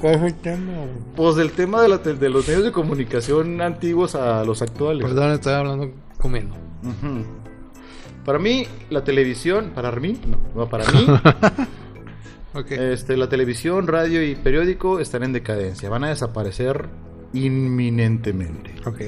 ¿Cuál 0.00 0.14
es 0.14 0.22
el 0.22 0.34
tema? 0.34 0.72
Pues 1.14 1.36
del 1.36 1.52
tema 1.52 1.82
de, 1.82 1.88
la 1.88 2.02
te- 2.02 2.14
de 2.14 2.28
los 2.30 2.46
medios 2.48 2.64
de 2.64 2.72
comunicación 2.72 3.60
antiguos 3.60 4.14
a 4.14 4.42
los 4.44 4.62
actuales. 4.62 5.04
Perdón, 5.06 5.32
estoy 5.32 5.52
hablando 5.52 5.90
comiendo. 6.18 6.56
Para 8.24 8.38
mí, 8.38 8.66
la 8.90 9.04
televisión, 9.04 9.72
para 9.74 9.90
mí, 9.92 10.18
no, 10.26 10.38
no, 10.54 10.68
para 10.68 10.84
mí, 10.92 11.06
Ok. 12.54 12.72
este, 12.72 13.16
la 13.16 13.28
televisión, 13.28 13.86
radio 13.86 14.26
y 14.26 14.34
periódico 14.34 14.98
están 14.98 15.22
en 15.22 15.32
decadencia. 15.32 15.88
Van 15.90 16.04
a 16.04 16.08
desaparecer 16.08 16.86
inminentemente. 17.34 18.72
ok. 18.86 19.00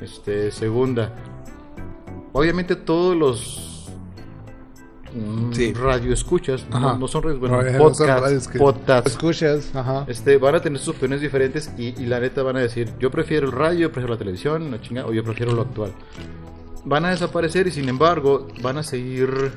Este, 0.00 0.52
segunda, 0.52 1.12
obviamente 2.32 2.76
todos 2.76 3.16
los 3.16 3.67
Sí. 5.52 5.72
radioescuchas, 5.72 6.66
Ajá. 6.70 6.80
no, 6.80 6.98
no 6.98 7.08
son 7.08 7.22
radio- 7.22 7.38
bueno, 7.38 7.62
No, 7.62 7.78
no 7.88 7.94
son 7.94 8.06
radios 8.08 8.48
podcasts, 8.48 9.10
Escuchas, 9.12 9.74
ajá. 9.74 10.04
este, 10.08 10.36
van 10.38 10.54
a 10.56 10.60
tener 10.60 10.78
sus 10.78 10.88
opiniones 10.96 11.20
diferentes 11.20 11.72
y, 11.78 11.88
y 12.00 12.06
la 12.06 12.20
neta 12.20 12.42
van 12.42 12.56
a 12.56 12.60
decir, 12.60 12.92
yo 12.98 13.10
prefiero 13.10 13.46
el 13.46 13.52
radio, 13.52 13.80
yo 13.80 13.92
prefiero 13.92 14.14
la 14.14 14.18
televisión, 14.18 14.70
la 14.70 14.80
chinga, 14.80 15.06
o 15.06 15.12
yo 15.12 15.22
prefiero 15.24 15.52
lo 15.52 15.62
actual. 15.62 15.92
Van 16.84 17.04
a 17.04 17.10
desaparecer 17.10 17.66
y 17.66 17.70
sin 17.70 17.88
embargo 17.88 18.48
van 18.62 18.78
a 18.78 18.82
seguir 18.82 19.52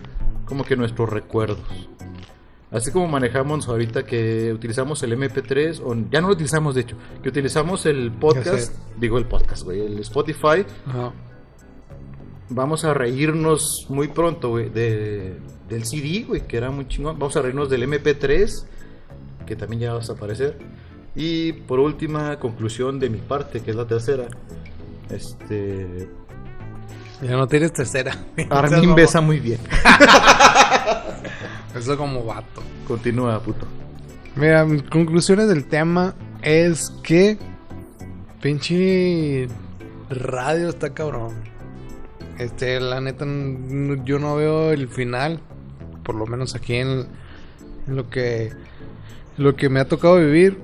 como 0.46 0.64
que 0.64 0.76
nuestros 0.76 1.10
recuerdos. 1.10 1.60
Así 2.72 2.90
como 2.92 3.08
manejamos 3.08 3.68
ahorita 3.68 4.04
que 4.06 4.54
utilizamos 4.54 5.04
el 5.04 5.12
MP3, 5.18 5.82
o 5.84 5.94
ya 6.10 6.22
no 6.22 6.28
lo 6.28 6.34
utilizamos 6.34 6.74
de 6.74 6.82
hecho, 6.82 6.96
que 7.22 7.28
utilizamos 7.28 7.86
el 7.86 8.12
podcast, 8.14 8.74
digo 8.98 9.18
el 9.18 9.26
podcast, 9.26 9.64
güey, 9.64 9.82
el 9.86 10.00
Spotify, 10.00 10.66
Ajá. 10.88 11.12
Vamos 12.52 12.86
a 12.86 12.94
reírnos 12.94 13.88
muy 13.90 14.10
pronto, 14.10 14.50
güey, 14.50 14.70
de, 14.70 15.38
del 15.70 15.86
CD, 15.86 16.26
güey, 16.28 16.46
que 16.46 16.58
era 16.58 16.70
muy 16.70 16.88
chingón. 16.88 17.18
Vamos 17.18 17.36
a 17.38 17.42
reírnos 17.42 17.70
del 17.70 17.84
MP3, 17.84 18.66
que 19.46 19.56
también 19.56 19.82
ya 19.82 19.92
va 19.92 19.98
a 19.98 20.00
desaparecer. 20.00 20.58
Y 21.16 21.54
por 21.54 21.80
última 21.80 22.38
conclusión 22.40 23.00
de 23.00 23.10
mi 23.10 23.18
parte, 23.18 23.62
que 23.62 23.72
es 23.72 23.78
la 23.78 23.88
tercera, 23.88 24.28
este... 25.10 26.08
Ya 27.22 27.32
no 27.32 27.48
tienes 27.48 27.74
tercera. 27.74 28.16
Armin 28.50 28.96
besa 28.96 29.22
muy 29.22 29.40
bien. 29.40 29.60
Eso 31.76 31.98
como 31.98 32.26
vato. 32.26 32.62
Continúa, 32.88 33.40
puto. 33.40 33.66
Mira, 34.36 34.66
mis 34.66 34.84
conclusiones 34.84 35.48
del 35.48 35.66
tema 35.66 36.16
es 36.42 36.92
que 37.04 37.38
Pinche 38.42 39.48
radio 40.10 40.70
está 40.70 40.96
cabrón. 40.96 41.51
Este, 42.42 42.80
la 42.80 43.00
neta, 43.02 43.26
yo 44.04 44.20
no 44.20 44.36
veo 44.36 44.72
el 44.72 44.88
final. 44.88 45.40
Por 46.04 46.16
lo 46.16 46.26
menos 46.26 46.56
aquí 46.56 46.76
en, 46.76 47.06
lo 47.88 48.10
que 48.10 48.52
lo 49.38 49.56
que 49.56 49.70
me 49.70 49.80
ha 49.80 49.88
tocado 49.88 50.18
vivir. 50.18 50.58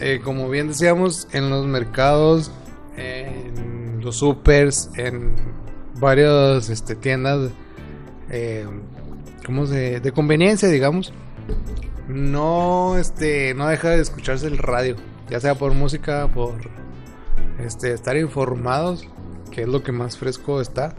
Eh, 0.00 0.20
como 0.22 0.48
bien 0.48 0.68
decíamos, 0.68 1.26
en 1.32 1.50
los 1.50 1.66
mercados, 1.66 2.52
en 2.96 4.00
los 4.00 4.16
supers, 4.16 4.90
en 4.96 5.34
varias 6.00 6.70
este, 6.70 6.94
tiendas 6.94 7.50
eh, 8.30 8.64
¿cómo 9.44 9.66
se- 9.66 9.98
de 9.98 10.12
conveniencia, 10.12 10.68
digamos. 10.68 11.12
No, 12.06 12.96
este, 12.96 13.54
no 13.54 13.66
deja 13.66 13.90
de 13.90 14.00
escucharse 14.00 14.46
el 14.46 14.56
radio, 14.58 14.94
ya 15.28 15.40
sea 15.40 15.56
por 15.56 15.74
música, 15.74 16.28
por 16.28 16.54
este, 17.58 17.92
estar 17.92 18.16
informados, 18.16 19.06
que 19.50 19.62
es 19.62 19.68
lo 19.68 19.82
que 19.82 19.90
más 19.92 20.16
fresco 20.16 20.60
está. 20.60 20.94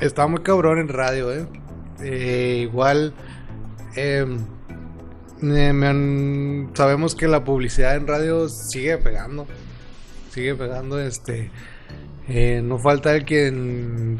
Está 0.00 0.26
muy 0.26 0.40
cabrón 0.40 0.78
en 0.78 0.88
radio, 0.88 1.30
eh. 1.32 1.46
Eh, 2.02 2.60
igual, 2.62 3.12
em, 3.96 4.38
sabemos 6.74 7.14
que 7.14 7.28
la 7.28 7.44
publicidad 7.44 7.96
en 7.96 8.06
radio 8.06 8.48
sigue 8.48 8.96
pegando, 8.96 9.46
sigue 10.30 10.54
pegando, 10.54 10.98
este. 10.98 11.50
eh, 12.28 12.62
no 12.62 12.78
falta 12.78 13.14
el 13.14 13.24
quien 13.26 14.16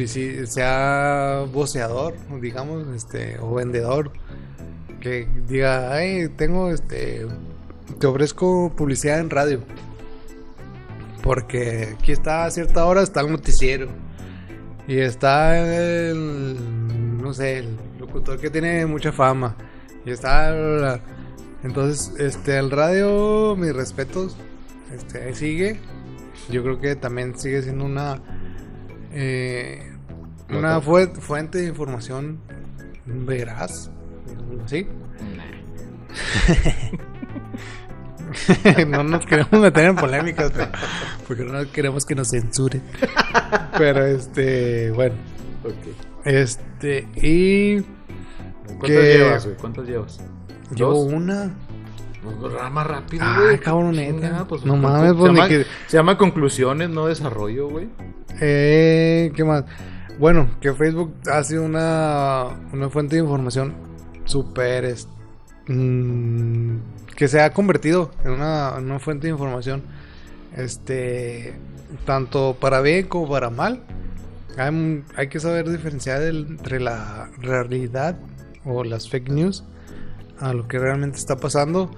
sea 0.47 1.47
voceador, 1.51 2.15
digamos, 2.41 2.87
este, 2.95 3.39
o 3.41 3.55
vendedor, 3.55 4.13
que 5.01 5.29
diga, 5.47 5.93
ay, 5.95 6.29
tengo, 6.37 6.71
este, 6.71 7.27
te 7.99 8.07
ofrezco 8.07 8.71
publicidad 8.77 9.21
en 9.21 9.31
radio. 9.31 9.61
Porque 11.23 11.95
aquí 11.99 12.13
está 12.13 12.45
a 12.45 12.51
cierta 12.51 12.85
hora, 12.85 13.03
está 13.03 13.21
el 13.21 13.31
noticiero. 13.31 13.89
Y 14.91 14.99
está 14.99 15.57
el, 15.57 16.57
no 17.23 17.33
sé, 17.33 17.59
el 17.59 17.77
locutor 18.01 18.41
que 18.41 18.51
tiene 18.51 18.85
mucha 18.87 19.13
fama. 19.13 19.55
Y 20.05 20.11
está, 20.11 20.51
la- 20.51 21.01
entonces, 21.63 22.13
este, 22.19 22.59
el 22.59 22.73
radio, 22.73 23.55
mis 23.57 23.73
respetos, 23.73 24.37
este, 24.93 25.23
ahí 25.23 25.35
sigue. 25.35 25.79
Yo 26.51 26.65
creo 26.65 26.81
que 26.81 26.97
también 26.97 27.39
sigue 27.39 27.63
siendo 27.63 27.85
una, 27.85 28.21
eh, 29.13 29.93
una 30.49 30.81
fue- 30.81 31.15
fuente 31.15 31.59
de 31.59 31.69
información 31.69 32.41
veraz, 33.07 33.93
¿sí? 34.67 34.89
no 38.89 39.03
nos 39.05 39.27
queremos 39.27 39.53
meter 39.53 39.85
en 39.87 39.97
polémicas, 39.97 40.51
pero- 40.55 40.71
porque 41.27 41.45
no 41.45 41.71
queremos 41.73 42.05
que 42.05 42.15
nos 42.15 42.29
censuren. 42.31 42.83
Pero 43.79 44.05
este, 44.05 44.91
bueno, 44.93 45.15
este, 46.25 47.09
y 47.17 47.81
¿Cuántas 48.79 48.89
Que- 48.91 49.19
llevas, 49.19 49.45
güey? 49.47 49.57
¿Cuántas 49.59 49.87
llevas? 49.87 50.21
yo 50.75 50.91
¿Dos? 50.91 51.13
una. 51.13 51.55
Pues 52.23 52.53
más 52.71 52.87
rápido, 52.87 53.25
Ah, 53.27 53.41
güey. 53.45 53.59
cabrón, 53.59 53.93
neta. 53.97 54.45
Pues, 54.47 54.65
No 54.65 54.73
pues, 54.73 54.83
mames, 54.83 55.09
se, 55.11 55.15
pues, 55.17 55.33
ni 55.33 55.37
llama, 55.39 55.49
que- 55.49 55.67
se 55.87 55.97
llama 55.97 56.19
conclusiones, 56.19 56.91
no 56.91 57.07
desarrollo, 57.07 57.69
güey. 57.69 57.89
Eh, 58.41 59.33
¿Qué 59.35 59.43
más? 59.45 59.65
Bueno, 60.19 60.51
que 60.61 60.73
Facebook 60.75 61.15
ha 61.33 61.43
sido 61.45 61.63
una, 61.65 62.45
una 62.73 62.91
fuente 62.91 63.17
de 63.17 63.23
información 63.23 63.73
súper... 64.27 64.85
es- 64.85 65.09
mm, 65.75 66.77
que 67.17 67.29
se 67.29 67.41
ha 67.41 67.53
convertido 67.53 68.11
en 68.25 68.33
una, 68.33 68.75
en 68.79 68.85
una 68.85 68.99
fuente 68.99 69.27
de 69.27 69.33
información 69.33 69.83
este 70.57 71.55
tanto 72.05 72.57
para 72.61 72.81
bien 72.81 73.07
como 73.07 73.29
para 73.29 73.51
mal. 73.51 73.83
Hay, 74.59 75.05
hay 75.17 75.29
que 75.29 75.39
saber 75.41 75.69
diferenciar 75.71 76.23
el- 76.23 76.47
entre 76.49 76.81
la 76.81 77.31
realidad 77.39 78.17
o 78.65 78.85
las 78.85 79.09
fake 79.09 79.31
news 79.31 79.65
a 80.41 80.53
lo 80.53 80.67
que 80.67 80.79
realmente 80.79 81.19
está 81.19 81.37
pasando. 81.37 81.91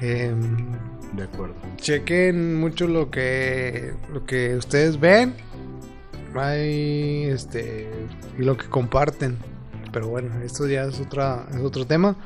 Em, 0.00 0.66
De 1.16 1.24
acuerdo. 1.24 1.54
chequen 1.76 2.56
mucho 2.58 2.86
lo 2.88 3.10
que 3.10 3.92
lo 4.12 4.24
que 4.26 4.56
ustedes 4.56 4.98
ven 4.98 5.34
hay 6.34 7.24
este 7.24 7.88
y 8.38 8.42
lo 8.42 8.56
que 8.56 8.66
comparten 8.68 9.36
pero 9.92 10.08
bueno 10.08 10.40
esto 10.42 10.66
ya 10.66 10.82
es 10.84 10.98
otra 11.00 11.46
es 11.54 11.60
otro 11.60 11.86
tema 11.86 12.16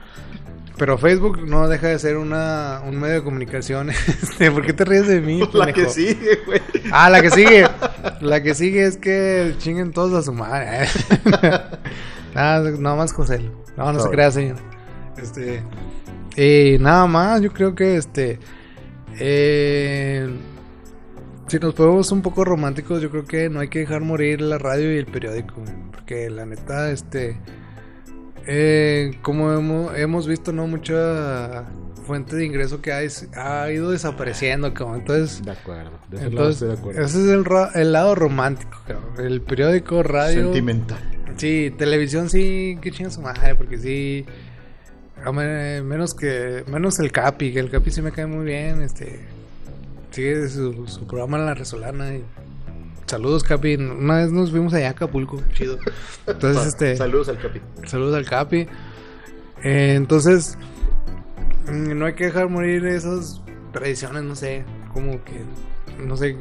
pero 0.78 0.96
Facebook 0.96 1.46
no 1.46 1.68
deja 1.68 1.88
de 1.88 1.98
ser 1.98 2.16
una 2.16 2.80
un 2.86 2.98
medio 2.98 3.16
de 3.16 3.22
comunicación 3.22 3.90
este 4.22 4.50
¿por 4.50 4.64
qué 4.64 4.72
te 4.72 4.84
ríes 4.84 5.06
de 5.08 5.20
mí 5.20 5.40
La 5.52 5.72
que 5.72 5.88
sigue, 5.88 6.38
güey. 6.46 6.60
ah 6.92 7.10
la 7.10 7.20
que 7.20 7.30
sigue. 7.30 7.66
La 8.20 8.42
que 8.42 8.54
sigue 8.54 8.84
es 8.84 8.96
que 8.96 9.54
chinguen 9.58 9.92
todos 9.92 10.14
a 10.14 10.22
su 10.22 10.32
madre 10.32 10.88
nada 12.34 12.70
nada 12.78 12.96
más 12.96 13.12
José 13.12 13.50
no 13.76 13.92
no 13.92 13.98
se 13.98 14.04
Sorry. 14.04 14.12
crea 14.14 14.30
señor. 14.30 14.56
Este 15.20 15.62
y 16.36 16.78
nada 16.78 17.06
más 17.06 17.40
yo 17.42 17.52
creo 17.52 17.74
que 17.74 17.96
este 17.96 18.38
eh, 19.20 20.28
si 21.48 21.58
nos 21.58 21.74
ponemos 21.74 22.12
un 22.12 22.20
poco 22.22 22.44
románticos, 22.44 23.00
yo 23.00 23.10
creo 23.10 23.24
que 23.24 23.48
no 23.48 23.60
hay 23.60 23.68
que 23.68 23.80
dejar 23.80 24.02
morir 24.02 24.42
la 24.42 24.58
radio 24.58 24.94
y 24.94 24.98
el 24.98 25.06
periódico, 25.06 25.54
porque 25.92 26.28
la 26.28 26.44
neta, 26.44 26.90
este, 26.90 27.38
eh, 28.50 29.18
como 29.20 29.52
hemos, 29.52 29.94
hemos 29.98 30.26
visto, 30.26 30.52
no 30.52 30.66
mucha 30.66 31.66
fuente 32.06 32.34
de 32.34 32.46
ingreso 32.46 32.80
que 32.80 32.92
ha, 32.92 33.00
ha 33.36 33.70
ido 33.70 33.90
desapareciendo, 33.90 34.72
cabrón. 34.72 35.00
entonces, 35.00 35.44
De 35.44 35.50
acuerdo. 35.50 35.90
De 36.08 36.16
ese 36.16 36.26
entonces 36.28 36.54
estoy 36.54 36.68
de 36.68 36.74
acuerdo. 36.74 37.04
ese 37.04 37.18
es 37.24 37.74
el, 37.76 37.92
lado 37.92 38.14
romántico, 38.14 38.80
cabrón. 38.86 39.12
el 39.18 39.42
periódico, 39.42 40.02
radio, 40.02 40.44
Sentimental. 40.44 40.98
sí, 41.36 41.74
televisión 41.76 42.30
sí, 42.30 42.78
que 42.80 42.90
chinga 42.90 43.10
su 43.10 43.20
madre, 43.20 43.54
porque 43.54 43.76
sí. 43.76 44.24
Menos 45.30 46.14
que 46.14 46.64
menos 46.68 47.00
el 47.00 47.12
Capi, 47.12 47.52
que 47.52 47.58
el 47.58 47.70
Capi 47.70 47.90
sí 47.90 48.00
me 48.00 48.12
cae 48.12 48.26
muy 48.26 48.46
bien, 48.46 48.80
este 48.80 49.26
sigue 50.10 50.48
su, 50.48 50.86
su 50.86 51.06
programa 51.06 51.36
en 51.38 51.44
la 51.44 51.54
Resolana 51.54 52.14
y 52.14 52.24
saludos 53.08 53.42
Capi, 53.42 53.74
una 53.76 54.16
vez 54.16 54.30
nos 54.32 54.52
vimos 54.52 54.72
allá 54.74 54.88
a 54.88 54.90
Acapulco, 54.90 55.40
chido. 55.52 55.78
Entonces 56.26 56.66
este 56.66 56.96
Saludos 56.96 57.28
al 57.28 57.38
capi. 57.38 57.60
saludos 57.86 58.14
al 58.14 58.24
Capi. 58.26 58.66
Eh, 59.64 59.94
entonces 59.96 60.56
mm, 61.70 61.98
no 61.98 62.06
hay 62.06 62.14
que 62.14 62.26
dejar 62.26 62.48
morir 62.48 62.86
esas 62.86 63.42
tradiciones, 63.72 64.22
no 64.22 64.34
sé, 64.36 64.64
como 64.92 65.22
que 65.24 65.40
no 66.04 66.16
sé 66.16 66.36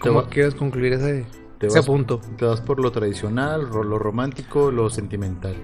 cómo 0.00 0.22
va- 0.22 0.28
quieres 0.28 0.54
concluir 0.54 0.92
ese, 0.94 1.24
Te 1.58 1.68
ese 1.68 1.78
vas, 1.78 1.86
punto. 1.86 2.20
te 2.36 2.44
vas 2.44 2.60
por 2.60 2.80
lo 2.80 2.90
tradicional, 2.92 3.62
lo 3.70 3.98
romántico, 3.98 4.70
lo 4.70 4.90
sentimental. 4.90 5.54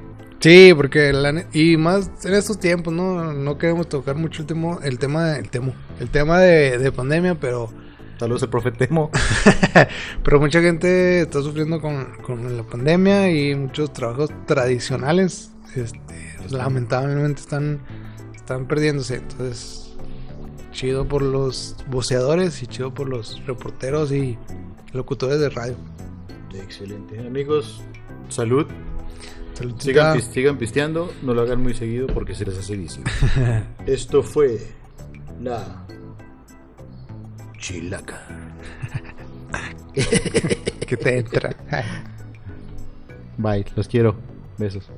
Sí, 0.41 0.73
porque 0.75 1.13
la 1.13 1.45
y 1.53 1.77
más 1.77 2.11
en 2.25 2.33
estos 2.33 2.59
tiempos, 2.59 2.95
¿no? 2.95 3.35
No 3.35 3.59
queremos 3.59 3.91
tocar 3.91 4.17
mucho 4.17 4.41
el 4.41 4.47
tema, 4.49 4.79
el 4.83 4.99
tema, 4.99 5.37
el 5.37 5.51
tema, 5.51 5.73
el 6.01 6.09
tema 6.09 6.39
de, 6.41 6.79
de 6.79 6.91
pandemia, 6.93 7.35
pero, 7.35 7.69
Saludos 8.21 8.43
al 8.43 8.51
profe 8.51 8.71
Temo. 8.71 9.11
pero 10.23 10.39
mucha 10.39 10.61
gente 10.61 11.23
está 11.23 11.41
sufriendo 11.41 11.81
con, 11.81 12.05
con 12.21 12.55
la 12.55 12.63
pandemia 12.63 13.31
y 13.31 13.55
muchos 13.55 13.95
trabajos 13.95 14.29
tradicionales, 14.47 15.53
este, 15.75 16.37
lamentablemente 16.51 17.41
están, 17.41 17.81
están 18.37 18.69
perdiéndose. 18.69 19.15
Entonces, 19.15 19.97
chido 20.71 21.09
por 21.09 21.23
los 21.23 21.77
voceadores 21.89 22.63
y 22.63 22.67
chido 22.67 22.93
por 22.93 23.09
los 23.09 23.43
reporteros 23.47 24.13
y 24.13 24.37
locutores 24.93 25.41
de 25.41 25.49
radio. 25.49 25.77
Excelente. 26.55 27.19
Amigos, 27.27 27.81
salud. 28.29 28.67
Sigan, 29.79 30.17
pis- 30.17 30.27
sigan 30.27 30.59
pisteando, 30.59 31.11
no 31.23 31.33
lo 31.33 31.41
hagan 31.41 31.63
muy 31.63 31.73
seguido 31.73 32.07
porque 32.09 32.35
se 32.35 32.45
les 32.45 32.59
hace 32.59 32.77
vicio. 32.77 33.03
Esto 33.87 34.23
fue 34.23 34.59
la 35.41 35.87
Chilaca. 37.61 38.27
que 40.87 40.97
te 40.97 41.19
entra. 41.19 41.55
Bye, 43.37 43.67
los 43.77 43.87
quiero. 43.87 44.17
Besos. 44.59 44.91